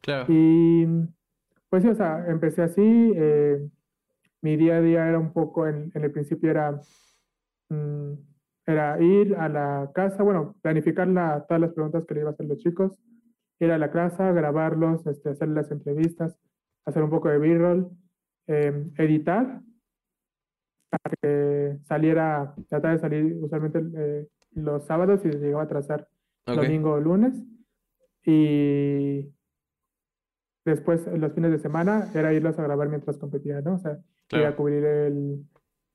Claro. 0.00 0.26
Y 0.28 0.86
pues 1.68 1.82
sí, 1.82 1.88
o 1.88 1.94
sea, 1.94 2.24
empecé 2.28 2.62
así, 2.62 3.12
eh, 3.16 3.68
mi 4.42 4.56
día 4.56 4.76
a 4.76 4.80
día 4.80 5.08
era 5.08 5.18
un 5.18 5.32
poco, 5.32 5.66
en, 5.66 5.90
el 5.94 6.12
principio 6.12 6.50
era, 6.50 6.80
mm, 7.70 8.12
era 8.66 9.00
ir 9.00 9.34
a 9.36 9.48
la 9.48 9.90
casa, 9.94 10.22
bueno, 10.22 10.56
planificar 10.60 11.08
la, 11.08 11.44
todas 11.46 11.60
las 11.60 11.72
preguntas 11.72 12.04
que 12.06 12.14
le 12.14 12.20
iba 12.20 12.30
a 12.30 12.32
hacer 12.32 12.46
los 12.46 12.58
chicos, 12.58 12.98
ir 13.60 13.70
a 13.70 13.78
la 13.78 13.90
casa, 13.90 14.32
grabarlos, 14.32 15.06
este, 15.06 15.30
hacer 15.30 15.48
las 15.48 15.70
entrevistas, 15.70 16.36
hacer 16.84 17.02
un 17.02 17.10
poco 17.10 17.28
de 17.28 17.38
b-roll, 17.38 17.88
em, 18.48 18.90
editar, 18.98 19.62
para 20.90 21.16
que 21.22 21.78
saliera, 21.84 22.54
tratar 22.68 22.94
de 22.94 22.98
salir 22.98 23.38
usualmente 23.40 23.80
eh, 23.96 24.28
los 24.50 24.84
sábados 24.84 25.24
y 25.24 25.30
llegaba 25.30 25.62
a 25.62 25.68
trazar 25.68 26.08
domingo 26.44 26.92
o 26.92 27.00
lunes. 27.00 27.34
Y 28.24 29.32
después, 30.64 31.06
los 31.06 31.32
fines 31.32 31.50
de 31.50 31.58
semana, 31.58 32.10
era 32.14 32.32
irlos 32.32 32.58
a 32.58 32.62
grabar 32.62 32.88
mientras 32.88 33.18
competía, 33.18 33.60
¿no? 33.60 33.74
O 33.74 33.78
sea, 33.78 33.98
a 34.46 34.56
cubrir 34.56 34.84
el, 34.84 35.44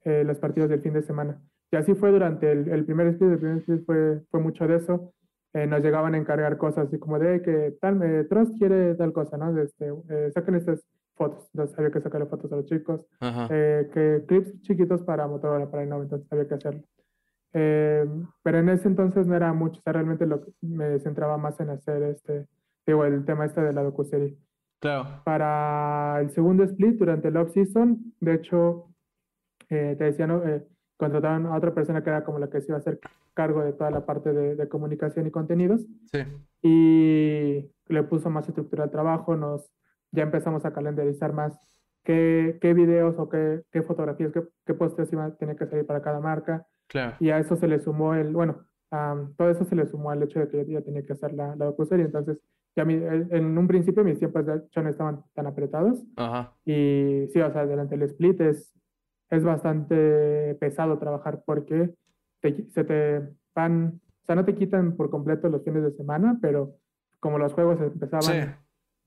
eh, 0.03 0.23
los 0.23 0.37
partidos 0.39 0.69
del 0.69 0.81
fin 0.81 0.93
de 0.93 1.01
semana. 1.01 1.41
Y 1.71 1.75
así 1.75 1.95
fue 1.95 2.11
durante 2.11 2.51
el, 2.51 2.69
el 2.69 2.85
primer 2.85 3.07
split, 3.07 3.31
el 3.31 3.39
primer 3.39 3.57
split 3.57 3.85
fue, 3.85 4.21
fue 4.29 4.39
mucho 4.39 4.67
de 4.67 4.77
eso. 4.77 5.13
Eh, 5.53 5.65
nos 5.65 5.81
llegaban 5.81 6.13
a 6.13 6.17
encargar 6.17 6.57
cosas 6.57 6.87
así 6.87 6.99
como 6.99 7.17
de 7.19 7.41
que 7.41 7.77
tal, 7.81 8.01
eh, 8.03 8.25
Trust 8.25 8.57
quiere 8.57 8.95
tal 8.95 9.11
cosa, 9.11 9.37
¿no? 9.37 9.57
Este, 9.59 9.91
eh, 10.09 10.31
saquen 10.31 10.55
estas 10.55 10.85
fotos, 11.15 11.49
entonces 11.53 11.77
había 11.79 11.91
que 11.91 12.01
sacarle 12.01 12.27
fotos 12.27 12.51
a 12.51 12.57
los 12.57 12.65
chicos, 12.65 13.07
eh, 13.49 13.89
que 13.91 14.23
clips 14.27 14.61
chiquitos 14.61 15.01
para 15.01 15.27
Motorola, 15.27 15.71
para 15.71 15.83
Innova, 15.83 16.03
entonces 16.03 16.31
había 16.31 16.47
que 16.47 16.53
hacerlo. 16.53 16.83
pero 17.51 18.59
en 18.59 18.69
ese 18.69 18.87
entonces 18.87 19.25
no 19.25 19.35
era 19.35 19.51
mucho, 19.53 19.79
o 19.79 19.81
sea, 19.81 19.93
realmente 19.93 20.27
lo, 20.27 20.41
me 20.61 20.99
centraba 20.99 21.37
más 21.37 21.59
en 21.59 21.71
hacer 21.71 22.03
este, 22.03 22.45
digo, 22.85 23.03
el 23.05 23.25
tema 23.25 23.45
este 23.45 23.61
de 23.61 23.73
la 23.73 23.81
docuserie. 23.81 24.37
Claro. 24.79 25.21
Para 25.23 26.19
el 26.21 26.29
segundo 26.31 26.63
split, 26.63 26.97
durante 26.97 27.29
el 27.29 27.37
off-season, 27.37 28.13
de 28.19 28.33
hecho, 28.35 28.87
eh, 29.69 29.95
te 29.97 30.03
decía, 30.05 30.27
¿no? 30.27 30.43
Eh, 30.45 30.65
contrataron 30.97 31.47
a 31.47 31.55
otra 31.55 31.73
persona 31.73 32.03
que 32.03 32.09
era 32.09 32.23
como 32.23 32.39
la 32.39 32.49
que 32.49 32.61
se 32.61 32.67
iba 32.67 32.77
a 32.77 32.79
hacer 32.79 32.99
cargo 33.33 33.63
de 33.63 33.73
toda 33.73 33.91
la 33.91 34.05
parte 34.05 34.33
de, 34.33 34.67
comunicación 34.69 35.27
y 35.27 35.31
contenidos. 35.31 35.85
Sí. 36.11 36.19
Y 36.61 37.71
le 37.87 38.03
puso 38.03 38.29
más 38.29 38.47
estructura 38.47 38.85
al 38.85 38.91
trabajo, 38.91 39.35
nos, 39.35 39.71
ya 40.11 40.23
empezamos 40.23 40.65
a 40.65 40.73
calendarizar 40.73 41.33
más 41.33 41.57
qué, 42.03 42.57
qué 42.61 42.73
videos 42.73 43.15
o 43.19 43.29
qué, 43.29 43.63
qué 43.71 43.83
fotografías, 43.83 44.31
qué, 44.31 44.43
qué 44.65 44.73
postes 44.73 45.11
iban 45.13 45.31
a 45.31 45.35
tener 45.35 45.55
que 45.55 45.67
salir 45.67 45.85
para 45.85 46.01
cada 46.01 46.19
marca. 46.19 46.65
Claro. 46.87 47.15
Y 47.19 47.29
a 47.29 47.37
eso 47.37 47.55
se 47.55 47.67
le 47.67 47.79
sumó 47.79 48.15
el, 48.15 48.31
bueno, 48.33 48.65
todo 48.89 49.49
eso 49.49 49.65
se 49.65 49.75
le 49.75 49.85
sumó 49.85 50.11
al 50.11 50.23
hecho 50.23 50.39
de 50.39 50.47
que 50.47 50.65
ya 50.65 50.81
tenía 50.81 51.05
que 51.05 51.13
hacer 51.13 51.33
la, 51.33 51.55
la 51.55 51.65
docuserie, 51.65 52.05
entonces 52.05 52.39
ya 52.77 52.83
en 52.83 53.57
un 53.57 53.67
principio 53.67 54.03
mis 54.03 54.19
tiempos 54.19 54.45
de 54.45 54.57
hecho 54.57 54.83
no 54.83 54.89
estaban 54.89 55.23
tan 55.33 55.47
apretados. 55.47 56.05
Ajá. 56.15 56.53
Y 56.63 57.25
sí, 57.33 57.41
o 57.41 57.51
sea, 57.51 57.65
durante 57.65 57.95
el 57.95 58.03
split 58.03 58.39
es, 58.41 58.71
es 59.31 59.43
bastante 59.43 60.55
pesado 60.59 60.99
trabajar 60.99 61.41
porque 61.43 61.91
se 62.39 62.83
te 62.83 63.29
van, 63.55 63.99
o 64.21 64.25
sea, 64.27 64.35
no 64.35 64.45
te 64.45 64.53
quitan 64.53 64.95
por 64.95 65.09
completo 65.09 65.49
los 65.49 65.63
fines 65.63 65.81
de 65.81 65.91
semana, 65.91 66.37
pero 66.39 66.75
como 67.19 67.39
los 67.39 67.51
juegos 67.53 67.81
empezaban 67.81 68.57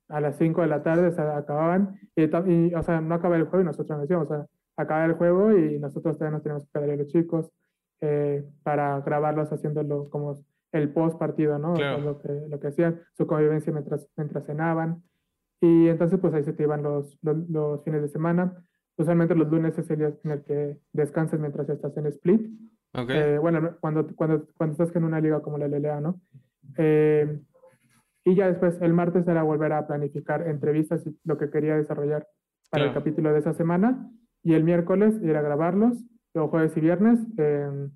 a 0.09 0.21
las 0.21 0.37
5 0.37 0.63
de 0.63 0.67
la 0.67 0.83
tarde, 0.83 1.13
se 1.13 1.23
acababan, 1.23 2.01
y, 2.17 2.75
o 2.75 2.83
sea, 2.83 3.01
no 3.01 3.15
acaba 3.15 3.37
el 3.37 3.45
juego 3.45 3.63
y 3.63 3.67
nosotros 3.67 3.91
nos 3.91 4.01
decíamos, 4.01 4.29
o 4.29 4.35
sea, 4.35 4.47
acaba 4.77 5.05
el 5.05 5.13
juego 5.13 5.57
y 5.57 5.79
nosotros 5.79 6.19
todavía 6.19 6.39
nos 6.39 6.43
tenemos 6.43 6.65
que 6.65 6.71
quedar 6.73 6.91
a 6.91 6.97
los 6.97 7.07
chicos 7.07 7.53
eh, 8.01 8.45
para 8.65 9.01
grabarlos 9.03 9.53
haciéndolo 9.53 10.11
como 10.11 10.43
el 10.73 10.93
post 10.93 11.19
partido, 11.19 11.59
¿no? 11.59 11.75
lo, 11.75 12.21
que, 12.21 12.47
lo 12.49 12.61
que 12.61 12.69
hacían, 12.69 13.01
su 13.17 13.27
convivencia 13.27 13.73
mientras, 13.73 14.09
mientras 14.17 14.47
cenaban. 14.47 15.03
Y 15.61 15.89
entonces, 15.89 16.19
pues 16.21 16.33
ahí 16.33 16.45
se 16.45 16.53
te 16.53 16.63
iban 16.63 16.83
los, 16.83 17.19
los, 17.23 17.85
fines 17.85 18.03
de 18.03 18.09
semana. 18.09 18.63
Usualmente 18.97 19.35
los 19.35 19.51
lunes 19.51 19.77
es 19.79 19.91
el 19.91 19.99
día 19.99 20.13
en 20.25 20.31
el 20.31 20.45
que 20.45 20.79
descansas 20.93 21.39
mientras 21.39 21.69
estás 21.69 21.97
en 21.97 22.07
split. 22.07 22.51
Okay. 22.93 23.17
Eh, 23.17 23.39
bueno, 23.39 23.77
cuando, 23.81 24.07
cuando, 24.15 24.47
cuando 24.57 24.73
estás 24.73 24.95
en 24.97 25.05
una 25.05 25.21
liga 25.21 25.41
como 25.43 25.59
la 25.59 25.69
LLA, 25.69 26.01
¿no? 26.01 26.21
Eh, 26.77 27.41
y 28.25 28.35
ya 28.35 28.49
después, 28.49 28.81
el 28.81 28.93
martes 28.93 29.27
era 29.29 29.43
volver 29.43 29.73
a 29.73 29.87
planificar 29.87 30.47
entrevistas 30.47 31.07
y 31.07 31.19
lo 31.25 31.39
que 31.39 31.51
quería 31.51 31.77
desarrollar 31.77 32.27
para 32.71 32.85
el 32.85 32.95
capítulo 32.95 33.33
de 33.33 33.39
esa 33.39 33.55
semana. 33.55 34.11
Y 34.43 34.55
el 34.55 34.65
miércoles 34.65 35.21
ir 35.23 35.37
a 35.37 35.43
grabarlos. 35.43 35.99
Luego 36.35 36.51
jueves 36.51 36.77
y 36.77 36.81
viernes. 36.81 37.21
Eh, 37.39 37.89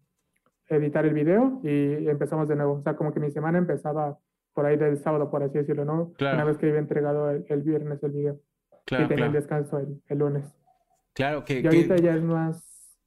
editar 0.76 1.04
el 1.04 1.14
video 1.14 1.60
y 1.62 2.08
empezamos 2.08 2.48
de 2.48 2.56
nuevo. 2.56 2.74
O 2.74 2.82
sea, 2.82 2.96
como 2.96 3.12
que 3.12 3.20
mi 3.20 3.30
semana 3.30 3.58
empezaba 3.58 4.18
por 4.52 4.66
ahí 4.66 4.76
del 4.76 4.98
sábado, 4.98 5.30
por 5.30 5.42
así 5.42 5.58
decirlo, 5.58 5.84
¿no? 5.84 6.12
Una 6.18 6.44
vez 6.44 6.56
que 6.58 6.66
había 6.66 6.78
entregado 6.78 7.30
el, 7.30 7.62
viernes 7.62 8.02
el 8.02 8.12
video. 8.12 8.40
y 8.90 9.08
tenía 9.08 9.26
el 9.26 9.32
descanso 9.32 9.78
el, 9.78 10.18
lunes. 10.18 10.54
Claro, 11.12 11.44
que... 11.44 11.60
Y 11.60 11.66
ahorita 11.66 11.96
ya 11.96 12.14
es 12.14 12.22
más... 12.22 12.98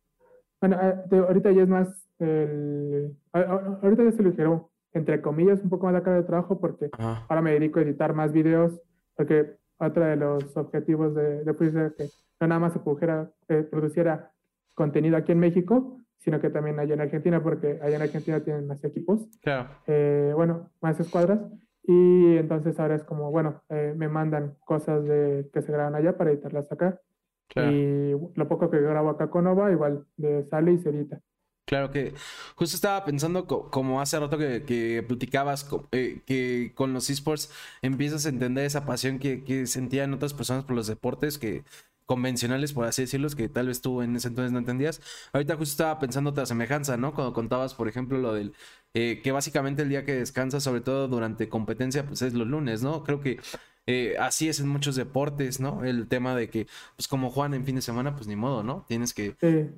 Bueno, 0.60 0.78
eh, 0.82 1.18
ahorita 1.18 1.52
ya 1.52 1.64
es 1.64 1.70
más 1.70 2.10
el... 2.20 3.16
Ahorita 3.32 4.04
ya 4.04 4.12
se 4.12 4.24
lo 4.24 4.32
dijeron, 4.32 4.68
entre 4.94 5.22
comillas, 5.22 5.62
un 5.62 5.70
poco 5.70 5.86
más 5.86 5.94
la 5.94 6.04
cara 6.04 6.18
de 6.18 6.24
trabajo 6.24 6.60
porque 6.60 6.90
ahora 6.98 7.42
me 7.42 7.52
dedico 7.52 7.80
a 7.80 7.84
editar 7.84 8.14
más 8.14 8.32
videos 8.32 8.82
porque 9.16 9.58
otro 9.78 10.06
de 10.06 10.16
los 10.16 10.56
objetivos 10.56 11.16
de, 11.16 11.44
de 11.44 11.52
es 11.52 11.94
que 11.96 12.10
no 12.40 12.48
nada 12.48 12.60
más 12.60 12.74
se 12.74 12.80
produjera, 12.80 13.32
eh, 13.50 13.64
produciera 13.70 14.32
contenido 14.76 15.18
aquí 15.18 15.32
en 15.32 15.40
México, 15.40 15.98
sino 16.18 16.40
que 16.40 16.50
también 16.50 16.80
allá 16.80 16.94
en 16.94 17.02
Argentina, 17.02 17.42
porque 17.42 17.80
allá 17.82 17.96
en 17.96 18.02
Argentina 18.02 18.40
tienen 18.42 18.68
más 18.68 18.84
equipos. 18.84 19.28
Claro. 19.42 19.70
Eh, 19.88 20.34
bueno, 20.36 20.72
más 20.82 21.00
escuadras. 21.00 21.40
Y 21.84 22.36
entonces 22.36 22.80
ahora 22.80 22.96
es 22.96 23.04
como, 23.04 23.32
bueno, 23.32 23.64
eh, 23.70 23.94
me 23.96 24.10
mandan 24.10 24.58
cosas 24.66 25.06
de, 25.06 25.50
que 25.54 25.62
se 25.62 25.72
graban 25.72 25.96
allá 25.96 26.18
para 26.18 26.32
editarlas 26.32 26.72
acá. 26.72 27.00
Claro. 27.48 27.72
Y 27.72 28.12
lo 28.36 28.48
poco 28.48 28.70
que 28.70 28.82
grabo 28.82 29.10
acá 29.10 29.30
con 29.30 29.46
Nova, 29.46 29.72
igual 29.72 30.06
de 30.18 30.44
sale 30.44 30.74
y 30.74 30.80
se 30.80 30.90
edita. 30.90 31.22
Claro 31.68 31.92
que 31.92 32.14
justo 32.56 32.76
estaba 32.78 33.04
pensando 33.04 33.46
como 33.46 34.00
hace 34.00 34.18
rato 34.18 34.38
que, 34.38 35.04
platicabas 35.06 35.70
eh, 35.92 36.22
que 36.26 36.72
con 36.76 36.94
los 36.94 37.10
esports 37.10 37.52
empiezas 37.82 38.26
a 38.26 38.30
entender 38.30 38.66
esa 38.66 38.86
pasión 38.86 39.20
que, 39.20 39.44
que, 39.44 39.68
sentían 39.68 40.14
otras 40.14 40.34
personas 40.34 40.64
por 40.64 40.78
los 40.78 40.88
deportes 40.88 41.38
que 41.38 41.66
convencionales, 42.08 42.74
por 42.74 42.86
así 42.86 43.04
decirlo, 43.04 43.30
que 43.30 43.50
tal 43.50 43.68
vez 43.68 43.82
tú 43.82 44.02
en 44.02 44.16
ese 44.16 44.30
entonces 44.30 44.52
no 44.52 44.60
entendías. 44.60 45.02
Ahorita 45.34 45.56
justo 45.56 45.74
estaba 45.74 46.00
pensando 46.00 46.32
otra 46.32 46.48
semejanza, 46.48 46.98
¿no? 46.98 47.14
Cuando 47.14 47.34
contabas, 47.34 47.76
por 47.76 47.88
ejemplo, 47.88 48.18
lo 48.18 48.34
del 48.34 48.54
eh, 48.96 49.22
que 49.24 49.32
básicamente 49.32 49.84
el 49.84 49.90
día 49.90 50.06
que 50.06 50.16
descansas, 50.16 50.64
sobre 50.64 50.82
todo 50.82 51.08
durante 51.08 51.50
competencia, 51.50 52.06
pues 52.06 52.24
es 52.24 52.34
los 52.34 52.48
lunes, 52.48 52.82
¿no? 52.82 53.04
Creo 53.04 53.22
que 53.22 53.40
eh, 53.86 54.16
así 54.20 54.50
es 54.50 54.60
en 54.60 54.68
muchos 54.68 54.96
deportes, 54.96 55.60
¿no? 55.60 55.84
El 55.84 56.08
tema 56.08 56.36
de 56.36 56.50
que, 56.50 56.68
pues 56.96 57.08
como 57.08 57.30
Juan 57.30 57.54
en 57.54 57.66
fin 57.66 57.76
de 57.76 57.82
semana, 57.82 58.16
pues 58.16 58.28
ni 58.28 58.36
modo, 58.36 58.64
¿no? 58.64 58.86
Tienes 58.88 59.14
que, 59.14 59.36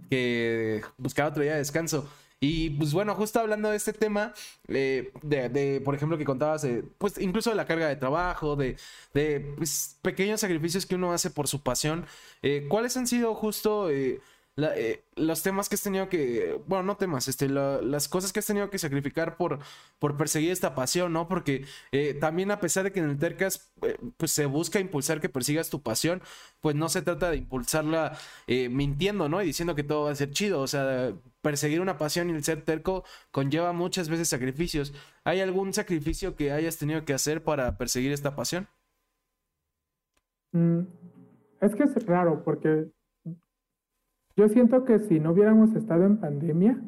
que 0.09 0.82
buscar 0.97 1.27
otro 1.27 1.43
día 1.43 1.53
de 1.53 1.59
descanso. 1.59 2.07
Y 2.41 2.69
pues 2.71 2.93
bueno, 2.93 3.15
justo 3.15 3.39
hablando 3.39 3.69
de 3.69 3.77
este 3.77 3.91
tema, 3.93 4.33
eh, 4.67 5.11
de, 5.23 5.81
por 5.83 5.95
ejemplo, 5.95 6.17
que 6.17 6.25
contabas, 6.25 6.65
pues 6.97 7.17
incluso 7.17 7.49
de 7.49 7.57
la 7.57 7.65
carga 7.65 7.87
de 7.87 7.97
trabajo, 7.97 8.55
de, 8.55 8.77
de 9.13 9.53
pues, 9.57 9.97
pequeños 10.01 10.39
sacrificios 10.39 10.85
que 10.85 10.95
uno 10.95 11.11
hace 11.11 11.31
por 11.31 11.47
su 11.47 11.61
pasión, 11.63 12.05
¿cuáles 12.69 12.95
han 12.95 13.07
sido 13.07 13.35
justo 13.35 13.89
eh, 14.75 15.03
los 15.15 15.41
temas 15.43 15.69
que 15.69 15.75
has 15.75 15.81
tenido 15.81 16.09
que, 16.09 16.59
bueno, 16.67 16.83
no 16.83 16.97
temas, 16.97 17.27
este, 17.27 17.47
las 17.49 18.07
cosas 18.07 18.33
que 18.33 18.39
has 18.39 18.45
tenido 18.45 18.69
que 18.69 18.77
sacrificar 18.79 19.37
por, 19.37 19.59
por 19.99 20.17
perseguir 20.17 20.51
esta 20.51 20.75
pasión, 20.75 21.13
¿no? 21.13 21.27
Porque 21.27 21.65
eh, 21.91 22.13
también 22.13 22.51
a 22.51 22.59
pesar 22.59 22.83
de 22.83 22.91
que 22.91 22.99
en 22.99 23.09
el 23.09 23.17
Tercas, 23.19 23.71
eh, 23.83 23.97
pues 24.17 24.31
se 24.31 24.45
busca 24.45 24.79
impulsar 24.79 25.21
que 25.21 25.29
persigas 25.29 25.69
tu 25.69 25.81
pasión, 25.81 26.21
pues 26.61 26.75
no 26.75 26.89
se 26.89 27.01
trata 27.01 27.31
de 27.31 27.37
impulsarla 27.37 28.17
mintiendo, 28.47 29.29
¿no? 29.29 29.41
Y 29.41 29.45
diciendo 29.45 29.75
que 29.75 29.83
todo 29.83 30.05
va 30.05 30.11
a 30.11 30.15
ser 30.15 30.31
chido, 30.31 30.61
o 30.61 30.67
sea, 30.67 31.13
perseguir 31.41 31.81
una 31.81 31.97
pasión 31.97 32.29
y 32.29 32.33
el 32.33 32.43
ser 32.43 32.61
terco 32.63 33.03
conlleva 33.31 33.73
muchas 33.73 34.09
veces 34.09 34.27
sacrificios. 34.27 34.93
¿Hay 35.23 35.39
algún 35.41 35.73
sacrificio 35.73 36.35
que 36.35 36.51
hayas 36.51 36.77
tenido 36.77 37.05
que 37.05 37.13
hacer 37.13 37.43
para 37.43 37.77
perseguir 37.77 38.11
esta 38.11 38.35
pasión? 38.35 38.67
Mm, 40.51 40.81
es 41.61 41.75
que 41.75 41.83
es 41.83 42.05
raro 42.05 42.43
porque 42.43 42.87
yo 44.35 44.47
siento 44.49 44.85
que 44.85 44.99
si 44.99 45.19
no 45.19 45.31
hubiéramos 45.31 45.75
estado 45.75 46.05
en 46.05 46.17
pandemia, 46.17 46.81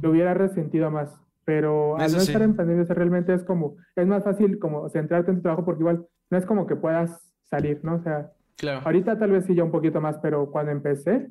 lo 0.00 0.10
hubiera 0.10 0.32
resentido 0.32 0.90
más. 0.90 1.14
Pero 1.44 1.96
al 1.98 2.12
no 2.12 2.18
estar 2.18 2.42
en 2.42 2.56
pandemia, 2.56 2.84
realmente 2.84 3.34
es 3.34 3.42
como, 3.44 3.76
es 3.96 4.06
más 4.06 4.24
fácil 4.24 4.58
como 4.58 4.88
centrarte 4.88 5.30
en 5.30 5.38
tu 5.38 5.42
trabajo 5.42 5.64
porque 5.64 5.82
igual 5.82 6.06
no 6.30 6.38
es 6.38 6.46
como 6.46 6.66
que 6.66 6.76
puedas 6.76 7.32
salir, 7.44 7.80
¿no? 7.82 7.96
O 7.96 8.02
sea, 8.02 8.32
ahorita 8.84 9.18
tal 9.18 9.30
vez 9.30 9.46
sí 9.46 9.54
ya 9.54 9.64
un 9.64 9.70
poquito 9.70 10.00
más, 10.00 10.18
pero 10.18 10.50
cuando 10.50 10.72
empecé, 10.72 11.30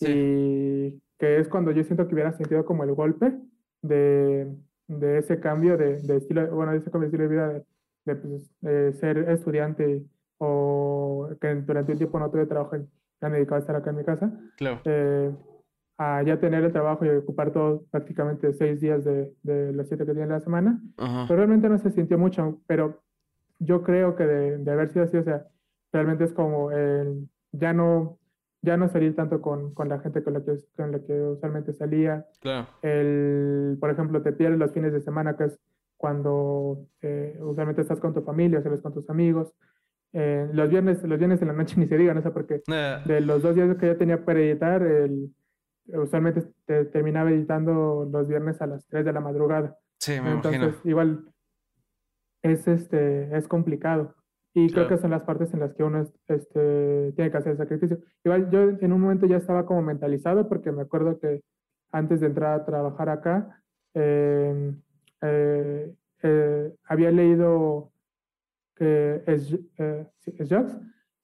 y 0.00 1.00
que 1.18 1.38
es 1.38 1.48
cuando 1.48 1.70
yo 1.72 1.82
siento 1.84 2.06
que 2.06 2.14
hubiera 2.14 2.32
sentido 2.32 2.64
como 2.64 2.84
el 2.84 2.94
golpe 2.94 3.34
de, 3.82 4.54
de 4.86 5.18
ese 5.18 5.40
cambio 5.40 5.76
de, 5.76 6.00
de, 6.00 6.16
estilo, 6.16 6.48
bueno, 6.54 6.72
de 6.72 6.78
ese 6.78 6.90
cambio 6.90 7.10
de 7.10 7.16
estilo 7.16 7.28
de 7.28 7.34
vida 7.34 7.64
de, 8.04 8.16
pues, 8.16 8.96
ser 8.98 9.18
estudiante 9.30 10.04
o 10.38 11.28
que 11.40 11.54
durante 11.56 11.92
un 11.92 11.98
tiempo 11.98 12.18
no 12.18 12.30
tuve 12.30 12.46
trabajo 12.46 12.76
ya 13.20 13.28
me 13.28 13.36
dedicaba 13.36 13.56
a 13.56 13.60
estar 13.60 13.76
acá 13.76 13.90
en 13.90 13.96
mi 13.96 14.04
casa, 14.04 14.32
claro. 14.56 14.80
Eh, 14.84 15.34
a 15.98 16.22
ya 16.22 16.38
tener 16.38 16.62
el 16.62 16.72
trabajo 16.72 17.04
y 17.04 17.08
ocupar 17.08 17.52
todo 17.52 17.84
prácticamente 17.90 18.52
seis 18.52 18.80
días 18.80 19.04
de, 19.04 19.32
de 19.42 19.72
los 19.72 19.88
siete 19.88 20.06
que 20.06 20.14
tiene 20.14 20.28
la 20.28 20.38
semana, 20.38 20.80
pero 20.96 21.36
realmente 21.36 21.68
no 21.68 21.76
se 21.78 21.90
sintió 21.90 22.16
mucho, 22.16 22.60
pero 22.68 23.02
yo 23.58 23.82
creo 23.82 24.14
que 24.14 24.24
de, 24.24 24.58
de, 24.58 24.70
haber 24.70 24.90
sido 24.90 25.06
así, 25.06 25.16
o 25.16 25.24
sea, 25.24 25.48
realmente 25.92 26.22
es 26.22 26.32
como 26.32 26.70
el, 26.70 27.28
ya 27.50 27.72
no 27.72 28.17
ya 28.62 28.76
no 28.76 28.88
salir 28.88 29.14
tanto 29.14 29.40
con, 29.40 29.72
con 29.74 29.88
la 29.88 30.00
gente 30.00 30.22
con 30.22 30.34
la, 30.34 30.44
que, 30.44 30.58
con 30.76 30.92
la 30.92 30.98
que 31.00 31.12
usualmente 31.20 31.72
salía. 31.72 32.26
Claro. 32.40 32.66
El, 32.82 33.76
por 33.80 33.90
ejemplo, 33.90 34.22
te 34.22 34.32
pierdes 34.32 34.58
los 34.58 34.72
fines 34.72 34.92
de 34.92 35.00
semana, 35.00 35.36
que 35.36 35.44
es 35.44 35.58
cuando 35.96 36.86
eh, 37.02 37.36
usualmente 37.40 37.82
estás 37.82 38.00
con 38.00 38.14
tu 38.14 38.22
familia, 38.22 38.62
sales 38.62 38.80
con 38.80 38.94
tus 38.94 39.08
amigos. 39.10 39.52
Eh, 40.12 40.48
los 40.52 40.70
viernes, 40.70 41.02
los 41.02 41.18
viernes 41.18 41.40
de 41.40 41.46
la 41.46 41.52
noche 41.52 41.74
ni 41.78 41.86
se 41.86 41.98
digan, 41.98 42.16
no 42.16 42.22
sé 42.22 42.30
por 42.30 42.46
qué. 42.46 42.62
Eh. 42.66 43.02
De 43.04 43.20
los 43.20 43.42
dos 43.42 43.54
días 43.54 43.76
que 43.76 43.86
ya 43.86 43.98
tenía 43.98 44.24
para 44.24 44.40
editar, 44.40 44.82
el, 44.82 45.34
usualmente 45.86 46.42
te, 46.64 46.84
terminaba 46.86 47.30
editando 47.30 48.08
los 48.10 48.26
viernes 48.26 48.60
a 48.62 48.66
las 48.66 48.86
3 48.86 49.04
de 49.04 49.12
la 49.12 49.20
madrugada. 49.20 49.76
Sí, 49.98 50.20
me 50.20 50.32
Entonces, 50.32 50.74
igual 50.84 51.24
es 52.42 52.66
este 52.68 53.36
es 53.36 53.48
complicado. 53.48 54.14
Y 54.64 54.70
creo 54.70 54.88
que 54.88 54.98
son 54.98 55.10
las 55.10 55.22
partes 55.22 55.54
en 55.54 55.60
las 55.60 55.72
que 55.74 55.84
uno 55.84 56.04
este, 56.26 57.12
tiene 57.12 57.30
que 57.30 57.36
hacer 57.36 57.52
el 57.52 57.58
sacrificio. 57.58 57.98
Igual 58.24 58.50
yo 58.50 58.70
en 58.80 58.92
un 58.92 59.00
momento 59.00 59.26
ya 59.26 59.36
estaba 59.36 59.64
como 59.64 59.82
mentalizado 59.82 60.48
porque 60.48 60.72
me 60.72 60.82
acuerdo 60.82 61.18
que 61.20 61.42
antes 61.92 62.20
de 62.20 62.26
entrar 62.26 62.60
a 62.60 62.64
trabajar 62.64 63.08
acá, 63.08 63.62
eh, 63.94 64.74
había 66.84 67.10
leído 67.10 67.92
que 68.74 69.22
es, 69.26 69.56
eh, 69.78 70.06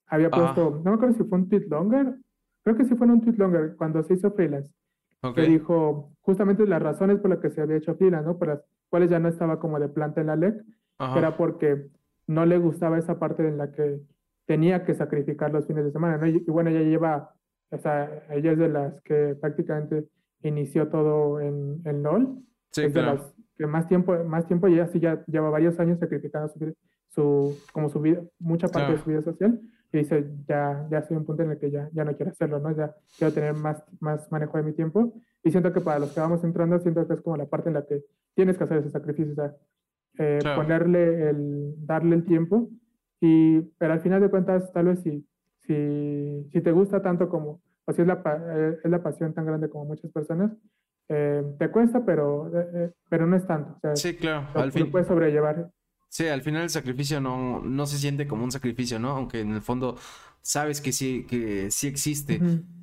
había 0.07 0.31
puesto, 0.31 0.81
no 0.85 0.91
me 0.91 0.95
acuerdo 0.97 1.15
si 1.17 1.25
fue 1.25 1.39
un 1.39 1.49
tweet 1.49 1.67
longer, 1.69 2.15
creo 2.63 2.77
que 2.77 2.85
sí 2.85 2.95
fue 2.95 3.07
en 3.07 3.13
un 3.15 3.21
tweet 3.21 3.37
longer 3.37 3.75
cuando 3.77 4.03
se 4.03 4.15
hizo 4.15 4.31
freelance, 4.31 4.73
que 5.35 5.43
dijo 5.43 6.13
justamente 6.21 6.67
las 6.67 6.83
razones 6.83 7.19
por 7.19 7.31
las 7.31 7.41
que 7.41 7.51
se 7.51 7.63
había 7.63 7.77
hecho 7.77 7.95
freelance, 7.97 8.27
¿no? 8.27 8.39
Por 8.39 8.49
las 8.49 8.61
cuales 8.89 9.11
ya 9.11 9.19
no 9.19 9.29
estaba 9.29 9.59
como 9.59 9.81
de 9.81 9.89
planta 9.89 10.21
en 10.21 10.29
la 10.29 10.37
LEC, 10.37 10.63
era 11.17 11.37
porque 11.37 11.89
no 12.27 12.47
le 12.47 12.59
gustaba 12.59 12.99
esa 12.99 13.19
parte 13.19 13.47
en 13.47 13.59
la 13.59 13.73
que 13.73 14.01
tenía 14.47 14.85
que 14.85 14.95
sacrificar 14.95 15.53
los 15.53 15.67
fines 15.67 15.85
de 15.85 15.93
semana, 15.93 16.19
¿no? 16.19 16.27
Y, 16.27 16.39
bueno, 16.47 16.71
ella 16.71 16.83
lleva, 16.83 17.35
o 17.71 17.79
sea, 17.79 18.25
ella 18.31 18.53
es 18.53 18.59
de 18.59 18.69
las 18.69 19.01
que 19.03 19.37
prácticamente 19.41 20.07
inició 20.43 20.89
todo 20.89 21.41
en, 21.41 21.81
en 21.85 22.03
LOL, 22.03 22.39
sí, 22.73 22.83
es 22.83 22.95
de 22.95 23.03
las 23.03 23.35
que 23.57 23.67
más 23.67 23.89
tiempo, 23.89 24.17
más 24.25 24.47
tiempo, 24.47 24.69
y 24.69 24.75
ella 24.75 24.87
sí 24.89 25.01
ya 25.01 25.25
lleva 25.27 25.49
varios 25.49 25.79
años 25.79 25.99
sacrificando 25.99 26.49
su, 26.49 26.75
su, 27.09 27.59
como 27.73 27.89
su 27.89 28.01
vida, 28.01 28.23
mucha 28.39 28.69
parte 28.69 28.93
de 28.93 28.99
su 28.99 29.11
vida 29.11 29.23
social, 29.23 29.61
y 29.93 29.99
dice, 29.99 30.29
ya, 30.47 30.87
ya 30.91 31.05
en 31.09 31.17
un 31.19 31.25
punto 31.25 31.45
en 31.45 31.53
el 31.53 31.59
que 31.59 31.71
ya, 31.71 31.89
ya 31.93 32.05
no 32.05 32.17
quiero 32.17 32.33
hacerlo, 32.33 32.59
¿no? 32.59 32.73
Ya 32.73 32.95
quiero 33.17 33.33
tener 33.33 33.55
más, 33.55 33.83
más 34.01 34.31
manejo 34.31 34.59
de 34.59 34.65
mi 34.65 34.73
tiempo, 34.73 35.15
y 35.43 35.51
siento 35.51 35.73
que 35.73 35.81
para 35.81 36.01
los 36.01 36.13
que 36.13 36.21
vamos 36.21 36.43
entrando, 36.43 36.79
siento 36.81 37.07
que 37.07 37.15
es 37.15 37.21
como 37.21 37.37
la 37.37 37.47
parte 37.47 37.69
en 37.69 37.75
la 37.75 37.87
que 37.87 38.05
tienes 38.35 38.59
que 38.59 38.65
hacer 38.65 38.79
ese 38.79 38.91
sacrificio, 38.91 39.33
o 39.33 39.37
sea, 39.37 39.55
eh, 40.19 40.39
ponerle 40.57 41.31
el, 41.31 41.75
darle 41.79 42.17
el 42.17 42.25
tiempo, 42.25 42.71
y, 43.21 43.61
pero 43.79 43.95
al 43.95 44.01
final 44.01 44.21
de 44.21 44.31
cuentas, 44.31 44.73
tal 44.73 44.87
vez 44.87 45.01
si, 45.03 45.27
si, 45.61 46.49
si 46.53 46.61
te 46.61 46.73
gusta 46.73 47.03
tanto 47.03 47.29
como, 47.29 47.63
o 47.85 47.93
si 47.93 48.03
es 48.03 48.09
la, 48.09 48.23
eh, 48.25 48.79
es 48.83 48.91
la 48.91 49.03
pasión 49.03 49.35
tan 49.35 49.47
grande 49.47 49.69
como 49.69 49.87
muchas 49.87 50.11
personas, 50.11 50.53
eh, 51.09 51.43
te 51.59 51.71
cuesta, 51.71 52.05
pero, 52.05 52.51
pero 53.09 53.27
no 53.27 53.37
es 53.37 53.47
tanto. 53.47 53.75
O 53.77 53.81
sea, 53.81 53.97
sí, 53.97 54.17
claro. 54.17 54.49
al 54.55 54.73
fin. 54.73 54.91
puedes 54.91 55.07
sobrellevar. 55.07 55.71
Sí, 56.09 56.29
al 56.29 56.43
final 56.43 56.63
el 56.63 56.71
sacrificio 56.71 57.21
no, 57.21 57.61
no 57.61 57.87
se 57.87 57.99
siente 57.99 58.29
como 58.29 58.45
un 58.45 58.53
sacrificio, 58.53 58.99
¿no? 59.01 59.11
Aunque 59.11 59.41
en 59.41 59.53
el 59.53 59.63
fondo 59.63 59.97
sabes 60.45 60.81
que 60.81 60.93
sí, 60.93 61.27
que 61.29 61.71
sí 61.71 61.89
existe. 61.89 62.41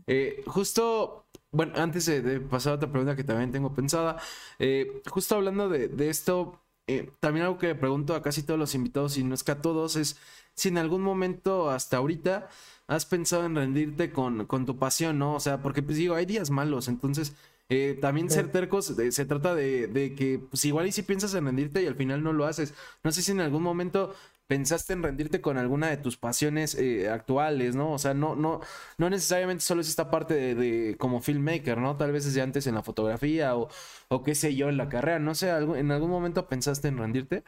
Eh, 0.07 0.43
justo, 0.47 1.27
bueno, 1.51 1.73
antes 1.77 2.07
de, 2.07 2.41
pasar 2.41 2.73
a 2.73 2.75
otra 2.75 2.91
pregunta 2.91 3.15
que 3.15 3.23
también 3.23 3.51
tengo 3.51 3.73
pensada, 3.73 4.17
eh, 4.59 5.01
justo 5.09 5.35
hablando 5.35 5.69
de, 5.69 6.09
esto, 6.09 6.59
eh, 6.97 7.11
también 7.19 7.45
algo 7.45 7.57
que 7.57 7.67
le 7.67 7.75
pregunto 7.75 8.15
a 8.15 8.21
casi 8.21 8.43
todos 8.43 8.59
los 8.59 8.75
invitados, 8.75 9.17
y 9.17 9.23
no 9.23 9.35
es 9.35 9.43
que 9.43 9.51
a 9.51 9.61
todos, 9.61 9.95
es 9.95 10.17
si 10.53 10.69
en 10.69 10.77
algún 10.77 11.01
momento 11.01 11.69
hasta 11.69 11.97
ahorita 11.97 12.49
has 12.87 13.05
pensado 13.05 13.45
en 13.45 13.55
rendirte 13.55 14.11
con, 14.11 14.45
con 14.45 14.65
tu 14.65 14.77
pasión, 14.77 15.17
¿no? 15.17 15.35
O 15.35 15.39
sea, 15.39 15.61
porque 15.61 15.81
pues 15.81 15.97
digo, 15.97 16.15
hay 16.15 16.25
días 16.25 16.49
malos, 16.49 16.87
entonces 16.87 17.33
eh, 17.73 17.97
también 18.01 18.29
ser 18.29 18.51
tercos 18.51 18.93
se 19.11 19.25
trata 19.25 19.55
de, 19.55 20.13
que, 20.17 20.39
pues 20.39 20.65
igual 20.65 20.87
y 20.87 20.91
si 20.91 21.03
piensas 21.03 21.33
en 21.35 21.45
rendirte 21.45 21.81
y 21.81 21.87
al 21.87 21.95
final 21.95 22.21
no 22.21 22.33
lo 22.33 22.45
haces. 22.45 22.73
No 23.01 23.13
sé 23.13 23.21
si 23.21 23.31
en 23.31 23.39
algún 23.39 23.63
momento 23.63 24.13
pensaste 24.51 24.91
en 24.91 25.01
rendirte 25.01 25.39
con 25.39 25.57
alguna 25.57 25.87
de 25.87 25.95
tus 25.95 26.17
pasiones 26.17 26.77
eh, 26.77 27.09
actuales, 27.09 27.73
¿no? 27.73 27.93
O 27.93 27.97
sea, 27.97 28.13
no, 28.13 28.35
no, 28.35 28.59
no 28.97 29.09
necesariamente 29.09 29.63
solo 29.63 29.79
es 29.79 29.87
esta 29.87 30.11
parte 30.11 30.33
de, 30.33 30.97
como 30.97 31.21
filmmaker, 31.21 31.77
¿no? 31.77 31.95
Tal 31.95 32.11
vez 32.11 32.25
desde 32.25 32.41
antes 32.41 32.67
en 32.67 32.75
la 32.75 32.83
fotografía 32.83 33.55
o, 33.55 33.69
o 34.09 34.23
qué 34.23 34.35
sé 34.35 34.53
yo, 34.53 34.67
en 34.67 34.75
la 34.75 34.89
carrera. 34.89 35.19
No 35.19 35.35
sé, 35.35 35.49
¿en 35.51 35.89
algún 35.89 36.09
momento 36.09 36.49
pensaste 36.49 36.89
en 36.89 36.97
rendirte? 36.97 37.45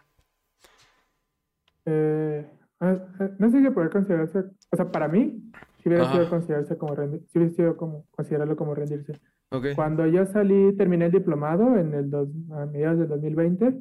Eh, 1.88 2.49
ah, 2.80 2.97
no 3.38 3.51
sé 3.51 3.62
si 3.62 3.70
puede 3.72 3.89
considerarse, 3.89 4.39
o 4.72 4.78
sea, 4.78 4.89
para 4.89 5.10
mí, 5.10 5.51
si 5.82 5.89
hubiera 5.89 6.10
sido 6.10 6.30
considerarse 6.30 6.78
como 6.78 6.95
rendir, 6.95 7.28
si 7.34 7.38
hubiera 7.38 7.54
sido 7.54 7.76
como 7.76 8.06
considerarlo 8.12 8.56
como 8.56 8.76
rendirse. 8.76 9.20
Cuando 9.76 10.08
yo 10.08 10.26
salí, 10.28 10.74
terminé 10.78 11.08
el 11.08 11.12
diplomado 11.12 11.78
en 11.78 11.93
el 11.95 12.10
dos, 12.10 12.30
a 12.54 12.66
mediados 12.66 12.99
del 12.99 13.10
2020, 13.10 13.74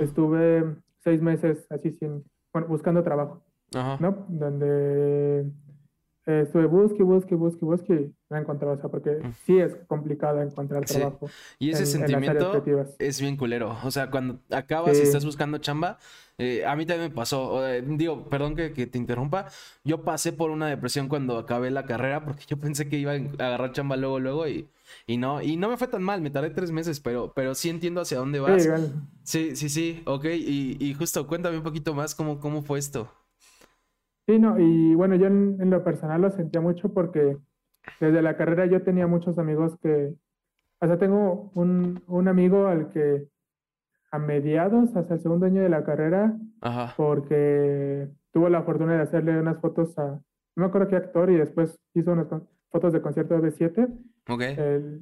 estuve 0.00 0.74
seis 1.04 1.22
meses 1.22 1.68
así 1.70 1.92
sin, 1.92 2.24
bueno, 2.54 2.68
buscando 2.68 3.02
trabajo, 3.02 3.42
¿no? 3.72 4.24
Donde 4.28 5.40
eh, 6.26 6.42
estuve 6.44 6.66
busque, 6.66 7.02
busque, 7.02 7.34
busque, 7.34 7.64
busque 7.64 7.94
y 7.94 8.14
no 8.30 8.38
encontraba, 8.38 8.74
o 8.74 8.76
sea, 8.78 8.88
porque 8.88 9.10
mm. 9.10 9.32
sí 9.44 9.58
es 9.58 9.74
complicado 9.88 10.40
encontrar 10.40 10.84
trabajo. 10.84 11.28
Y 11.58 11.70
ese 11.70 11.84
sentimiento 11.84 12.62
es 12.98 13.20
bien 13.20 13.36
culero. 13.36 13.76
O 13.84 13.90
sea, 13.90 14.08
cuando 14.10 14.38
acabas 14.50 14.96
y 14.98 15.02
estás 15.02 15.24
buscando 15.24 15.58
chamba, 15.58 15.98
eh, 16.38 16.64
a 16.66 16.76
mí 16.76 16.86
también 16.86 17.10
me 17.10 17.14
pasó. 17.14 17.66
Eh, 17.66 17.82
digo, 17.86 18.28
perdón 18.28 18.56
que, 18.56 18.72
que, 18.72 18.86
te 18.86 18.98
interrumpa. 18.98 19.46
Yo 19.84 20.02
pasé 20.02 20.32
por 20.32 20.50
una 20.50 20.68
depresión 20.68 21.08
cuando 21.08 21.38
acabé 21.38 21.70
la 21.70 21.86
carrera 21.86 22.24
porque 22.24 22.44
yo 22.46 22.56
pensé 22.56 22.88
que 22.88 22.98
iba 22.98 23.12
a 23.12 23.14
agarrar 23.14 23.72
chamba 23.72 23.96
luego, 23.96 24.20
luego 24.20 24.48
y 24.48 24.68
y 25.06 25.16
no, 25.16 25.42
y 25.42 25.56
no 25.56 25.68
me 25.68 25.76
fue 25.76 25.88
tan 25.88 26.02
mal, 26.02 26.20
me 26.20 26.30
tardé 26.30 26.50
tres 26.50 26.70
meses, 26.70 27.00
pero, 27.00 27.32
pero 27.34 27.54
sí 27.54 27.68
entiendo 27.68 28.00
hacia 28.00 28.18
dónde 28.18 28.40
vas. 28.40 28.68
Sí, 29.22 29.56
sí, 29.56 29.68
sí, 29.68 30.02
ok, 30.06 30.24
y, 30.26 30.76
y, 30.80 30.94
justo 30.94 31.26
cuéntame 31.26 31.58
un 31.58 31.62
poquito 31.62 31.94
más 31.94 32.14
cómo, 32.14 32.40
cómo 32.40 32.62
fue 32.62 32.78
esto. 32.78 33.08
Sí, 34.26 34.38
no, 34.38 34.58
y 34.58 34.94
bueno, 34.94 35.16
yo 35.16 35.26
en, 35.26 35.58
en, 35.60 35.70
lo 35.70 35.84
personal 35.84 36.22
lo 36.22 36.30
sentía 36.30 36.60
mucho 36.60 36.92
porque 36.92 37.36
desde 38.00 38.22
la 38.22 38.36
carrera 38.36 38.66
yo 38.66 38.82
tenía 38.82 39.06
muchos 39.06 39.38
amigos 39.38 39.76
que, 39.82 40.14
o 40.80 40.86
sea, 40.86 40.98
tengo 40.98 41.50
un, 41.54 42.02
un 42.06 42.28
amigo 42.28 42.66
al 42.66 42.90
que 42.90 43.28
a 44.14 44.18
mediados, 44.18 44.94
hasta 44.96 45.14
el 45.14 45.20
segundo 45.20 45.46
año 45.46 45.62
de 45.62 45.68
la 45.68 45.84
carrera, 45.84 46.36
porque 46.96 48.08
tuvo 48.32 48.48
la 48.48 48.62
fortuna 48.62 48.94
de 48.94 49.02
hacerle 49.02 49.38
unas 49.38 49.60
fotos 49.60 49.98
a, 49.98 50.04
no 50.06 50.22
me 50.56 50.66
acuerdo 50.66 50.88
qué 50.88 50.96
actor, 50.96 51.30
y 51.30 51.36
después 51.36 51.78
hizo 51.94 52.12
unas 52.12 52.28
fotos 52.70 52.92
de 52.92 53.02
concierto 53.02 53.40
de 53.40 53.50
B7. 53.50 53.88
Okay. 54.26 54.56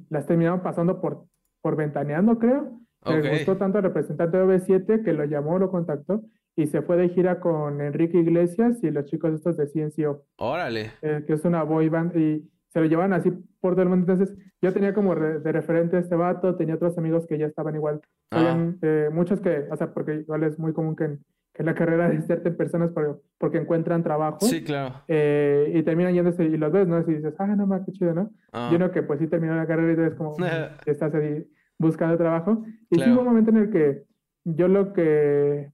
las 0.09 0.25
terminaron 0.25 0.61
pasando 0.61 0.99
por, 0.99 1.25
por 1.61 1.75
ventaneando, 1.75 2.39
creo. 2.39 2.79
Le 3.05 3.37
gustó 3.37 3.57
tanto 3.57 3.77
al 3.77 3.83
representante 3.83 4.37
de 4.37 4.45
B7 4.45 5.03
que 5.03 5.13
lo 5.13 5.25
llamó, 5.25 5.59
lo 5.59 5.69
contactó 5.69 6.23
y 6.55 6.67
se 6.67 6.81
fue 6.81 6.97
de 6.97 7.09
gira 7.09 7.39
con 7.39 7.81
Enrique 7.81 8.17
Iglesias 8.17 8.83
y 8.83 8.91
los 8.91 9.05
chicos 9.05 9.33
estos 9.33 9.57
de 9.57 9.67
CNCO. 9.67 10.25
Órale. 10.37 10.91
Eh, 11.01 11.23
que 11.25 11.33
es 11.33 11.45
una 11.45 11.63
boy 11.63 11.89
band 11.89 12.15
y 12.15 12.49
se 12.73 12.79
lo 12.79 12.87
llevan 12.87 13.13
así 13.13 13.31
por 13.61 13.73
todo 13.73 13.83
el 13.83 13.89
mundo. 13.89 14.11
Entonces, 14.11 14.35
yo 14.59 14.73
tenía 14.73 14.95
como 14.95 15.13
de 15.15 15.51
referente 15.51 15.97
a 15.97 15.99
este 15.99 16.15
vato, 16.15 16.55
tenía 16.55 16.73
otros 16.73 16.97
amigos 16.97 17.27
que 17.27 17.37
ya 17.37 17.45
estaban 17.45 17.75
igual. 17.75 18.01
Ah. 18.31 18.71
Eh, 18.81 19.09
muchos 19.13 19.39
que, 19.41 19.67
o 19.69 19.77
sea, 19.77 19.93
porque 19.93 20.15
igual 20.15 20.43
es 20.43 20.57
muy 20.57 20.73
común 20.73 20.95
que 20.95 21.03
en, 21.03 21.19
la 21.59 21.75
carrera 21.75 22.11
en 22.11 22.57
personas 22.57 22.89
porque 23.37 23.59
encuentran 23.59 24.01
trabajo. 24.01 24.39
Sí, 24.41 24.63
claro. 24.63 24.95
Eh, 25.07 25.71
y 25.75 25.83
terminan 25.83 26.15
yéndose 26.15 26.45
y 26.45 26.57
los 26.57 26.71
ves, 26.71 26.87
¿no? 26.87 26.99
Y 27.01 27.13
dices, 27.13 27.35
ah, 27.37 27.45
no 27.45 27.67
más, 27.67 27.85
qué 27.85 27.91
chido, 27.91 28.15
¿no? 28.15 28.31
Ah. 28.51 28.69
Y 28.71 28.75
uno 28.75 28.91
que 28.91 29.03
pues 29.03 29.19
sí 29.19 29.27
terminó 29.27 29.55
la 29.55 29.67
carrera 29.67 29.89
y 29.89 29.91
entonces 29.91 30.17
como 30.17 30.35
estás 30.87 31.13
ahí 31.13 31.47
buscando 31.77 32.17
trabajo. 32.17 32.65
Y 32.89 32.99
sí 32.99 33.11
hubo 33.11 33.19
un 33.19 33.27
momento 33.27 33.51
en 33.51 33.57
el 33.57 33.69
que 33.69 34.03
yo 34.45 34.67
lo 34.67 34.93
que 34.93 35.71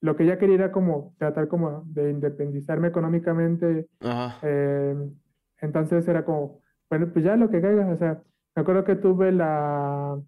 lo 0.00 0.16
que 0.16 0.24
ya 0.24 0.38
quería 0.38 0.54
era 0.54 0.72
como 0.72 1.14
tratar 1.18 1.48
como 1.48 1.82
de 1.86 2.10
independizarme 2.10 2.88
económicamente. 2.88 3.86
Eh, 4.42 4.96
entonces 5.60 6.06
era 6.08 6.24
como, 6.24 6.60
bueno, 6.90 7.08
pues 7.12 7.24
ya 7.24 7.36
lo 7.36 7.50
que 7.50 7.60
caiga, 7.60 7.86
o 7.88 7.96
sea, 7.96 8.22
me 8.54 8.62
acuerdo 8.62 8.84
que 8.84 8.96
tuve 8.96 9.32
la, 9.32 10.20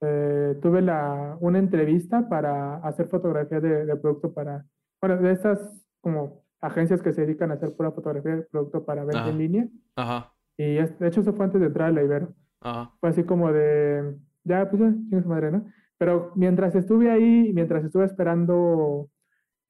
eh, 0.00 0.58
tuve 0.60 0.82
la, 0.82 1.36
una 1.40 1.58
entrevista 1.58 2.28
para 2.28 2.76
hacer 2.76 3.08
fotografía 3.08 3.60
de, 3.60 3.96
producto 3.96 4.32
para, 4.32 4.64
bueno, 5.00 5.16
de 5.18 5.32
estas 5.32 5.86
como 6.00 6.44
agencias 6.60 7.02
que 7.02 7.12
se 7.12 7.22
dedican 7.22 7.50
a 7.50 7.54
hacer 7.54 7.74
pura 7.76 7.92
fotografía 7.92 8.36
de 8.36 8.42
producto 8.42 8.84
para 8.84 9.04
venta 9.04 9.28
en 9.28 9.38
línea. 9.38 9.68
Ajá. 9.96 10.32
Y 10.56 10.74
de 10.74 11.08
hecho 11.08 11.20
eso 11.20 11.32
fue 11.32 11.44
antes 11.44 11.60
de 11.60 11.66
entrar 11.66 11.88
a 11.88 11.92
la 11.92 12.02
Ibero. 12.02 12.34
Ajá. 12.60 12.92
Fue 13.00 13.10
así 13.10 13.24
como 13.24 13.52
de, 13.52 14.16
ya, 14.44 14.70
pues 14.70 14.82
ya, 15.10 15.22
su 15.22 15.28
madre, 15.28 15.50
¿no? 15.50 15.66
Pero 15.98 16.32
mientras 16.34 16.74
estuve 16.74 17.10
ahí, 17.10 17.52
mientras 17.54 17.84
estuve 17.84 18.04
esperando 18.04 19.08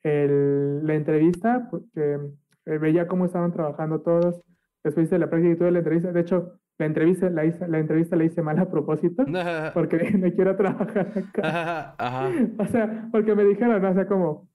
el, 0.02 0.86
la 0.86 0.94
entrevista, 0.94 1.68
porque 1.70 2.18
eh, 2.66 2.78
veía 2.78 3.06
cómo 3.06 3.24
estaban 3.24 3.52
trabajando 3.52 4.00
todos, 4.00 4.40
después 4.82 5.06
hice 5.06 5.18
la 5.18 5.28
práctica 5.28 5.52
y 5.52 5.56
tuve 5.56 5.70
la 5.70 5.78
entrevista, 5.78 6.12
de 6.12 6.20
hecho, 6.20 6.58
la 6.78 6.86
entrevista 6.86 7.30
la, 7.30 7.44
hice, 7.44 7.68
la 7.68 7.78
entrevista 7.78 8.16
la 8.16 8.24
hice 8.24 8.42
mal 8.42 8.58
a 8.58 8.70
propósito, 8.70 9.24
porque 9.74 9.98
me 10.18 10.32
quiero 10.34 10.56
trabajar 10.56 11.12
acá. 11.16 11.94
O 12.58 12.66
sea, 12.66 13.08
porque 13.12 13.34
me 13.34 13.44
dijeron, 13.44 13.84
o 13.84 13.94
sea, 13.94 14.06
como, 14.06 14.48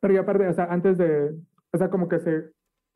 pero 0.00 0.20
aparte, 0.20 0.48
o 0.48 0.52
sea, 0.52 0.64
antes 0.64 0.98
de, 0.98 1.34
o 1.72 1.78
sea, 1.78 1.90
como 1.90 2.08
que 2.08 2.18
se, 2.20 2.50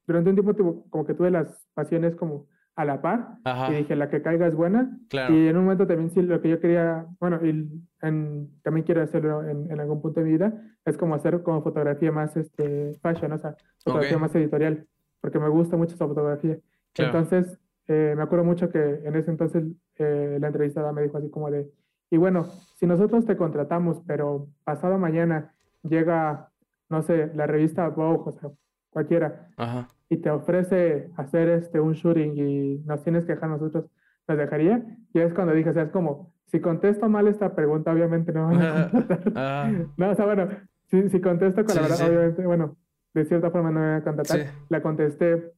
durante 0.07 0.31
un 0.31 0.37
tiempo 0.37 0.85
como 0.91 1.07
que 1.07 1.15
tuve 1.15 1.31
las 1.31 1.67
pasiones 1.75 2.17
como 2.17 2.49
a 2.77 2.85
la 2.85 3.03
par 3.03 3.39
y 3.71 3.75
dije, 3.75 3.97
la 3.97 4.09
que 4.09 4.23
caiga 4.23 4.47
es 4.47 4.55
buena. 4.55 4.99
Y 5.11 5.49
en 5.49 5.57
un 5.57 5.65
momento 5.65 5.87
también 5.87 6.11
sí, 6.11 6.23
lo 6.23 6.41
que 6.41 6.49
yo 6.49 6.61
quería, 6.61 7.07
bueno, 7.19 7.39
y 7.45 7.69
también 8.01 8.85
quiero 8.85 9.03
hacerlo 9.03 9.47
en, 9.47 9.71
en, 9.71 9.81
algún 9.81 10.01
punto 10.01 10.21
de 10.21 10.27
mi 10.27 10.33
vida, 10.33 10.53
es 10.85 10.97
como 10.97 11.15
hacer 11.15 11.43
como 11.43 11.63
fotografía 11.63 12.11
más 12.13 12.37
este, 12.37 12.95
fashion, 13.03 13.33
o 13.33 13.39
sea, 13.39 13.55
fotografía 13.85 14.19
más 14.19 14.35
editorial, 14.35 14.87
porque 15.21 15.39
me 15.39 15.49
gusta 15.49 15.77
mucho 15.77 15.95
esa 15.95 16.07
fotografía. 16.07 16.59
Entonces, 16.97 17.59
eh, 17.87 18.15
me 18.17 18.23
acuerdo 18.23 18.45
mucho 18.45 18.71
que 18.71 19.01
en 19.05 19.15
ese 19.17 19.31
entonces 19.31 19.65
eh, 19.97 20.39
la 20.41 20.47
entrevistada 20.47 20.93
me 20.93 21.03
dijo 21.03 21.19
así 21.19 21.29
como 21.31 21.51
de, 21.51 21.71
y 22.11 22.17
bueno, 22.17 22.45
si 22.77 22.87
nosotros 22.87 23.27
te 23.27 23.37
contratamos, 23.37 24.01
pero 24.07 24.49
pasado 24.65 24.99
mañana 24.99 25.55
llega, 25.83 26.51
no 26.89 27.03
sé, 27.03 27.31
la 27.35 27.47
revista 27.47 27.89
Vogue, 27.89 28.23
o 28.27 28.33
sea, 28.33 28.51
cualquiera, 28.91 29.49
Ajá 29.57 29.89
y 30.11 30.17
te 30.17 30.29
ofrece 30.29 31.09
hacer 31.17 31.49
este, 31.49 31.81
un 31.81 31.93
shooting 31.93 32.37
y 32.37 32.79
nos 32.85 33.03
tienes 33.03 33.25
que 33.25 33.35
dejar 33.35 33.49
nosotros, 33.49 33.87
¿nos 34.27 34.37
dejaría? 34.37 34.85
Y 35.15 35.21
es 35.21 35.33
cuando 35.33 35.55
dije, 35.55 35.71
o 35.71 35.73
sea, 35.73 35.85
es 35.85 35.91
como, 35.91 36.35
si 36.47 36.61
contesto 36.61 37.09
mal 37.09 37.29
esta 37.29 37.55
pregunta, 37.55 37.93
obviamente 37.93 38.33
no 38.33 38.49
van 38.49 38.61
a 38.61 38.91
contratar. 38.91 39.33
Ah. 39.37 39.73
no, 39.97 40.11
o 40.11 40.15
sea, 40.15 40.27
bueno, 40.27 40.49
si, 40.89 41.09
si 41.09 41.21
contesto 41.21 41.65
con 41.65 41.77
la 41.77 41.83
verdad, 41.83 42.09
obviamente, 42.09 42.45
bueno, 42.45 42.77
de 43.15 43.25
cierta 43.25 43.53
forma 43.53 43.71
no 43.71 43.81
me 43.81 43.87
van 43.87 44.01
a 44.01 44.05
contratar. 44.05 44.41
La 44.69 44.83
contesté 44.83 45.53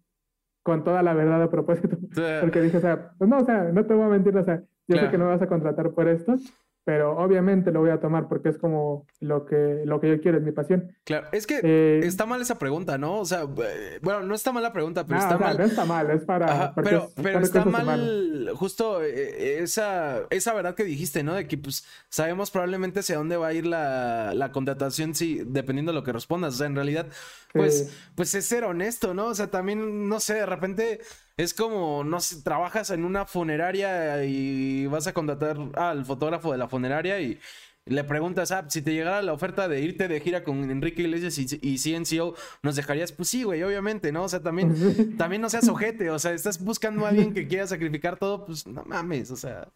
con 0.62 0.84
toda 0.84 1.02
la 1.02 1.14
verdad 1.14 1.42
a 1.42 1.50
propósito, 1.50 1.96
porque 2.40 2.60
dije, 2.60 2.76
o 2.76 2.80
sea, 2.80 3.12
pues 3.16 3.28
no, 3.28 3.38
o 3.38 3.44
sea, 3.44 3.64
no 3.72 3.86
te 3.86 3.94
voy 3.94 4.04
a 4.04 4.08
mentir, 4.08 4.36
o 4.36 4.44
sea, 4.44 4.62
yo 4.86 4.96
sé 4.96 5.10
que 5.10 5.18
no 5.18 5.24
me 5.24 5.30
vas 5.30 5.42
a 5.42 5.48
contratar 5.48 5.90
por 5.92 6.08
esto, 6.08 6.34
pero 6.84 7.16
obviamente 7.16 7.70
lo 7.70 7.80
voy 7.80 7.90
a 7.90 8.00
tomar 8.00 8.28
porque 8.28 8.48
es 8.48 8.58
como 8.58 9.06
lo 9.20 9.46
que, 9.46 9.82
lo 9.84 10.00
que 10.00 10.08
yo 10.08 10.20
quiero, 10.20 10.38
es 10.38 10.44
mi 10.44 10.50
pasión. 10.50 10.96
Claro, 11.04 11.28
es 11.30 11.46
que 11.46 11.60
eh, 11.62 12.00
está 12.02 12.26
mal 12.26 12.40
esa 12.40 12.58
pregunta, 12.58 12.98
¿no? 12.98 13.20
O 13.20 13.24
sea, 13.24 13.42
eh, 13.42 14.00
bueno, 14.02 14.22
no 14.22 14.34
está 14.34 14.50
mal 14.52 14.64
la 14.64 14.72
pregunta, 14.72 15.06
pero 15.06 15.20
está 15.20 15.38
mal. 15.38 15.56
No 15.58 15.64
está 15.64 15.84
mal, 15.84 16.10
es 16.10 16.24
para. 16.24 16.74
pero, 16.74 17.08
pero 17.22 17.38
está 17.40 17.64
mal 17.64 18.50
justo 18.54 19.02
eh, 19.02 19.62
esa, 19.62 20.22
esa 20.30 20.54
verdad 20.54 20.74
que 20.74 20.84
dijiste, 20.84 21.22
¿no? 21.22 21.34
De 21.34 21.46
que 21.46 21.56
pues 21.56 21.86
sabemos 22.08 22.50
probablemente 22.50 23.00
hacia 23.00 23.16
dónde 23.16 23.36
va 23.36 23.48
a 23.48 23.52
ir 23.52 23.66
la, 23.66 24.34
la 24.34 24.50
contratación, 24.50 25.14
sí, 25.14 25.42
dependiendo 25.46 25.92
de 25.92 25.98
lo 25.98 26.04
que 26.04 26.12
respondas. 26.12 26.54
O 26.54 26.56
sea, 26.58 26.66
en 26.66 26.74
realidad, 26.74 27.06
pues, 27.52 27.96
pues 28.16 28.34
es 28.34 28.44
ser 28.44 28.64
honesto, 28.64 29.14
¿no? 29.14 29.26
O 29.26 29.34
sea, 29.34 29.48
también, 29.48 30.08
no 30.08 30.18
sé, 30.18 30.34
de 30.34 30.46
repente 30.46 31.00
es 31.36 31.54
como, 31.54 32.04
no 32.04 32.20
sé, 32.20 32.42
trabajas 32.42 32.90
en 32.90 33.04
una 33.04 33.26
funeraria 33.26 34.24
y 34.24 34.86
vas 34.86 35.06
a 35.06 35.12
contratar 35.12 35.56
al 35.74 36.04
fotógrafo 36.04 36.52
de 36.52 36.58
la 36.58 36.68
funeraria 36.68 37.20
y 37.20 37.38
le 37.84 38.04
preguntas, 38.04 38.52
ah, 38.52 38.64
si 38.68 38.80
te 38.80 38.92
llegara 38.92 39.22
la 39.22 39.32
oferta 39.32 39.66
de 39.66 39.80
irte 39.80 40.06
de 40.06 40.20
gira 40.20 40.44
con 40.44 40.70
Enrique 40.70 41.02
Iglesias 41.02 41.36
y, 41.38 41.46
y 41.62 41.78
CNCO, 41.78 42.34
¿nos 42.62 42.76
dejarías? 42.76 43.10
Pues 43.10 43.28
sí, 43.28 43.42
güey, 43.42 43.62
obviamente, 43.64 44.12
¿no? 44.12 44.22
O 44.22 44.28
sea, 44.28 44.40
también, 44.40 44.72
también 45.18 45.42
no 45.42 45.48
seas 45.48 45.68
ojete, 45.68 46.10
o 46.10 46.18
sea, 46.18 46.32
estás 46.32 46.62
buscando 46.62 47.04
a 47.04 47.08
alguien 47.08 47.34
que 47.34 47.48
quiera 47.48 47.66
sacrificar 47.66 48.18
todo, 48.18 48.44
pues 48.44 48.66
no 48.66 48.84
mames, 48.84 49.32
o 49.32 49.36
sea, 49.36 49.66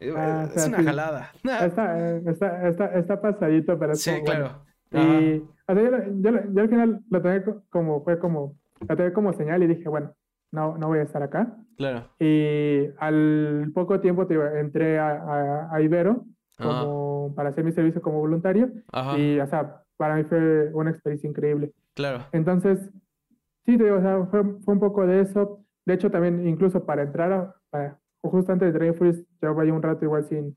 eh, 0.00 0.14
ah, 0.16 0.48
es 0.54 0.66
una 0.66 0.82
jalada. 0.82 1.32
Está, 1.44 2.16
está, 2.16 2.98
está, 2.98 3.20
pasadito, 3.20 3.78
pero 3.78 3.94
Sí, 3.94 4.12
claro. 4.24 4.64
Y, 4.90 5.42
o 5.66 5.74
sea, 5.74 6.06
yo, 6.20 6.30
yo, 6.52 6.62
al 6.62 6.68
final 6.68 7.00
lo 7.10 7.22
tomé 7.22 7.42
como, 7.70 8.02
fue 8.02 8.18
como, 8.18 8.56
lo 8.80 8.96
tomé 8.96 9.12
como 9.12 9.32
señal 9.34 9.62
y 9.62 9.66
dije, 9.66 9.88
bueno, 9.88 10.14
no, 10.52 10.78
no 10.78 10.88
voy 10.88 11.00
a 11.00 11.02
estar 11.02 11.22
acá. 11.22 11.56
Claro. 11.76 12.08
Y 12.20 12.86
al 12.98 13.72
poco 13.74 14.00
tiempo 14.00 14.26
te 14.26 14.34
entré 14.60 14.98
a, 14.98 15.68
a, 15.72 15.80
Ibero 15.80 16.26
como, 16.58 17.32
para 17.34 17.48
hacer 17.48 17.64
mi 17.64 17.72
servicio 17.72 18.00
como 18.00 18.20
voluntario. 18.20 18.70
Y, 19.16 19.40
o 19.40 19.46
sea, 19.46 19.82
para 19.96 20.16
mí 20.16 20.24
fue 20.24 20.70
una 20.74 20.90
experiencia 20.90 21.28
increíble. 21.28 21.72
Claro. 21.94 22.24
Entonces, 22.32 22.90
sí, 23.64 23.76
te 23.76 23.84
digo, 23.84 23.96
o 23.96 24.00
sea, 24.00 24.26
fue, 24.26 24.44
fue 24.60 24.74
un 24.74 24.80
poco 24.80 25.06
de 25.06 25.20
eso. 25.22 25.64
De 25.84 25.94
hecho, 25.94 26.10
también 26.10 26.46
incluso 26.46 26.84
para 26.84 27.02
entrar, 27.02 27.54
a, 27.72 27.98
justo 28.22 28.52
antes 28.52 28.72
de 28.72 28.92
Freeze, 28.92 29.26
yo 29.40 29.54
vaya 29.54 29.72
un 29.72 29.82
rato 29.82 30.04
igual 30.04 30.24
sin, 30.24 30.54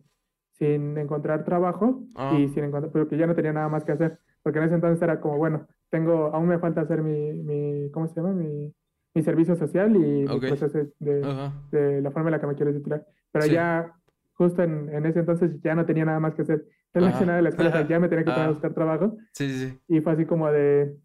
sin 0.52 0.98
encontrar 0.98 1.44
trabajo 1.44 2.04
ah. 2.16 2.36
y 2.38 2.50
sin 2.50 2.66
encontrar, 2.66 2.92
pero 2.92 3.08
que 3.08 3.18
ya 3.18 3.26
no 3.26 3.36
tenía 3.36 3.54
nada 3.54 3.70
más 3.70 3.84
que 3.84 3.94
hacer. 3.94 4.20
Porque 4.44 4.60
en 4.60 4.66
ese 4.66 4.76
entonces 4.76 5.02
era 5.02 5.20
como, 5.20 5.38
bueno, 5.38 5.68
tengo, 5.90 6.28
aún 6.34 6.48
me 6.48 6.60
falta 6.60 6.82
hacer 6.82 7.02
mi, 7.02 7.34
mi 7.34 7.90
¿cómo 7.92 8.08
se 8.08 8.16
llama? 8.16 8.34
Mi, 8.34 8.72
mi 9.16 9.24
servicio 9.24 9.56
social 9.56 9.96
y 9.96 10.00
mi 10.00 10.40
proceso 10.40 10.78
de, 11.00 11.56
de, 11.72 12.02
la 12.02 12.12
forma 12.12 12.28
en 12.28 12.34
la 12.34 12.42
que 12.42 12.48
me 12.48 12.56
quiero 12.56 12.74
titular. 12.74 13.08
Pero 13.32 13.46
ya, 13.46 13.96
justo 14.34 14.62
en, 14.62 14.90
en, 14.90 15.06
ese 15.06 15.20
entonces, 15.20 15.52
ya 15.64 15.74
no 15.74 15.86
tenía 15.86 16.04
nada 16.04 16.20
más 16.20 16.36
que 16.36 16.42
hacer. 16.42 16.66
Relacionado 16.94 17.40
a 17.40 17.42
la 17.42 17.50
escuela, 17.50 17.86
ya 17.88 18.00
me 18.00 18.10
tenía 18.10 18.26
que 18.26 18.32
poner 18.32 18.48
a 18.48 18.52
buscar 18.52 18.74
trabajo. 18.74 19.18
Sí, 19.32 19.50
sí, 19.50 19.80
Y 19.88 20.02
fue 20.02 20.14
así 20.14 20.26
como 20.26 20.52
de, 20.52 20.98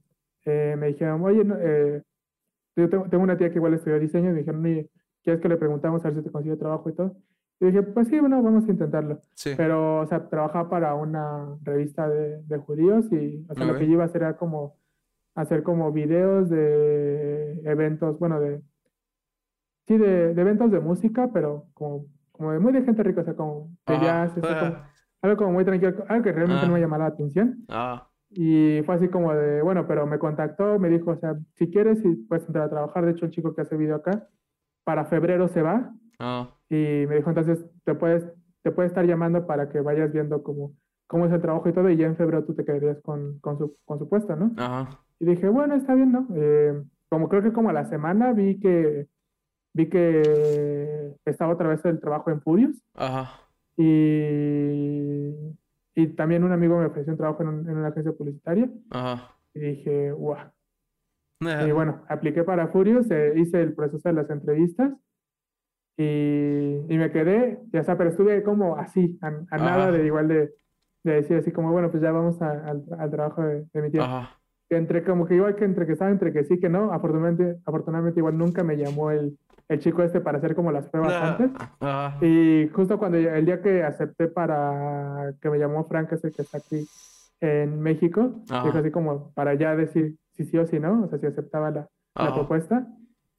eh, 0.45 0.77
me 0.77 0.89
dijeron, 0.89 1.23
oye, 1.25 1.43
eh, 1.61 2.03
yo 2.77 2.89
tengo, 2.89 3.09
tengo, 3.09 3.23
una 3.23 3.37
tía 3.37 3.51
que 3.51 3.57
igual 3.57 3.75
estudió 3.75 3.99
diseño, 4.01 4.31
y 4.31 4.33
me 4.33 4.39
dijeron, 4.41 4.89
¿quieres 5.23 5.41
que 5.41 5.49
le 5.49 5.57
preguntamos 5.57 6.05
a 6.05 6.09
ver 6.09 6.19
si 6.19 6.25
te 6.25 6.33
consigue 6.33 6.57
trabajo 6.57 6.91
y 6.91 6.95
todo? 6.95 7.17
Y 7.61 7.67
dije, 7.67 7.83
pues 7.83 8.09
sí, 8.09 8.19
bueno, 8.19 8.43
vamos 8.43 8.67
a 8.67 8.71
intentarlo. 8.71 9.21
Pero, 9.57 10.01
o 10.01 10.07
sea, 10.07 10.29
trabajaba 10.29 10.69
para 10.69 10.95
una 10.95 11.57
revista 11.63 12.09
de, 12.09 12.43
de 12.43 12.59
judíos 12.59 13.13
y, 13.13 13.47
o 13.49 13.55
sea, 13.55 13.67
lo 13.67 13.77
que 13.77 13.87
yo 13.87 13.93
iba 13.93 14.03
a 14.03 14.07
hacer 14.07 14.23
era 14.23 14.37
como 14.37 14.80
hacer 15.35 15.63
como 15.63 15.93
videos 15.93 16.49
de 16.49 17.61
eventos, 17.65 18.19
bueno, 18.19 18.41
de, 18.41 18.63
sí, 19.87 19.97
de, 19.99 20.31
eventos 20.33 20.71
de 20.71 20.81
música, 20.81 21.31
pero 21.33 21.67
como, 21.75 22.07
como 22.33 22.53
de 22.53 22.59
muy 22.59 22.73
de 22.73 22.83
gente 22.83 23.03
rica, 23.03 23.23
o 23.23 23.25
sea, 23.25 23.35
como 23.35 23.71
de 23.87 24.01
jazz, 24.01 24.33
algo 25.23 25.37
como 25.37 25.53
muy 25.53 25.65
tranquilo, 25.65 26.05
algo 26.09 26.25
que 26.25 26.33
realmente 26.33 26.67
no 26.67 26.73
me 26.73 26.81
llamaba 26.81 27.05
la 27.05 27.11
atención. 27.11 27.65
Ah. 27.69 28.07
Y 28.31 28.83
fue 28.87 28.95
así 28.95 29.09
como 29.09 29.35
de, 29.35 29.61
bueno, 29.63 29.87
pero 29.89 30.07
me 30.07 30.19
contactó, 30.19 30.79
me 30.79 30.89
dijo, 30.89 31.11
o 31.11 31.17
sea, 31.17 31.37
si 31.57 31.69
quieres, 31.69 32.01
puedes 32.29 32.47
entrar 32.47 32.67
a 32.67 32.71
trabajar. 32.71 33.05
De 33.05 33.13
hecho, 33.13 33.25
el 33.25 33.33
chico 33.33 33.55
que 33.55 33.63
hace 33.63 33.77
video 33.77 33.97
acá, 33.97 34.29
para 34.85 35.05
febrero 35.07 35.49
se 35.49 35.63
va. 35.63 35.93
Ah. 36.21 36.49
Y 36.69 37.07
me 37.09 37.17
dijo, 37.17 37.29
entonces, 37.29 37.67
te 37.85 37.95
puedes, 37.95 38.25
te 38.63 38.71
puede 38.71 38.87
estar 38.87 39.05
llamando 39.05 39.47
para 39.47 39.69
que 39.69 39.81
vayas 39.81 40.13
viendo 40.13 40.45
cómo, 40.45 40.75
cómo 41.09 41.27
es 41.27 41.33
el 41.33 41.41
trabajo 41.41 41.69
y 41.69 41.73
todo, 41.73 41.91
y 41.91 41.97
ya 41.97 42.07
en 42.07 42.17
febrero 42.17 42.45
tú 42.45 42.55
te 42.55 42.65
quedarías 42.65 43.01
con, 43.01 43.41
con, 43.41 43.59
su, 43.59 43.77
con 43.85 43.99
su 43.99 44.09
puesto, 44.09 44.37
¿no? 44.37 44.53
Ajá. 44.57 45.01
Y 45.21 45.27
dije, 45.27 45.49
bueno, 45.49 45.75
está 45.75 45.95
bien, 45.95 46.13
¿no? 46.13 46.27
Eh, 46.35 46.83
como 47.11 47.29
creo 47.29 47.43
que 47.43 47.53
como 47.53 47.69
a 47.69 47.75
la 47.75 47.85
semana 47.85 48.33
vi 48.33 48.59
que 48.59 49.07
vi 49.75 49.89
que 49.89 51.15
estaba 51.25 51.53
otra 51.53 51.69
vez 51.69 51.85
el 51.85 52.01
trabajo 52.01 52.31
en 52.31 52.41
Furious. 52.41 52.83
Ajá. 52.95 53.31
Y, 53.77 55.35
y 55.95 56.07
también 56.17 56.43
un 56.43 56.53
amigo 56.53 56.79
me 56.79 56.87
ofreció 56.87 57.13
un 57.13 57.19
trabajo 57.19 57.43
en, 57.43 57.69
una 57.69 57.89
agencia 57.89 58.13
publicitaria. 58.13 58.71
Ajá. 58.91 59.37
Y 59.55 59.61
dije, 59.61 60.13
guau. 60.13 60.51
Y 61.41 61.71
bueno, 61.73 62.03
apliqué 62.09 62.45
para 62.45 62.69
Furious, 62.69 63.11
eh, 63.11 63.33
hice 63.37 63.63
el 63.63 63.75
proceso 63.75 64.11
de 64.11 64.15
las 64.15 64.29
entrevistas 64.29 64.93
y, 65.97 66.85
y, 66.89 66.99
me 66.99 67.11
quedé, 67.11 67.61
ya 67.73 67.83
sea, 67.83 67.97
pero 67.97 68.11
estuve 68.11 68.43
como 68.43 68.77
así, 68.77 69.19
a, 69.23 69.31
nada 69.57 69.91
de 69.91 70.05
igual 70.05 70.29
de, 70.29 70.55
de, 71.03 71.13
decir 71.13 71.39
así 71.39 71.51
como, 71.51 71.73
bueno, 71.73 71.91
pues 71.91 72.03
ya 72.03 72.13
vamos 72.13 72.41
al, 72.43 72.85
al, 72.99 73.11
trabajo 73.11 73.43
de, 73.43 73.67
de 73.73 73.83
mi 73.83 73.91
tía. 73.91 74.05
Ajá. 74.05 74.40
Entre 74.71 75.03
como 75.03 75.27
que 75.27 75.35
igual 75.35 75.57
que 75.57 75.65
entre 75.65 75.87
que 75.87 75.93
estaba, 75.93 76.11
entre 76.11 76.33
que 76.33 76.45
sí, 76.45 76.59
que 76.59 76.69
no, 76.69 76.93
afortunadamente, 76.93 77.59
afortunadamente 77.67 78.21
igual 78.21 78.39
nunca 78.39 78.63
me 78.63 78.77
llamó 78.77 79.11
el, 79.11 79.37
el 79.69 79.79
chico 79.79 80.03
este 80.03 80.21
para 80.21 80.39
hacer 80.39 80.55
como 80.55 80.73
las 80.73 80.89
pruebas 80.89 81.13
ah, 81.13 81.29
antes. 81.29 81.51
Ah. 81.81 82.19
Y 82.21 82.69
justo 82.73 82.99
cuando 82.99 83.19
el 83.19 83.45
día 83.45 83.61
que 83.63 83.83
acepté 83.83 84.29
para 84.29 85.33
que 85.41 85.51
me 85.51 85.59
llamó 85.59 85.85
Frank, 85.85 86.13
ese 86.13 86.31
que 86.31 86.43
está 86.43 86.59
aquí 86.59 86.87
en 87.41 87.81
México, 87.81 88.43
dijo 88.47 88.79
así 88.79 88.91
como 88.91 89.33
para 89.33 89.55
ya 89.55 89.75
decir 89.75 90.17
si 90.33 90.45
sí 90.45 90.59
o 90.59 90.67
si 90.67 90.79
no, 90.79 91.05
o 91.05 91.09
sea, 91.09 91.19
si 91.19 91.27
aceptaba 91.27 91.71
la, 91.71 91.89
la 92.15 92.35
propuesta. 92.35 92.87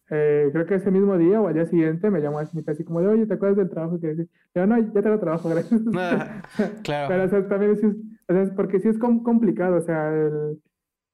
Eh, 0.10 0.50
creo 0.52 0.66
que 0.66 0.76
ese 0.76 0.92
mismo 0.92 1.18
día 1.18 1.40
o 1.40 1.48
al 1.48 1.54
día 1.54 1.66
siguiente 1.66 2.10
me 2.10 2.20
llamó 2.20 2.40
así, 2.40 2.62
así 2.68 2.84
como 2.84 3.00
de, 3.00 3.08
oye, 3.08 3.26
¿te 3.26 3.36
acuerdas 3.36 3.58
del 3.58 3.70
trabajo 3.70 3.98
que 4.00 4.08
decís? 4.08 4.28
Yo, 4.54 4.68
no, 4.68 4.78
ya 4.78 5.02
tengo 5.02 5.20
trabajo, 5.20 5.48
gracias. 5.48 5.80
claro. 6.84 7.08
Pero 7.08 7.24
o 7.24 7.30
sea, 7.30 7.48
también 7.48 7.72
es, 7.72 7.84
o 7.84 8.34
sea, 8.34 8.56
porque 8.56 8.82
sí 8.82 8.90
es 8.90 8.98
complicado, 8.98 9.78
o 9.78 9.82
sea, 9.82 10.14
el, 10.14 10.60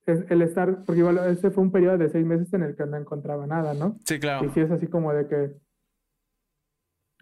el 0.08 0.42
estar, 0.42 0.84
porque 0.86 1.00
igual 1.00 1.20
ese 1.28 1.52
fue 1.52 1.64
un 1.64 1.72
periodo 1.72 1.98
de 1.98 2.10
seis 2.10 2.26
meses 2.26 2.54
en 2.54 2.64
el 2.64 2.76
que 2.76 2.86
no 2.86 2.96
encontraba 2.96 3.46
nada, 3.46 3.74
¿no? 3.74 3.98
Sí, 4.06 4.20
claro. 4.20 4.46
Y 4.46 4.50
sí 4.52 4.62
es 4.62 4.72
así 4.72 4.88
como 4.88 5.12
de 5.14 5.28
que 5.28 5.54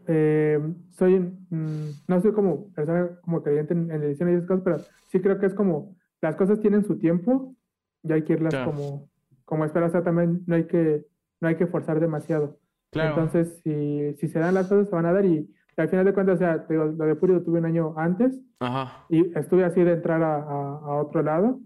eh, 0.08 0.60
soy, 0.92 1.20
mm, 1.20 1.90
no 2.08 2.22
soy 2.22 2.32
como 2.34 2.72
persona 2.74 3.10
como 3.22 3.42
creyente 3.42 3.74
en, 3.74 3.90
edición 3.90 4.30
y 4.30 4.34
esas 4.34 4.48
cosas, 4.48 4.64
pero 4.64 4.78
sí 5.08 5.20
creo 5.20 5.40
que 5.40 5.48
es 5.48 5.56
como, 5.56 5.96
las 6.22 6.36
cosas 6.36 6.60
tienen 6.60 6.86
su 6.86 7.00
tiempo 7.00 7.56
y 8.04 8.14
hay 8.14 8.22
que 8.24 8.34
irlas 8.34 8.54
como, 8.64 9.10
como 9.46 9.66
esperar, 9.66 9.90
o 9.90 9.92
sea, 9.92 10.04
también 10.04 10.44
no 10.46 10.56
hay 10.56 10.66
que, 10.66 11.08
no 11.42 11.48
hay 11.48 11.56
que 11.56 11.66
forzar 11.66 12.00
demasiado. 12.00 12.60
Claro. 12.92 13.10
Entonces, 13.10 13.62
si, 13.64 14.14
si 14.18 14.28
se 14.28 14.38
dan 14.38 14.54
las 14.54 14.68
cosas, 14.68 14.90
se 14.90 14.96
van 14.96 15.08
a 15.08 15.14
dar 15.14 15.26
y, 15.26 15.52
al 15.76 15.90
final 15.90 16.06
de 16.06 16.14
cuentas, 16.14 16.36
o 16.36 16.38
sea, 16.38 16.66
lo 16.70 16.94
de 16.94 17.16
Purio 17.16 17.44
tuve 17.44 17.60
un 17.60 17.66
año 17.66 17.96
antes 17.98 18.40
Ajá. 18.60 19.06
y 19.10 19.38
estuve 19.38 19.66
así 19.66 19.84
de 19.84 19.94
entrar 19.94 20.24
a, 20.24 20.38
a 20.38 21.02
otro 21.02 21.22
lado 21.22 21.60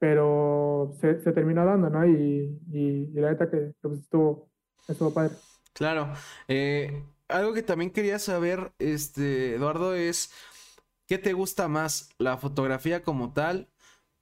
pero 0.00 0.96
se, 0.98 1.20
se 1.20 1.32
terminó 1.32 1.64
dando, 1.64 1.90
¿no? 1.90 2.04
Y, 2.06 2.58
y, 2.72 3.06
la 3.12 3.30
neta 3.30 3.50
que 3.50 3.74
pues, 3.80 4.00
estuvo, 4.00 4.48
estuvo 4.88 5.12
padre. 5.12 5.34
Claro. 5.74 6.12
Eh, 6.48 7.04
algo 7.28 7.52
que 7.52 7.62
también 7.62 7.92
quería 7.92 8.18
saber, 8.18 8.72
este, 8.78 9.54
Eduardo, 9.54 9.94
es 9.94 10.32
¿qué 11.06 11.18
te 11.18 11.34
gusta 11.34 11.68
más? 11.68 12.08
¿La 12.18 12.38
fotografía 12.38 13.02
como 13.02 13.32
tal? 13.32 13.68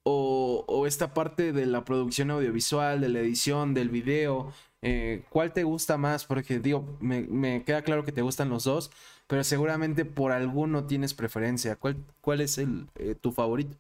O, 0.03 0.64
o 0.66 0.87
esta 0.87 1.14
parte 1.14 1.53
de 1.53 1.66
la 1.66 1.85
producción 1.85 2.31
audiovisual, 2.33 3.01
de 3.01 3.09
la 3.09 3.20
edición, 3.20 3.72
del 3.72 3.89
video, 3.89 4.53
eh, 4.83 5.24
¿cuál 5.31 5.53
te 5.53 5.64
gusta 5.64 5.97
más? 5.97 6.24
Porque 6.24 6.59
digo, 6.59 6.97
me, 7.01 7.22
me, 7.22 7.64
queda 7.64 7.83
claro 7.83 8.05
que 8.05 8.12
te 8.12 8.22
gustan 8.22 8.49
los 8.49 8.64
dos, 8.64 8.91
pero 9.26 9.45
seguramente 9.45 10.05
por 10.05 10.33
alguno 10.33 10.87
tienes 10.87 11.14
preferencia. 11.14 11.76
¿Cuál, 11.76 11.97
cuál 12.20 12.41
es 12.41 12.59
el, 12.59 12.89
eh, 12.97 13.14
tu 13.14 13.33
favorito? 13.33 13.76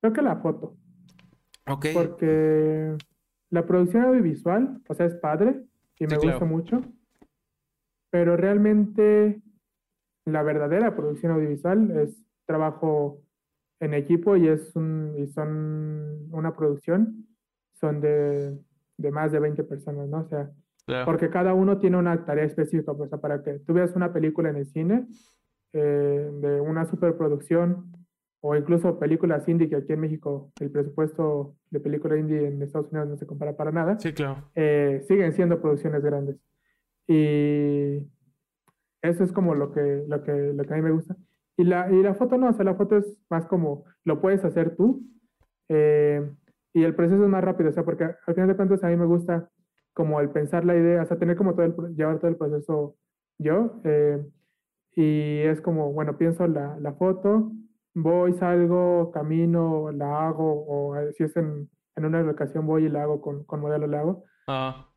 Creo 0.00 0.12
que 0.12 0.22
la 0.22 0.36
foto. 0.36 0.76
Ok. 1.66 1.86
Porque 1.92 2.96
la 3.50 3.66
producción 3.66 4.04
audiovisual, 4.04 4.80
o 4.88 4.94
sea, 4.94 5.06
es 5.06 5.14
padre 5.14 5.64
y 5.98 6.06
me 6.06 6.16
gusta 6.16 6.44
mucho. 6.44 6.82
Pero 8.10 8.36
realmente 8.36 9.42
la 10.24 10.42
verdadera 10.42 10.94
producción 10.94 11.32
audiovisual 11.32 11.90
es 11.98 12.22
trabajo 12.46 13.22
en 13.80 13.94
equipo 13.94 14.36
y 14.36 14.48
es 14.48 14.74
un, 14.76 15.14
y 15.18 15.26
son 15.28 16.28
una 16.30 16.54
producción, 16.54 17.26
son 17.74 18.00
de, 18.00 18.58
de 18.96 19.10
más 19.10 19.32
de 19.32 19.38
20 19.38 19.62
personas, 19.64 20.08
¿no? 20.08 20.20
O 20.20 20.28
sea, 20.28 20.50
porque 21.04 21.28
cada 21.28 21.52
uno 21.52 21.78
tiene 21.78 21.98
una 21.98 22.24
tarea 22.24 22.44
específica, 22.44 22.92
o 22.92 23.06
sea, 23.06 23.18
para 23.18 23.42
que 23.42 23.58
tú 23.60 23.74
veas 23.74 23.94
una 23.94 24.12
película 24.12 24.48
en 24.48 24.56
el 24.56 24.66
cine 24.66 25.06
eh, 25.74 26.30
de 26.32 26.60
una 26.60 26.86
superproducción 26.86 27.92
o 28.40 28.54
incluso 28.54 28.98
películas 28.98 29.48
indie, 29.48 29.68
que 29.68 29.76
aquí 29.76 29.92
en 29.92 30.00
México 30.00 30.52
el 30.60 30.70
presupuesto 30.70 31.56
de 31.70 31.80
película 31.80 32.16
indie 32.16 32.46
en 32.46 32.62
Estados 32.62 32.90
Unidos 32.90 33.08
no 33.08 33.16
se 33.16 33.26
compara 33.26 33.56
para 33.56 33.72
nada. 33.72 33.98
Sí, 33.98 34.12
claro. 34.12 34.44
Eh, 34.54 35.04
siguen 35.08 35.32
siendo 35.32 35.60
producciones 35.60 36.02
grandes. 36.02 36.36
Y 37.06 38.06
eso 39.02 39.24
es 39.24 39.32
como 39.32 39.54
lo 39.54 39.72
que, 39.72 40.04
lo 40.06 40.22
que, 40.22 40.52
lo 40.52 40.64
que 40.64 40.74
a 40.74 40.76
mí 40.76 40.82
me 40.82 40.92
gusta. 40.92 41.16
Y 41.56 41.64
la, 41.64 41.90
y 41.90 42.02
la 42.02 42.14
foto 42.14 42.38
no, 42.38 42.50
o 42.50 42.52
sea, 42.52 42.64
la 42.64 42.74
foto 42.74 42.98
es 42.98 43.18
más 43.28 43.46
como 43.46 43.84
lo 44.04 44.20
puedes 44.20 44.44
hacer 44.44 44.76
tú 44.76 45.02
eh, 45.68 46.30
y 46.72 46.84
el 46.84 46.94
proceso 46.94 47.24
es 47.24 47.28
más 47.28 47.42
rápido, 47.42 47.70
o 47.70 47.72
sea, 47.72 47.84
porque 47.84 48.04
al 48.04 48.34
final 48.34 48.48
de 48.48 48.56
cuentas 48.56 48.84
a 48.84 48.88
mí 48.88 48.96
me 48.96 49.06
gusta 49.06 49.50
como 49.92 50.20
el 50.20 50.30
pensar 50.30 50.64
la 50.64 50.76
idea, 50.76 51.02
o 51.02 51.06
sea, 51.06 51.18
tener 51.18 51.36
como 51.36 51.54
todo 51.54 51.66
el, 51.66 51.96
llevar 51.96 52.18
todo 52.18 52.30
el 52.30 52.36
proceso 52.36 52.96
yo. 53.38 53.80
Eh, 53.84 54.24
y 54.94 55.40
es 55.40 55.60
como, 55.60 55.92
bueno, 55.92 56.16
pienso 56.16 56.46
la, 56.46 56.78
la 56.80 56.92
foto, 56.92 57.52
voy, 58.02 58.32
salgo, 58.34 59.10
camino, 59.12 59.90
la 59.92 60.28
hago, 60.28 60.64
o 60.68 60.96
si 61.12 61.24
es 61.24 61.36
en, 61.36 61.68
en 61.96 62.04
una 62.04 62.22
locación 62.22 62.66
voy 62.66 62.86
y 62.86 62.88
la 62.88 63.02
hago 63.02 63.20
con, 63.20 63.44
con 63.44 63.60
modelo, 63.60 63.86
la 63.86 64.00
hago. 64.00 64.24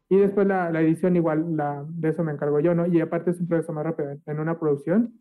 Y 0.10 0.18
después 0.18 0.45
la, 0.45 0.70
la, 0.72 0.82
edición 0.82 1.16
igual, 1.16 1.56
la, 1.56 1.86
de 1.88 2.10
eso 2.10 2.24
me 2.24 2.34
encargo 2.34 2.60
yo, 2.60 2.76
¿no? 2.76 2.86
Y 2.86 2.99
aparte 2.99 3.32
es 3.32 3.39
un 3.39 3.47
proceso 3.47 3.72
más 3.72 3.86
rápido. 3.86 4.18
En 4.26 4.39
una 4.39 4.60
producción, 4.60 5.14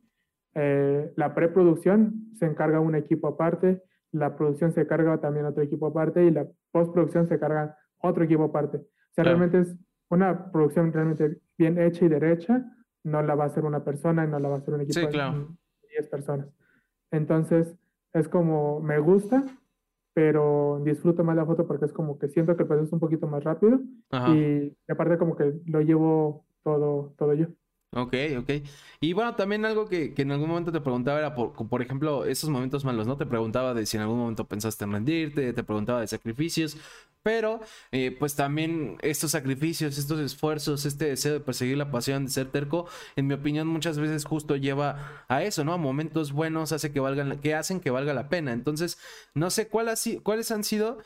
eh, 0.55 1.13
la 1.17 1.35
preproducción 1.35 2.33
se 2.35 2.47
encarga 2.47 2.81
un 2.81 2.97
equipo 2.97 3.29
aparte, 3.29 3.83
la 4.13 4.37
producción 4.37 4.73
se 4.73 4.87
carga 4.87 5.19
también 5.19 5.47
otro 5.47 5.63
equipo 5.63 5.87
aparte 5.87 6.25
y 6.25 6.31
la 6.31 6.47
postproducción 6.73 7.29
se 7.29 7.39
carga 7.39 7.77
otro 7.99 8.25
equipo 8.25 8.45
aparte. 8.45 8.79
O 8.79 9.13
sea, 9.15 9.25
realmente 9.25 9.61
es 9.61 9.77
una 10.09 10.51
producción 10.51 10.93
realmente 10.93 11.39
bien 11.57 11.79
hecha 11.79 12.05
y 12.05 12.09
derecha, 12.09 12.65
no 13.05 13.23
la 13.23 13.35
va 13.35 13.45
a 13.45 13.47
hacer 13.47 13.65
una 13.65 13.85
persona 13.85 14.25
y 14.25 14.29
no 14.29 14.39
la 14.39 14.49
va 14.49 14.57
a 14.57 14.59
hacer 14.59 14.75
un 14.75 14.81
equipo 14.81 15.07
de 15.07 15.89
10 15.89 16.09
personas. 16.09 16.49
Entonces, 17.11 17.77
es 18.13 18.29
como, 18.29 18.81
me 18.81 18.99
gusta, 18.99 19.45
pero 20.15 20.81
disfruto 20.85 21.25
más 21.25 21.37
la 21.37 21.47
foto 21.47 21.67
porque 21.67 21.87
es 21.87 21.93
como 21.93 22.19
que 22.19 22.29
siento 22.29 22.57
que 22.57 22.63
el 22.63 22.69
proceso 22.69 22.87
es 22.89 22.93
un 22.93 23.01
poquito 23.01 23.27
más 23.27 23.45
rápido 23.45 23.81
y 24.27 24.77
aparte 24.89 25.19
como 25.19 25.37
que 25.37 25.61
lo 25.67 25.81
llevo 25.81 26.47
todo, 26.63 27.15
todo 27.17 27.35
yo. 27.35 27.47
Ok, 27.93 28.15
ok. 28.39 28.51
Y 29.01 29.13
bueno, 29.15 29.35
también 29.35 29.65
algo 29.65 29.89
que, 29.89 30.15
que 30.15 30.23
en 30.23 30.31
algún 30.31 30.49
momento 30.49 30.71
te 30.71 30.81
preguntaba 30.81 31.19
era, 31.19 31.35
por, 31.35 31.53
por 31.69 31.83
ejemplo, 31.83 32.25
esos 32.25 32.49
momentos 32.49 32.85
malos, 32.85 33.09
¿no? 33.09 33.17
Te 33.17 33.27
preguntaba 33.27 33.75
de 33.75 33.85
si 33.85 33.97
en 33.97 34.05
algún 34.05 34.19
momento 34.19 34.47
pensaste 34.47 34.85
en 34.85 34.93
rendirte, 34.93 35.53
te 35.53 35.65
preguntaba 35.65 36.01
de 36.01 36.07
sacrificios, 36.07 36.77
pero 37.23 37.61
eh, 37.93 38.17
pues 38.19 38.35
también 38.37 38.97
estos 39.03 39.33
sacrificios, 39.33 39.99
estos 39.99 40.21
esfuerzos, 40.21 40.87
este 40.87 41.07
deseo 41.07 41.35
de 41.35 41.41
perseguir 41.41 41.77
la 41.77 41.91
pasión, 41.91 42.25
de 42.25 42.31
ser 42.31 42.51
terco, 42.51 42.87
en 43.17 43.27
mi 43.27 43.35
opinión 43.35 43.67
muchas 43.67 43.99
veces 43.99 44.25
justo 44.25 44.57
lleva 44.57 45.25
a 45.29 45.43
eso, 45.43 45.65
¿no? 45.65 45.73
A 45.73 45.77
momentos 45.77 46.33
buenos 46.33 46.73
hace 46.73 46.93
que 46.93 47.01
valgan, 47.01 47.41
que 47.41 47.55
hacen 47.55 47.81
que 47.81 47.91
valga 47.91 48.15
la 48.15 48.29
pena. 48.29 48.53
Entonces, 48.53 48.99
no 49.35 49.51
sé 49.51 49.69
cuál 49.69 49.91
cuáles 50.23 50.51
han 50.51 50.65
sido 50.65 50.99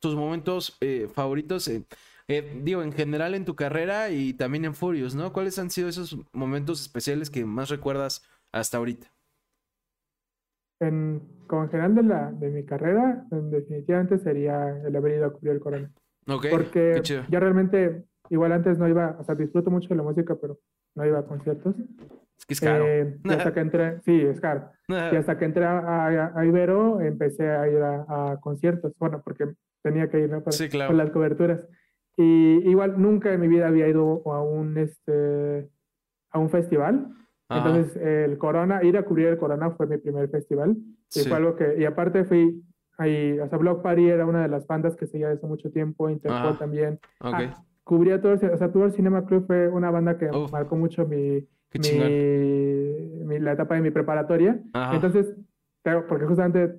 tus 0.00 0.16
momentos 0.16 0.76
eh, 0.80 1.08
favoritos. 1.14 1.68
Eh, 1.68 1.84
eh, 2.28 2.60
digo, 2.62 2.82
en 2.82 2.92
general 2.92 3.34
en 3.34 3.44
tu 3.44 3.56
carrera 3.56 4.10
y 4.10 4.34
también 4.34 4.64
en 4.64 4.74
Furious, 4.74 5.14
¿no? 5.14 5.32
¿Cuáles 5.32 5.58
han 5.58 5.70
sido 5.70 5.88
esos 5.88 6.16
momentos 6.32 6.80
especiales 6.80 7.30
que 7.30 7.44
más 7.44 7.68
recuerdas 7.70 8.22
hasta 8.52 8.76
ahorita? 8.78 9.12
En, 10.82 11.22
como 11.46 11.64
en 11.64 11.70
general 11.70 11.94
de, 11.94 12.02
la, 12.02 12.32
de 12.32 12.50
mi 12.50 12.64
carrera, 12.64 13.24
definitivamente 13.30 14.18
sería 14.18 14.80
el 14.84 14.96
haber 14.96 15.16
ido 15.16 15.26
a 15.26 15.32
cubrir 15.32 15.52
el 15.52 15.60
corona. 15.60 15.90
Ok, 16.28 16.46
Porque 16.50 17.02
yo 17.28 17.40
realmente, 17.40 18.04
igual 18.30 18.52
antes 18.52 18.78
no 18.78 18.88
iba, 18.88 19.16
o 19.18 19.24
sea, 19.24 19.34
disfruto 19.34 19.70
mucho 19.70 19.88
de 19.88 19.96
la 19.96 20.02
música, 20.02 20.36
pero 20.40 20.58
no 20.94 21.06
iba 21.06 21.18
a 21.18 21.24
conciertos. 21.24 21.74
Es 22.38 22.46
que 22.46 22.54
es 22.54 22.60
caro. 22.60 22.86
Eh, 22.86 23.18
y 23.22 23.30
hasta 23.30 23.52
que 23.52 23.60
entré, 23.60 24.00
sí, 24.02 24.20
es 24.20 24.40
caro. 24.40 24.70
y 24.88 25.16
hasta 25.16 25.38
que 25.38 25.44
entré 25.44 25.64
a, 25.64 26.32
a, 26.34 26.44
Ibero, 26.44 27.00
empecé 27.00 27.48
a 27.50 27.68
ir 27.68 27.82
a, 27.82 28.38
conciertos. 28.40 28.92
Bueno, 28.98 29.22
porque 29.24 29.54
tenía 29.82 30.08
que 30.08 30.20
ir 30.20 30.30
¿no? 30.30 30.42
para, 30.42 30.52
sí, 30.52 30.68
las 30.70 31.10
coberturas. 31.10 31.66
Y 32.16 32.68
igual 32.68 33.00
nunca 33.00 33.32
en 33.32 33.40
mi 33.40 33.48
vida 33.48 33.68
había 33.68 33.88
ido 33.88 34.22
a 34.26 34.42
un, 34.42 34.76
este, 34.76 35.70
a 36.30 36.38
un 36.38 36.50
festival. 36.50 37.14
Entonces, 37.56 37.96
el 37.96 38.38
Corona, 38.38 38.82
ir 38.82 38.96
a 38.96 39.04
cubrir 39.04 39.28
el 39.28 39.38
Corona 39.38 39.70
fue 39.70 39.86
mi 39.86 39.98
primer 39.98 40.28
festival. 40.28 40.76
Y 41.14 41.20
fue 41.20 41.36
algo 41.36 41.56
que, 41.56 41.76
y 41.78 41.84
aparte 41.84 42.24
fui 42.24 42.62
ahí, 42.98 43.38
o 43.38 43.48
sea, 43.48 43.58
Block 43.58 43.82
Party 43.82 44.08
era 44.08 44.26
una 44.26 44.42
de 44.42 44.48
las 44.48 44.66
bandas 44.66 44.96
que 44.96 45.06
seguía 45.06 45.28
desde 45.28 45.46
mucho 45.46 45.70
tiempo, 45.70 46.08
Interpol 46.08 46.58
también. 46.58 46.98
Ah, 47.20 47.64
cubría 47.84 48.20
todo, 48.20 48.34
o 48.34 48.36
sea, 48.56 48.72
Tour 48.72 48.90
Cinema 48.92 49.24
Club 49.26 49.46
fue 49.46 49.68
una 49.68 49.90
banda 49.90 50.16
que 50.16 50.30
marcó 50.50 50.76
mucho 50.76 51.06
mi, 51.06 51.46
mi, 51.78 53.38
la 53.38 53.52
etapa 53.52 53.74
de 53.74 53.80
mi 53.80 53.90
preparatoria. 53.90 54.60
Entonces, 54.92 55.34
porque 56.08 56.26
justamente 56.26 56.76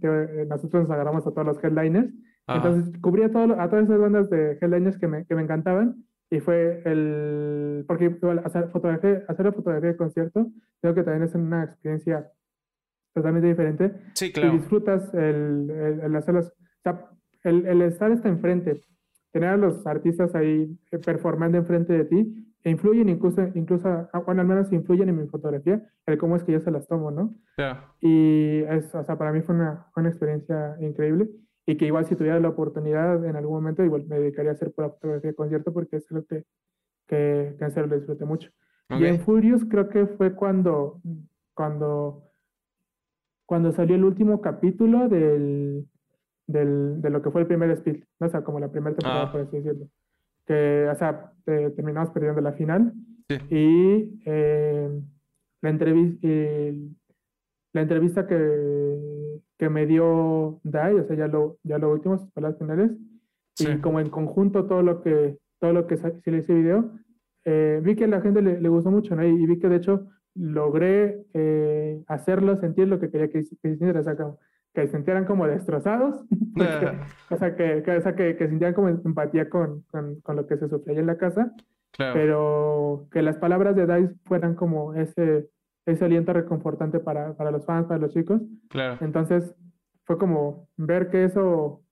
nosotros 0.48 0.84
nos 0.84 0.92
agarramos 0.92 1.28
a 1.28 1.32
todos 1.32 1.46
los 1.46 1.64
headliners. 1.64 2.10
Entonces, 2.48 2.94
cubría 3.02 3.32
todo, 3.32 3.60
a 3.60 3.70
todas 3.70 3.86
esas 3.86 4.00
bandas 4.00 4.30
de 4.30 4.58
headliners 4.62 4.98
que 4.98 5.08
me, 5.08 5.26
que 5.26 5.36
me 5.36 5.44
encantaban. 5.44 6.04
Y 6.30 6.40
fue 6.40 6.82
el. 6.86 7.86
Porque 7.88 8.18
hacer 8.44 8.70
fotografía, 8.70 9.24
hacer 9.28 9.46
la 9.46 9.52
fotografía 9.52 9.90
de 9.90 9.98
concierto, 9.98 10.48
creo 10.82 10.96
que 10.96 11.04
también 11.04 11.24
es 11.24 11.36
una 11.36 11.64
experiencia 11.64 12.32
totalmente 13.14 13.48
diferente. 13.48 13.94
Sí, 14.14 14.32
claro. 14.32 14.54
Y 14.54 14.58
disfrutas 14.58 15.14
el, 15.14 15.70
el, 15.70 16.00
el 16.02 16.16
hacerlas. 16.16 16.48
O 16.48 16.82
sea, 16.82 17.10
el, 17.44 17.66
el 17.66 17.82
estar 17.84 18.12
está 18.12 18.30
enfrente, 18.30 18.82
tener 19.32 19.50
a 19.50 19.58
los 19.58 19.86
artistas 19.86 20.34
ahí 20.34 20.76
eh, 20.92 20.98
performando 20.98 21.58
enfrente 21.58 21.94
de 21.94 22.06
ti, 22.06 22.56
e 22.64 22.70
influyen 22.72 23.10
incluso, 23.10 23.42
incluso, 23.56 23.90
ah, 23.90 24.20
bueno, 24.26 24.42
al 24.42 24.48
menos 24.48 24.72
influyen 24.72 25.10
en 25.10 25.18
mi 25.18 25.28
fotografía, 25.28 25.86
el 26.06 26.18
cómo 26.18 26.38
es 26.38 26.44
que 26.44 26.54
yo 26.54 26.62
se 26.62 26.72
las 26.72 26.88
tomo, 26.88 27.12
¿no? 27.12 27.36
Y 28.00 28.62
es, 28.70 28.96
o 28.96 29.04
sea, 29.04 29.18
para 29.18 29.34
mí 29.34 29.42
fue 29.42 29.56
una, 29.56 29.88
una 29.96 30.10
experiencia 30.10 30.78
increíble 30.80 31.30
y 31.66 31.78
que 31.78 31.86
igual 31.86 32.06
si 32.06 32.16
tuviera 32.16 32.40
la 32.40 32.50
oportunidad 32.50 33.24
en 33.26 33.36
algún 33.36 33.56
momento, 33.56 33.84
igual 33.84 34.06
me 34.08 34.20
dedicaría 34.20 34.52
a 34.52 34.54
hacer 34.56 34.72
por 34.74 34.86
la 34.86 34.92
fotografía 34.92 35.32
de 35.32 35.36
concierto 35.36 35.74
porque 35.74 35.98
es 35.98 36.12
algo 36.12 36.26
que, 36.26 36.44
que, 37.08 37.56
que 37.58 37.64
en 37.64 37.72
serio 37.72 37.88
lo 37.88 37.96
disfruté 37.96 38.26
mucho. 38.26 38.50
Y 38.90 39.06
en 39.06 39.20
Furious 39.22 39.66
creo 39.66 39.90
que 39.90 40.06
fue 40.06 40.36
cuando, 40.36 41.02
cuando, 41.54 42.30
cuando 43.46 43.72
salió 43.72 43.96
el 43.96 44.04
último 44.04 44.42
capítulo 44.42 45.08
del, 45.08 45.88
del, 46.48 47.02
de 47.02 47.10
lo 47.10 47.22
que 47.22 47.32
fue 47.32 47.42
el 47.42 47.48
primer 47.48 47.72
split, 47.72 48.04
¿no? 48.20 48.28
o 48.28 48.30
sea, 48.30 48.44
como 48.44 48.60
la 48.60 48.72
primera 48.72 48.96
temporada, 48.96 49.24
ah. 49.24 49.32
por 49.32 49.42
así 49.42 49.58
decirlo. 49.58 49.88
Que, 50.46 50.88
o 50.92 50.96
sea, 50.96 51.34
terminamos 51.46 52.12
perdiendo 52.12 52.42
la 52.42 52.54
final. 52.54 52.94
Y 53.50 54.22
eh, 54.26 54.90
la, 55.62 55.70
entrevista, 55.70 56.28
la 57.72 57.82
entrevista 57.82 58.28
que, 58.28 58.36
que 59.64 59.70
me 59.70 59.86
dio 59.86 60.60
Dai, 60.64 60.94
o 60.96 61.06
sea, 61.06 61.16
ya 61.16 61.28
lo, 61.28 61.58
ya 61.64 61.78
lo 61.78 61.94
último, 61.94 62.18
sus 62.18 62.30
palabras 62.32 62.60
finales, 62.60 62.92
y 63.58 63.78
como 63.78 64.02
en 64.02 64.10
conjunto 64.10 64.66
todo 64.66 64.82
lo 64.82 65.02
que, 65.02 65.38
todo 65.60 65.72
lo 65.72 65.88
que 65.88 65.96
se 65.96 66.32
le 66.32 66.40
hizo 66.40 66.54
video, 66.54 66.92
eh, 67.46 67.80
vi 67.82 67.96
que 67.96 68.04
a 68.04 68.08
la 68.08 68.20
gente 68.20 68.42
le, 68.42 68.60
le 68.60 68.68
gustó 68.68 68.92
mucho, 68.92 69.16
¿no? 69.16 69.24
Y, 69.24 69.46
vi 69.46 69.60
que 69.60 69.70
de 69.70 69.78
hecho 69.78 70.06
logré 70.36 71.24
eh, 71.34 72.04
hacerlo 72.08 72.58
sentir 72.58 72.90
lo 72.90 73.00
que 73.00 73.10
quería 73.10 73.30
que, 73.30 73.42
que 73.62 73.70
hiciera, 73.70 74.02
o 74.02 74.04
sea, 74.04 74.18
que 74.74 74.82
se 74.88 74.98
sintieran 74.98 75.24
como 75.24 75.48
destrozados, 75.48 76.26
o 77.30 77.38
sea, 77.38 77.56
que, 77.56 77.84
que, 77.84 78.36
que, 78.36 78.48
sintieran 78.50 78.74
como 78.74 78.90
empatía 78.90 79.50
con, 79.50 79.84
con, 79.92 80.20
con, 80.20 80.36
lo 80.36 80.46
que 80.46 80.58
se 80.58 80.68
sufría 80.68 81.00
en 81.00 81.08
la 81.08 81.18
casa, 81.18 81.54
pero 81.98 83.08
que 83.14 83.22
las 83.22 83.38
palabras 83.38 83.78
de 83.78 83.86
Dice 83.86 84.16
fueran 84.26 84.56
como 84.56 84.94
ese, 84.94 85.48
ese 85.86 86.06
aliento 86.06 86.34
reconfortante 86.34 87.00
para, 87.00 87.36
para 87.36 87.52
los 87.52 87.66
fans, 87.66 87.88
para 87.88 88.00
los 88.00 88.14
chicos. 88.14 88.42
Claro. 88.70 88.98
Entonces, 89.02 89.56
fue 90.06 90.18
como 90.18 90.68
ver 90.78 91.10
que 91.10 91.26
eso, 91.26 91.84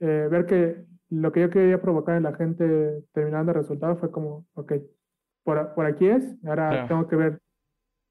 eh, 0.00 0.28
ver 0.30 0.46
que 0.46 0.84
lo 1.10 1.32
que 1.32 1.40
yo 1.40 1.50
quería 1.50 1.80
provocar 1.80 2.16
en 2.16 2.22
la 2.22 2.34
gente 2.34 3.04
terminando 3.12 3.52
el 3.52 3.58
resultado 3.58 3.96
fue 3.96 4.10
como, 4.10 4.46
ok, 4.54 4.74
por, 5.44 5.74
por 5.74 5.86
aquí 5.86 6.06
es, 6.06 6.36
ahora 6.46 6.86
tengo 6.86 7.08
que 7.08 7.16
ver 7.16 7.40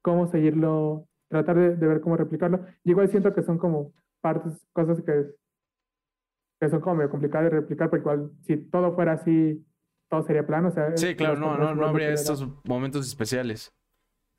cómo 0.02 0.26
seguirlo, 0.26 1.06
tratar 1.28 1.56
de, 1.56 1.76
de, 1.76 1.86
ver 1.86 2.00
cómo 2.00 2.16
replicarlo. 2.16 2.64
Y 2.84 2.90
igual 2.90 3.08
siento 3.08 3.32
que 3.32 3.42
son 3.42 3.58
como 3.58 3.92
partes, 4.20 4.66
cosas 4.72 5.00
que, 5.02 5.26
que 6.60 6.68
son 6.68 6.80
como 6.80 6.96
medio 6.96 7.10
complicadas 7.10 7.50
de 7.50 7.60
replicar, 7.60 7.88
porque 7.88 8.02
igual 8.02 8.30
si 8.42 8.56
todo 8.56 8.94
fuera 8.94 9.12
así, 9.12 9.64
todo 10.10 10.22
sería 10.22 10.46
plano. 10.46 10.68
O 10.68 10.72
sea, 10.72 10.96
sí, 10.96 11.14
claro, 11.14 11.36
no, 11.38 11.56
no, 11.56 11.74
no 11.74 11.86
habría 11.86 12.12
estos 12.12 12.46
momentos 12.64 13.06
especiales. 13.06 13.72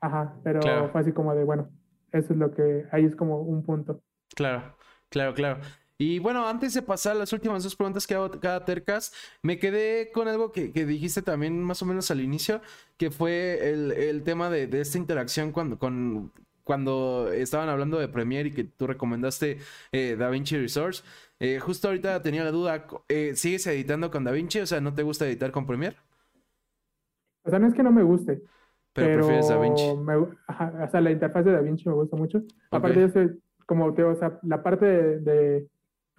Ajá, 0.02 0.36
pero 0.44 0.90
fue 0.92 1.02
así 1.02 1.12
como 1.12 1.34
de, 1.36 1.44
bueno, 1.44 1.70
eso 2.12 2.34
es 2.34 2.40
lo 2.40 2.52
que, 2.54 2.86
ahí 2.92 3.06
es 3.06 3.16
como 3.16 3.42
un 3.42 3.64
punto. 3.64 4.02
Claro, 4.36 4.76
claro, 5.10 5.34
claro. 5.34 5.62
Y 5.98 6.18
bueno, 6.18 6.48
antes 6.48 6.74
de 6.74 6.82
pasar 6.82 7.16
a 7.16 7.20
las 7.20 7.32
últimas 7.32 7.64
dos 7.64 7.76
preguntas 7.76 8.08
que 8.08 8.16
hago 8.16 8.32
cada 8.40 8.66
tercas, 8.66 9.14
me 9.44 9.60
quedé 9.60 10.12
con 10.12 10.28
algo 10.28 10.52
que, 10.52 10.72
que, 10.72 10.88
dijiste 10.88 11.22
también 11.22 11.62
más 11.62 11.84
o 11.84 11.86
menos 11.86 12.10
al 12.10 12.22
inicio, 12.22 12.60
que 12.98 13.12
fue 13.12 13.70
el, 13.70 13.92
el 13.92 14.24
tema 14.24 14.50
de, 14.50 14.66
de, 14.66 14.82
esta 14.82 14.98
interacción 14.98 15.52
cuando, 15.52 15.78
con, 15.78 16.32
cuando 16.64 17.32
estaban 17.32 17.70
hablando 17.70 18.00
de 18.00 18.08
Premiere 18.08 18.50
y 18.50 18.52
que 18.52 18.64
tú 18.64 18.88
recomendaste 18.88 19.60
eh, 19.92 20.16
DaVinci 20.18 20.58
Resource. 20.58 21.04
Eh, 21.40 21.60
justo 21.60 21.88
ahorita 21.90 22.20
tenía 22.24 22.44
la 22.44 22.52
duda, 22.52 22.88
eh, 23.08 23.34
¿sigues 23.36 23.68
editando 23.68 24.10
con 24.10 24.24
DaVinci? 24.24 24.62
O 24.62 24.66
sea, 24.66 24.82
¿no 24.82 24.96
te 24.96 25.04
gusta 25.04 25.28
editar 25.28 25.52
con 25.52 25.68
Premiere? 25.68 25.98
O 27.44 27.50
sea, 27.52 27.60
no 27.60 27.68
es 27.68 27.76
que 27.76 27.84
no 27.84 27.92
me 27.92 28.02
guste. 28.02 28.42
Pero, 28.94 29.26
prefieres 29.26 29.48
DaVinci. 29.48 29.84
o 29.84 30.88
sea, 30.90 31.02
la 31.02 31.12
interfaz 31.12 31.46
de 31.46 31.52
DaVinci 31.54 31.88
me 31.88 31.96
gusta 31.96 32.18
mucho. 32.18 32.42
Aparte, 32.72 33.02
yo 33.02 33.10
soy, 33.10 33.40
como 33.66 33.94
te 33.94 34.04
o 34.04 34.16
sea, 34.16 34.40
la 34.44 34.62
parte 34.64 34.86
de, 34.86 35.20
de, 35.20 35.68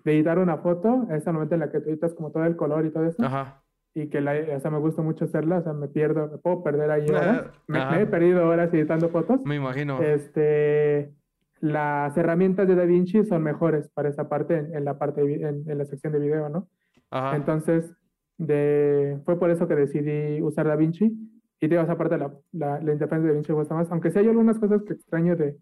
editar 0.05 0.39
una 0.39 0.59
foto, 0.59 1.07
esa 1.11 1.33
momento 1.33 1.55
en 1.55 1.61
la 1.61 1.71
que 1.71 1.81
tú 1.81 1.91
editas 1.91 2.15
como 2.15 2.31
todo 2.31 2.45
el 2.45 2.57
color 2.57 2.87
y 2.87 2.91
todo 2.91 3.05
eso. 3.07 3.23
Ajá 3.25 3.63
y 3.95 4.09
que 4.09 4.21
la, 4.21 4.35
o 4.57 4.61
sea, 4.61 4.71
me 4.71 4.79
gusta 4.79 5.03
mucho 5.03 5.27
hacerla, 5.27 5.59
o 5.59 5.63
sea, 5.63 5.73
me 5.75 5.89
pierdo, 5.89 6.29
me 6.29 6.39
puedo 6.39 6.63
perder 6.63 6.91
ahí 6.91 7.09
horas. 7.09 7.51
Me, 7.67 8.03
he 8.03 8.07
perdido 8.07 8.49
horas 8.49 8.73
editando 8.73 9.11
fotos. 9.11 9.41
Me 9.45 9.57
imagino. 9.57 10.01
Este, 10.01 11.13
las 11.61 12.17
herramientas 12.17 12.67
de 12.67 12.75
DaVinci 12.75 13.25
son 13.25 13.43
mejores 13.43 13.91
para 13.91 14.09
esa 14.09 14.29
parte, 14.29 14.57
en, 14.57 14.85
la 14.85 14.99
parte, 14.99 15.21
en, 15.21 15.69
en, 15.69 15.79
la 15.79 15.85
sección 15.85 16.13
de 16.15 16.21
video, 16.21 16.49
¿no? 16.49 16.69
Ajá. 17.11 17.37
Entonces, 17.37 17.95
de, 18.39 19.21
fue 19.27 19.39
por 19.39 19.51
eso 19.51 19.69
que 19.69 19.75
decidí 19.75 20.41
usar 20.41 20.67
DaVinci. 20.67 21.15
Y 21.63 21.69
digo, 21.69 21.81
esa 21.81 21.97
parte, 21.97 22.19
la, 22.19 22.31
la, 22.53 22.81
la 22.81 22.93
interfaz 22.93 23.23
de 23.23 23.29
DaVinci 23.29 23.53
me 23.53 23.59
gusta 23.59 23.75
más, 23.77 23.91
aunque 23.93 24.11
sí 24.11 24.19
hay 24.19 24.27
algunas 24.29 24.59
cosas 24.59 24.83
que 24.83 24.95
extraño 24.95 25.37
de, 25.37 25.57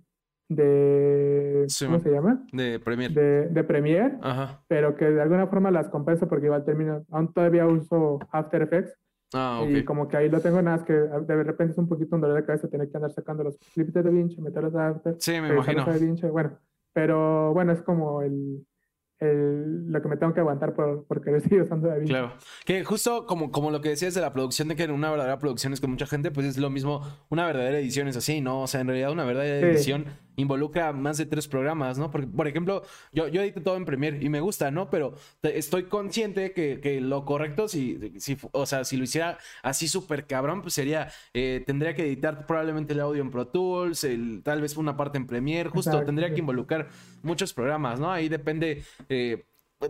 de 0.48 1.66
¿cómo 1.86 1.98
se 2.01 2.11
llama? 2.11 2.42
De 2.53 2.80
Premiere. 2.80 3.14
De, 3.14 3.48
de 3.48 3.64
Premiere, 3.64 4.16
Ajá. 4.22 4.62
pero 4.66 4.96
que 4.96 5.05
de 5.11 5.20
alguna 5.20 5.46
forma 5.46 5.70
las 5.70 5.88
compenso 5.90 6.26
porque 6.26 6.46
igual 6.46 6.64
termino, 6.64 7.05
aún 7.11 7.32
todavía 7.32 7.66
uso 7.66 8.18
After 8.32 8.62
Effects. 8.62 8.96
Ah, 9.32 9.62
Y 9.68 9.84
como 9.84 10.09
que 10.09 10.16
ahí 10.16 10.28
lo 10.28 10.40
tengo 10.40 10.61
nada 10.61 10.78
más 10.78 10.86
que 10.86 10.92
de 10.94 11.44
repente 11.44 11.72
es 11.72 11.78
un 11.78 11.86
poquito 11.86 12.16
un 12.16 12.22
dolor 12.22 12.38
de 12.38 12.46
cabeza 12.46 12.68
tener 12.68 12.90
que 12.90 12.96
andar 12.96 13.12
sacando 13.12 13.44
los 13.44 13.59
clips 13.74 13.92
de 13.92 14.03
DaVinci, 14.03 14.40
meterlos 14.40 14.74
a 14.74 14.88
After. 14.88 15.16
Sí, 15.20 15.32
me 15.40 15.51
imagino. 15.51 15.84
bueno, 16.32 16.59
pero 16.92 17.53
bueno, 17.53 17.72
es 17.72 17.82
como 17.82 18.22
el, 18.22 18.66
el, 19.21 19.91
lo 19.93 20.03
que 20.03 20.09
me 20.09 20.16
tengo 20.16 20.33
que 20.35 20.41
aguantar 20.41 20.75
por, 20.75 21.05
por 21.05 21.23
querer 21.23 21.41
seguir 21.43 21.62
usando 21.62 21.89
DaVinci. 21.89 22.11
Claro. 22.11 22.33
Que 22.64 22.85
justo 22.85 23.27
como, 23.27 23.51
como 23.51 23.71
lo 23.71 23.81
que 23.81 23.91
decías 23.91 24.14
de 24.14 24.21
la 24.21 24.33
producción, 24.33 24.68
de 24.68 24.77
que 24.77 24.85
en 24.85 24.91
una 24.91 25.11
verdadera 25.11 25.39
producción 25.39 25.73
es 25.73 25.81
con 25.81 25.91
mucha 25.91 26.07
gente, 26.07 26.31
pues 26.31 26.47
es 26.47 26.59
lo 26.59 26.71
mismo, 26.71 27.03
una 27.29 27.47
verdadera 27.47 27.79
edición 27.79 28.09
es 28.09 28.16
así, 28.16 28.41
¿no? 28.41 28.62
O 28.62 28.66
sea, 28.66 28.81
en 28.81 28.89
realidad 28.89 29.12
una 29.12 29.25
verdadera 29.25 29.68
edición 29.68 30.07
involucra 30.37 30.93
más 30.93 31.18
de 31.18 31.27
tres 31.27 31.47
programas, 31.47 31.99
¿no? 31.99 32.11
Porque, 32.11 32.27
por 32.27 32.49
ejemplo, 32.49 32.83
yo, 33.12 33.29
yo 33.29 33.43
edito 33.43 33.62
todo 33.62 33.77
en 33.77 33.85
Premiere 33.85 34.18
y 34.21 34.29
me 34.29 34.41
gusta, 34.41 34.71
¿no? 34.71 34.91
Pero 34.91 35.14
estoy 35.43 35.85
consciente 35.85 36.53
que, 36.53 36.81
que 36.81 37.01
lo 37.01 37.25
correcto, 37.25 37.68
si, 37.68 38.14
si, 38.18 38.39
o 38.53 38.66
sea, 38.66 38.85
si 38.85 38.97
lo 38.97 39.05
hiciera 39.05 39.39
así 39.62 39.89
súper 39.89 40.27
cabrón, 40.27 40.62
pues 40.62 40.75
sería, 40.75 41.09
eh, 41.35 41.62
tendría 41.66 41.95
que 41.95 42.07
editar 42.07 42.47
probablemente 42.47 42.95
el 42.95 43.01
audio 43.01 43.23
en 43.23 43.31
Pro 43.31 43.49
Tools, 43.49 44.05
el, 44.05 44.43
tal 44.43 44.61
vez 44.61 44.77
una 44.77 44.97
parte 44.97 45.18
en 45.18 45.27
Premiere, 45.27 45.68
justo 45.68 46.03
tendría 46.05 46.33
que 46.33 46.41
involucrar 46.41 46.89
muchos 47.23 47.53
programas, 47.53 48.01
¿no? 48.01 48.11
Ahí 48.11 48.29
depende... 48.29 48.83
Eh, 49.09 49.45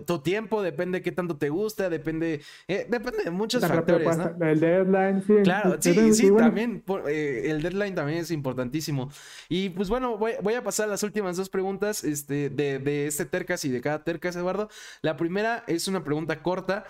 tu 0.07 0.20
tiempo, 0.20 0.62
depende 0.62 0.99
de 0.99 1.03
qué 1.03 1.12
tanto 1.12 1.37
te 1.37 1.49
gusta, 1.49 1.91
depende, 1.91 2.41
eh, 2.68 2.87
depende 2.89 3.24
de 3.24 3.31
muchos 3.31 3.66
factores. 3.66 4.16
¿no? 4.16 4.47
El 4.47 4.61
deadline, 4.61 5.22
sí. 5.26 5.35
Claro, 5.43 5.76
sí, 5.81 6.14
sí, 6.14 6.31
también. 6.37 6.85
Eh, 7.09 7.47
el 7.47 7.62
deadline 7.62 7.95
también 7.95 8.18
es 8.20 8.31
importantísimo. 8.31 9.11
Y 9.49 9.70
pues 9.70 9.89
bueno, 9.89 10.16
voy, 10.16 10.33
voy, 10.43 10.55
a 10.55 10.62
pasar 10.62 10.87
a 10.87 10.91
las 10.91 11.03
últimas 11.03 11.37
dos 11.37 11.49
preguntas 11.49 12.05
este, 12.05 12.51
de, 12.51 12.78
de 12.78 13.07
este 13.07 13.24
Tercas 13.24 13.64
y 13.64 13.70
de 13.70 13.81
cada 13.81 14.05
Tercas, 14.05 14.37
Eduardo. 14.37 14.68
La 15.03 15.16
primera 15.16 15.64
es 15.66 15.89
una 15.89 16.05
pregunta 16.05 16.41
corta. 16.43 16.85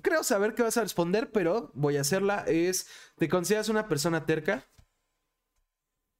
Creo 0.00 0.24
saber 0.24 0.54
qué 0.54 0.62
vas 0.62 0.76
a 0.76 0.82
responder, 0.82 1.30
pero 1.30 1.70
voy 1.74 1.98
a 1.98 2.00
hacerla. 2.00 2.44
Es, 2.48 2.88
¿te 3.16 3.28
consideras 3.28 3.68
una 3.68 3.86
persona 3.86 4.26
terca? 4.26 4.64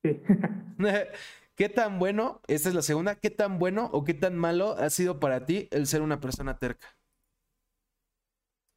Sí. 0.05 0.21
¿Qué 1.55 1.69
tan 1.69 1.99
bueno, 1.99 2.41
esta 2.49 2.71
es 2.71 2.75
la 2.75 2.83
segunda, 2.83 3.17
qué 3.17 3.29
tan 3.31 3.59
bueno 3.59 3.91
o 3.93 4.05
qué 4.05 4.15
tan 4.15 4.37
malo 4.37 4.73
ha 4.73 4.89
sido 4.89 5.21
para 5.21 5.45
ti 5.45 5.69
el 5.71 5.87
ser 5.87 6.01
una 6.01 6.19
persona 6.19 6.59
terca? 6.59 6.87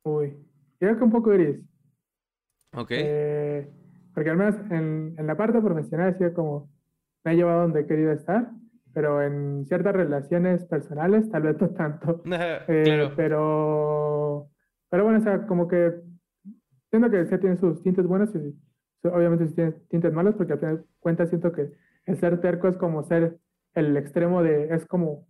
Uy, 0.03 0.35
creo 0.77 0.97
que 0.97 1.03
un 1.03 1.11
poco 1.11 1.29
gris. 1.31 1.57
Ok. 2.73 2.91
Eh, 2.91 3.69
porque 4.13 4.29
al 4.29 4.37
menos 4.37 4.55
en, 4.71 5.15
en, 5.17 5.27
la 5.27 5.37
parte 5.37 5.61
profesional 5.61 6.13
ha 6.13 6.17
sido 6.17 6.33
como, 6.33 6.69
me 7.23 7.31
ha 7.31 7.33
llevado 7.33 7.61
donde 7.61 7.81
he 7.81 7.87
querido 7.87 8.11
estar, 8.11 8.51
pero 8.93 9.21
en 9.21 9.65
ciertas 9.65 9.95
relaciones 9.95 10.65
personales 10.65 11.29
tal 11.29 11.43
vez 11.43 11.59
no 11.59 11.69
tanto. 11.69 12.21
eh, 12.67 12.81
claro. 12.83 13.13
Pero, 13.15 14.49
pero 14.89 15.03
bueno, 15.05 15.19
o 15.19 15.21
sea, 15.21 15.47
como 15.47 15.67
que 15.69 15.93
siento 16.89 17.09
que 17.09 17.25
sí 17.25 17.37
tiene 17.37 17.57
sus 17.57 17.81
tintes 17.81 18.05
buenos 18.05 18.35
y 18.35 18.53
obviamente 19.07 19.47
sus 19.47 19.87
tintes 19.87 20.11
malos, 20.11 20.35
porque 20.35 20.53
al 20.53 20.59
final 20.59 20.77
de 20.77 20.83
cuentas 20.99 21.29
siento 21.29 21.53
que 21.53 21.71
el 22.05 22.17
ser 22.17 22.41
terco 22.41 22.67
es 22.67 22.77
como 22.77 23.03
ser 23.03 23.37
el 23.73 23.95
extremo 23.97 24.43
de, 24.43 24.73
es 24.73 24.85
como 24.85 25.27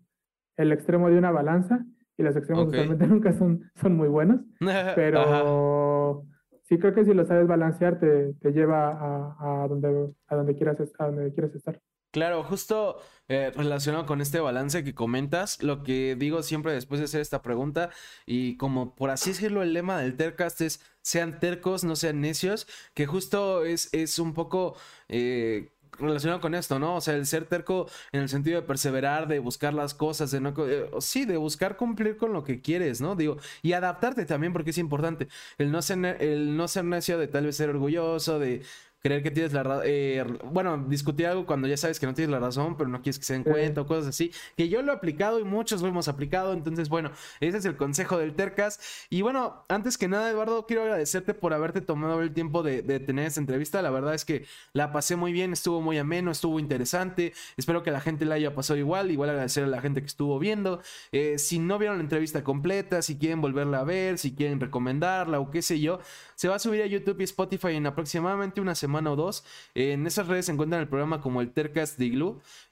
el 0.57 0.71
extremo 0.71 1.09
de 1.09 1.17
una 1.17 1.31
balanza 1.31 1.85
y 2.17 2.23
los 2.23 2.35
extremos 2.35 2.67
okay. 2.67 2.87
nunca 3.07 3.33
son, 3.33 3.69
son 3.75 3.95
muy 3.95 4.07
buenos, 4.07 4.41
pero, 4.95 6.25
sí 6.63 6.77
creo 6.77 6.93
que 6.93 7.05
si 7.05 7.13
lo 7.13 7.25
sabes 7.25 7.47
balancear, 7.47 7.99
te, 7.99 8.33
te 8.35 8.51
lleva 8.51 8.89
a, 8.89 9.63
a, 9.63 9.67
donde, 9.67 10.13
a, 10.27 10.35
donde 10.35 10.55
quieras, 10.55 10.77
a 10.97 11.05
donde 11.05 11.33
quieras 11.33 11.53
estar. 11.55 11.79
Claro, 12.15 12.43
justo 12.43 13.01
eh, 13.27 13.51
relacionado 13.53 14.05
con 14.05 14.21
este 14.21 14.39
balance 14.39 14.85
que 14.85 14.95
comentas, 14.95 15.61
lo 15.61 15.83
que 15.83 16.15
digo 16.15 16.43
siempre 16.43 16.71
después 16.71 17.01
de 17.01 17.05
hacer 17.05 17.19
esta 17.19 17.41
pregunta, 17.41 17.89
y 18.25 18.55
como 18.55 18.95
por 18.95 19.09
así 19.09 19.31
decirlo, 19.31 19.61
el 19.61 19.73
lema 19.73 19.99
del 19.99 20.15
Tercast 20.15 20.61
es 20.61 20.81
sean 21.01 21.41
tercos, 21.41 21.83
no 21.83 21.97
sean 21.97 22.21
necios, 22.21 22.67
que 22.93 23.05
justo 23.05 23.65
es, 23.65 23.93
es 23.93 24.17
un 24.17 24.33
poco 24.33 24.77
eh, 25.09 25.74
relacionado 25.99 26.41
con 26.41 26.55
esto, 26.55 26.79
¿no? 26.79 26.95
O 26.95 27.01
sea, 27.01 27.15
el 27.15 27.25
ser 27.25 27.45
terco 27.45 27.87
en 28.11 28.21
el 28.21 28.29
sentido 28.29 28.61
de 28.61 28.67
perseverar, 28.67 29.27
de 29.27 29.39
buscar 29.39 29.73
las 29.73 29.93
cosas, 29.93 30.31
de 30.31 30.41
no, 30.41 30.53
eh, 30.67 30.89
sí, 30.99 31.25
de 31.25 31.37
buscar 31.37 31.77
cumplir 31.77 32.17
con 32.17 32.33
lo 32.33 32.43
que 32.43 32.61
quieres, 32.61 33.01
¿no? 33.01 33.15
Digo, 33.15 33.37
y 33.61 33.73
adaptarte 33.73 34.25
también 34.25 34.53
porque 34.53 34.71
es 34.71 34.77
importante. 34.77 35.27
El 35.57 35.71
no 35.71 35.81
ser, 35.81 36.21
el 36.21 36.55
no 36.57 36.67
ser 36.67 36.85
necio 36.85 37.17
de 37.17 37.27
tal 37.27 37.45
vez 37.45 37.57
ser 37.57 37.69
orgulloso, 37.69 38.39
de 38.39 38.63
creer 39.05 39.21
que 39.21 39.29
tienes 39.29 39.53
la 39.53 39.61
razón. 39.61 39.83
Eh, 39.85 40.25
bueno, 40.45 40.83
discutir 40.87 41.27
algo 41.27 41.45
cuando 41.45 41.67
ya 41.67 41.77
sabes 41.77 41.99
que 41.99 42.07
no 42.07 42.15
tienes 42.15 42.31
la 42.31 42.39
razón, 42.39 42.75
pero 42.75 42.89
no 42.89 43.03
quieres 43.03 43.19
que 43.19 43.25
se 43.25 43.33
den 43.33 43.43
cuenta 43.43 43.81
o 43.81 43.85
cosas 43.85 44.07
así. 44.07 44.31
Que 44.57 44.67
yo 44.67 44.81
lo 44.81 44.91
he 44.91 44.95
aplicado 44.95 45.39
y 45.39 45.43
muchos 45.43 45.83
lo 45.83 45.87
hemos 45.89 46.07
aplicado. 46.07 46.53
Entonces, 46.53 46.89
bueno, 46.89 47.11
ese 47.39 47.59
es 47.59 47.65
el 47.65 47.77
consejo 47.77 48.17
del 48.17 48.33
Tercas. 48.33 48.79
Y 49.11 49.21
bueno, 49.21 49.63
antes 49.69 49.99
que 49.99 50.07
nada, 50.07 50.31
Eduardo, 50.31 50.65
quiero 50.65 50.81
agradecerte 50.81 51.35
por 51.35 51.53
haberte 51.53 51.81
tomado 51.81 52.19
el 52.23 52.33
tiempo 52.33 52.63
de, 52.63 52.81
tener 52.81 53.27
esta 53.27 53.39
entrevista. 53.39 53.83
La 53.83 53.91
verdad 53.91 54.15
es 54.15 54.25
que 54.25 54.47
la 54.73 54.91
pasé 54.91 55.15
muy 55.15 55.31
bien, 55.31 55.53
estuvo 55.53 55.81
muy 55.81 55.99
ameno, 55.99 56.31
estuvo 56.31 56.59
interesante. 56.59 57.33
Espero 57.57 57.83
que 57.83 57.91
la 57.91 58.01
gente 58.01 58.25
la 58.25 58.35
haya 58.35 58.55
pasado 58.55 58.79
igual. 58.79 59.11
Igual 59.11 59.29
agradecer 59.29 59.65
a 59.65 59.67
la 59.67 59.81
gente 59.81 60.01
que 60.01 60.07
estuvo 60.07 60.39
viendo. 60.39 60.81
Eh, 61.11 61.37
si 61.37 61.59
no 61.59 61.77
vieron 61.77 61.97
la 61.97 62.03
entrevista 62.03 62.43
completa, 62.43 63.03
si 63.03 63.19
quieren 63.19 63.39
volverla 63.39 63.81
a 63.81 63.83
ver, 63.83 64.17
si 64.17 64.33
quieren 64.33 64.59
recomendarla 64.59 65.39
o 65.39 65.51
qué 65.51 65.61
sé 65.61 65.79
yo, 65.79 65.99
se 66.33 66.47
va 66.47 66.55
a 66.55 66.59
subir 66.59 66.81
a 66.81 66.87
YouTube 66.87 67.21
y 67.21 67.25
Spotify 67.25 67.73
en 67.73 67.85
aproximadamente 67.85 68.61
una 68.61 68.73
semana 68.73 68.94
o 68.95 69.15
dos. 69.15 69.43
En 69.73 70.07
esas 70.07 70.27
redes 70.27 70.45
se 70.45 70.51
encuentran 70.51 70.81
el 70.81 70.87
programa 70.87 71.21
como 71.21 71.41
el 71.41 71.51
Tercast 71.51 71.99
de. 71.99 72.15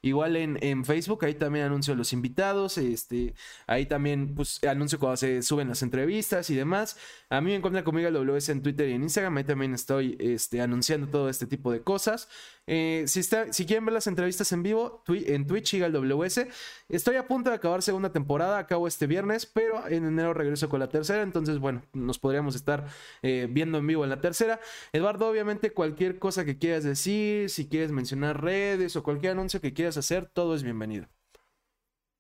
Igual 0.01 0.35
en, 0.35 0.57
en, 0.61 0.85
Facebook, 0.85 1.25
ahí 1.25 1.33
también 1.33 1.65
anuncio 1.65 1.95
los 1.95 2.13
invitados. 2.13 2.77
Este, 2.77 3.33
ahí 3.67 3.85
también 3.85 4.33
pues, 4.35 4.63
anuncio 4.63 4.99
cuando 4.99 5.17
se 5.17 5.41
suben 5.41 5.67
las 5.69 5.81
entrevistas 5.81 6.49
y 6.49 6.55
demás. 6.55 6.97
A 7.29 7.41
mí 7.41 7.49
me 7.51 7.55
encuentran 7.55 7.83
conmigo 7.83 8.07
el 8.07 8.13
WS 8.13 8.49
en 8.49 8.61
Twitter 8.61 8.89
y 8.89 8.93
en 8.93 9.03
Instagram. 9.03 9.37
Ahí 9.37 9.43
también 9.43 9.73
estoy 9.73 10.17
este, 10.19 10.61
anunciando 10.61 11.07
todo 11.07 11.29
este 11.29 11.45
tipo 11.45 11.71
de 11.71 11.81
cosas. 11.81 12.29
Eh, 12.65 13.03
si, 13.07 13.19
está, 13.19 13.51
si 13.51 13.65
quieren 13.65 13.85
ver 13.85 13.93
las 13.93 14.07
entrevistas 14.07 14.51
en 14.53 14.63
vivo, 14.63 15.03
en 15.07 15.47
Twitch, 15.47 15.71
siga 15.71 15.87
el 15.87 15.93
WS. 15.93 16.47
Estoy 16.89 17.17
a 17.17 17.27
punto 17.27 17.49
de 17.49 17.57
acabar 17.57 17.81
segunda 17.81 18.11
temporada, 18.11 18.57
acabo 18.57 18.87
este 18.87 19.07
viernes, 19.07 19.45
pero 19.45 19.87
en 19.87 20.05
enero 20.05 20.33
regreso 20.33 20.69
con 20.69 20.79
la 20.79 20.87
tercera. 20.87 21.23
Entonces, 21.23 21.59
bueno, 21.59 21.81
nos 21.93 22.19
podríamos 22.19 22.55
estar 22.55 22.87
eh, 23.21 23.47
viendo 23.49 23.77
en 23.77 23.87
vivo 23.87 24.03
en 24.03 24.09
la 24.09 24.21
tercera. 24.21 24.59
Eduardo, 24.93 25.27
obviamente, 25.27 25.71
cualquier 25.71 26.12
cosa 26.19 26.45
que 26.45 26.57
quieras 26.57 26.83
decir, 26.83 27.49
si 27.49 27.67
quieres 27.67 27.91
mencionar 27.91 28.41
redes 28.41 28.95
o 28.95 29.03
cualquier 29.03 29.33
anuncio 29.33 29.61
que 29.61 29.73
quieras 29.73 29.97
hacer, 29.97 30.27
todo 30.27 30.55
es 30.55 30.63
bienvenido. 30.63 31.07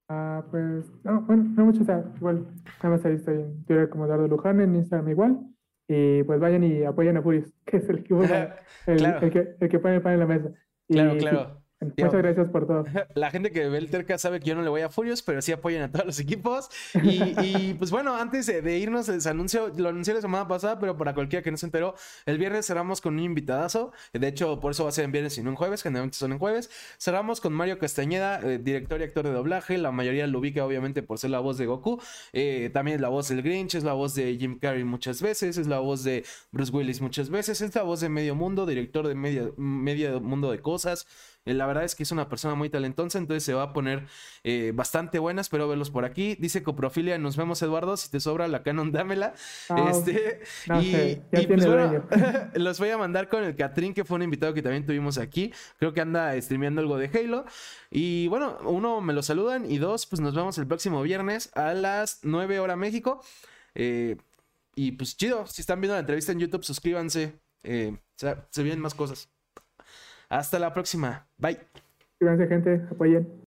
Ah, 0.09 0.43
pues, 0.51 0.85
no, 1.03 1.21
bueno, 1.21 1.43
no 1.55 1.65
mucho, 1.65 1.81
igual, 2.17 2.45
nada 2.83 2.95
más 2.95 3.05
ahí 3.05 3.15
estoy 3.15 3.35
en 3.35 3.63
Twitter 3.65 3.89
como 3.89 4.05
Eduardo 4.05 4.27
Luján, 4.27 4.61
en 4.61 4.75
Instagram 4.75 5.09
igual. 5.09 5.39
Y 5.87 6.23
pues 6.23 6.39
vayan 6.39 6.63
y 6.63 6.83
apoyen 6.83 7.17
a 7.17 7.21
Furious, 7.21 7.51
que 7.65 7.77
es 7.77 7.89
el 7.89 8.03
que, 8.03 8.13
el, 8.87 9.31
que, 9.31 9.55
el 9.59 9.69
que 9.69 9.79
pone 9.79 9.95
el 9.95 10.01
pan 10.01 10.13
en 10.13 10.19
la 10.19 10.25
mesa. 10.27 10.49
claro, 10.87 11.17
claro. 11.17 11.62
Muchas 11.85 12.13
gracias 12.13 12.49
por 12.49 12.67
todo. 12.67 12.85
La 13.15 13.31
gente 13.31 13.51
que 13.51 13.67
ve 13.67 13.77
el 13.77 13.89
Terca 13.89 14.17
sabe 14.17 14.39
que 14.39 14.47
yo 14.47 14.55
no 14.55 14.61
le 14.61 14.69
voy 14.69 14.81
a 14.81 14.89
Furious, 14.89 15.21
pero 15.21 15.41
sí 15.41 15.51
apoyan 15.51 15.83
a 15.83 15.91
todos 15.91 16.05
los 16.05 16.19
equipos. 16.19 16.69
Y, 17.01 17.73
pues 17.79 17.91
bueno, 17.91 18.15
antes 18.15 18.47
de, 18.47 18.77
irnos, 18.77 19.07
les 19.07 19.27
anuncio, 19.27 19.71
lo 19.75 19.89
anuncié 19.89 20.13
la 20.13 20.21
semana 20.21 20.47
pasada, 20.47 20.79
pero 20.79 20.97
para 20.97 21.13
cualquiera 21.13 21.43
que 21.43 21.51
no 21.51 21.57
se 21.57 21.65
enteró, 21.65 21.95
el 22.25 22.37
viernes 22.37 22.65
cerramos 22.65 23.01
con 23.01 23.15
un 23.15 23.19
invitadazo. 23.19 23.91
De 24.13 24.27
hecho, 24.27 24.59
por 24.59 24.71
eso 24.71 24.83
va 24.83 24.89
a 24.89 24.93
ser 24.93 25.05
en 25.05 25.11
viernes 25.11 25.37
y 25.37 25.43
no 25.43 25.49
en 25.49 25.55
jueves, 25.55 25.83
generalmente 25.83 26.17
son 26.17 26.31
en 26.31 26.39
jueves. 26.39 26.69
Cerramos 26.97 27.41
con 27.41 27.53
Mario 27.53 27.79
Castañeda, 27.79 28.39
eh, 28.41 28.59
director 28.59 29.01
y 29.01 29.03
actor 29.03 29.25
de 29.25 29.31
doblaje. 29.31 29.77
La 29.77 29.91
mayoría 29.91 30.27
lo 30.27 30.39
ubica, 30.39 30.65
obviamente, 30.65 31.03
por 31.03 31.19
ser 31.19 31.31
la 31.31 31.39
voz 31.39 31.57
de 31.57 31.65
Goku. 31.65 32.01
Eh, 32.33 32.69
también 32.73 32.95
es 32.95 33.01
la 33.01 33.09
voz 33.09 33.29
del 33.29 33.41
Grinch, 33.41 33.75
es 33.75 33.83
la 33.83 33.93
voz 33.93 34.15
de 34.15 34.35
Jim 34.37 34.59
Carrey 34.59 34.83
muchas 34.83 35.21
veces, 35.21 35.57
es 35.57 35.67
la 35.67 35.79
voz 35.79 36.03
de 36.03 36.25
Bruce 36.51 36.71
Willis 36.71 37.01
muchas 37.01 37.29
veces, 37.29 37.61
es 37.61 37.75
la 37.75 37.83
voz 37.83 38.01
de 38.01 38.09
Medio 38.09 38.35
Mundo, 38.35 38.65
director 38.65 39.07
de 39.07 39.15
Medio, 39.15 39.53
medio 39.57 40.21
Mundo 40.21 40.51
de 40.51 40.59
Cosas. 40.59 41.07
Eh, 41.45 41.53
la 41.53 41.65
verdad 41.65 41.83
es 41.83 41.95
que 41.95 42.03
es 42.03 42.11
una 42.11 42.29
persona 42.29 42.55
muy 42.55 42.69
talentosa, 42.69 43.17
entonces 43.17 43.43
se 43.43 43.53
va 43.53 43.63
a 43.63 43.73
poner 43.73 44.07
eh, 44.43 44.71
bastante 44.73 45.19
buena. 45.19 45.41
Espero 45.41 45.67
verlos 45.67 45.89
por 45.89 46.05
aquí. 46.05 46.35
Dice 46.35 46.63
Coprofilia, 46.63 47.17
nos 47.17 47.35
vemos, 47.35 47.61
Eduardo. 47.61 47.97
Si 47.97 48.09
te 48.09 48.19
sobra 48.19 48.47
la 48.47 48.63
Canon, 48.63 48.91
dámela. 48.91 49.33
Ah, 49.69 49.91
este, 49.91 50.41
y, 50.81 51.47
pues 51.47 51.65
bueno, 51.65 52.05
los 52.55 52.79
voy 52.79 52.89
a 52.89 52.97
mandar 52.97 53.27
con 53.27 53.43
el 53.43 53.55
Catrín, 53.55 53.93
que 53.93 54.05
fue 54.05 54.15
un 54.15 54.23
invitado 54.23 54.53
que 54.53 54.61
también 54.61 54.85
tuvimos 54.85 55.17
aquí. 55.17 55.53
Creo 55.79 55.93
que 55.93 56.01
anda 56.01 56.39
streameando 56.41 56.81
algo 56.81 56.97
de 56.97 57.07
Halo. 57.07 57.45
Y 57.91 58.27
bueno, 58.27 58.57
uno, 58.63 59.01
me 59.01 59.13
lo 59.13 59.21
saludan. 59.21 59.69
Y 59.69 59.77
dos, 59.79 60.05
pues 60.05 60.21
nos 60.21 60.33
vemos 60.35 60.57
el 60.57 60.67
próximo 60.67 61.01
viernes 61.01 61.51
a 61.55 61.73
las 61.73 62.19
9 62.23 62.59
horas 62.59 62.77
México. 62.77 63.21
Eh, 63.75 64.17
y 64.75 64.93
pues 64.93 65.17
chido, 65.17 65.45
si 65.45 65.61
están 65.61 65.81
viendo 65.81 65.95
la 65.95 65.99
entrevista 65.99 66.31
en 66.31 66.39
YouTube, 66.39 66.63
suscríbanse. 66.63 67.39
se 67.61 68.63
vienen 68.63 68.79
más 68.79 68.93
cosas. 68.93 69.32
Hasta 70.33 70.57
la 70.57 70.73
próxima. 70.73 71.27
Bye. 71.37 71.59
Suscríbanse, 72.17 72.47
gente. 72.47 72.87
Apoyen. 72.89 73.41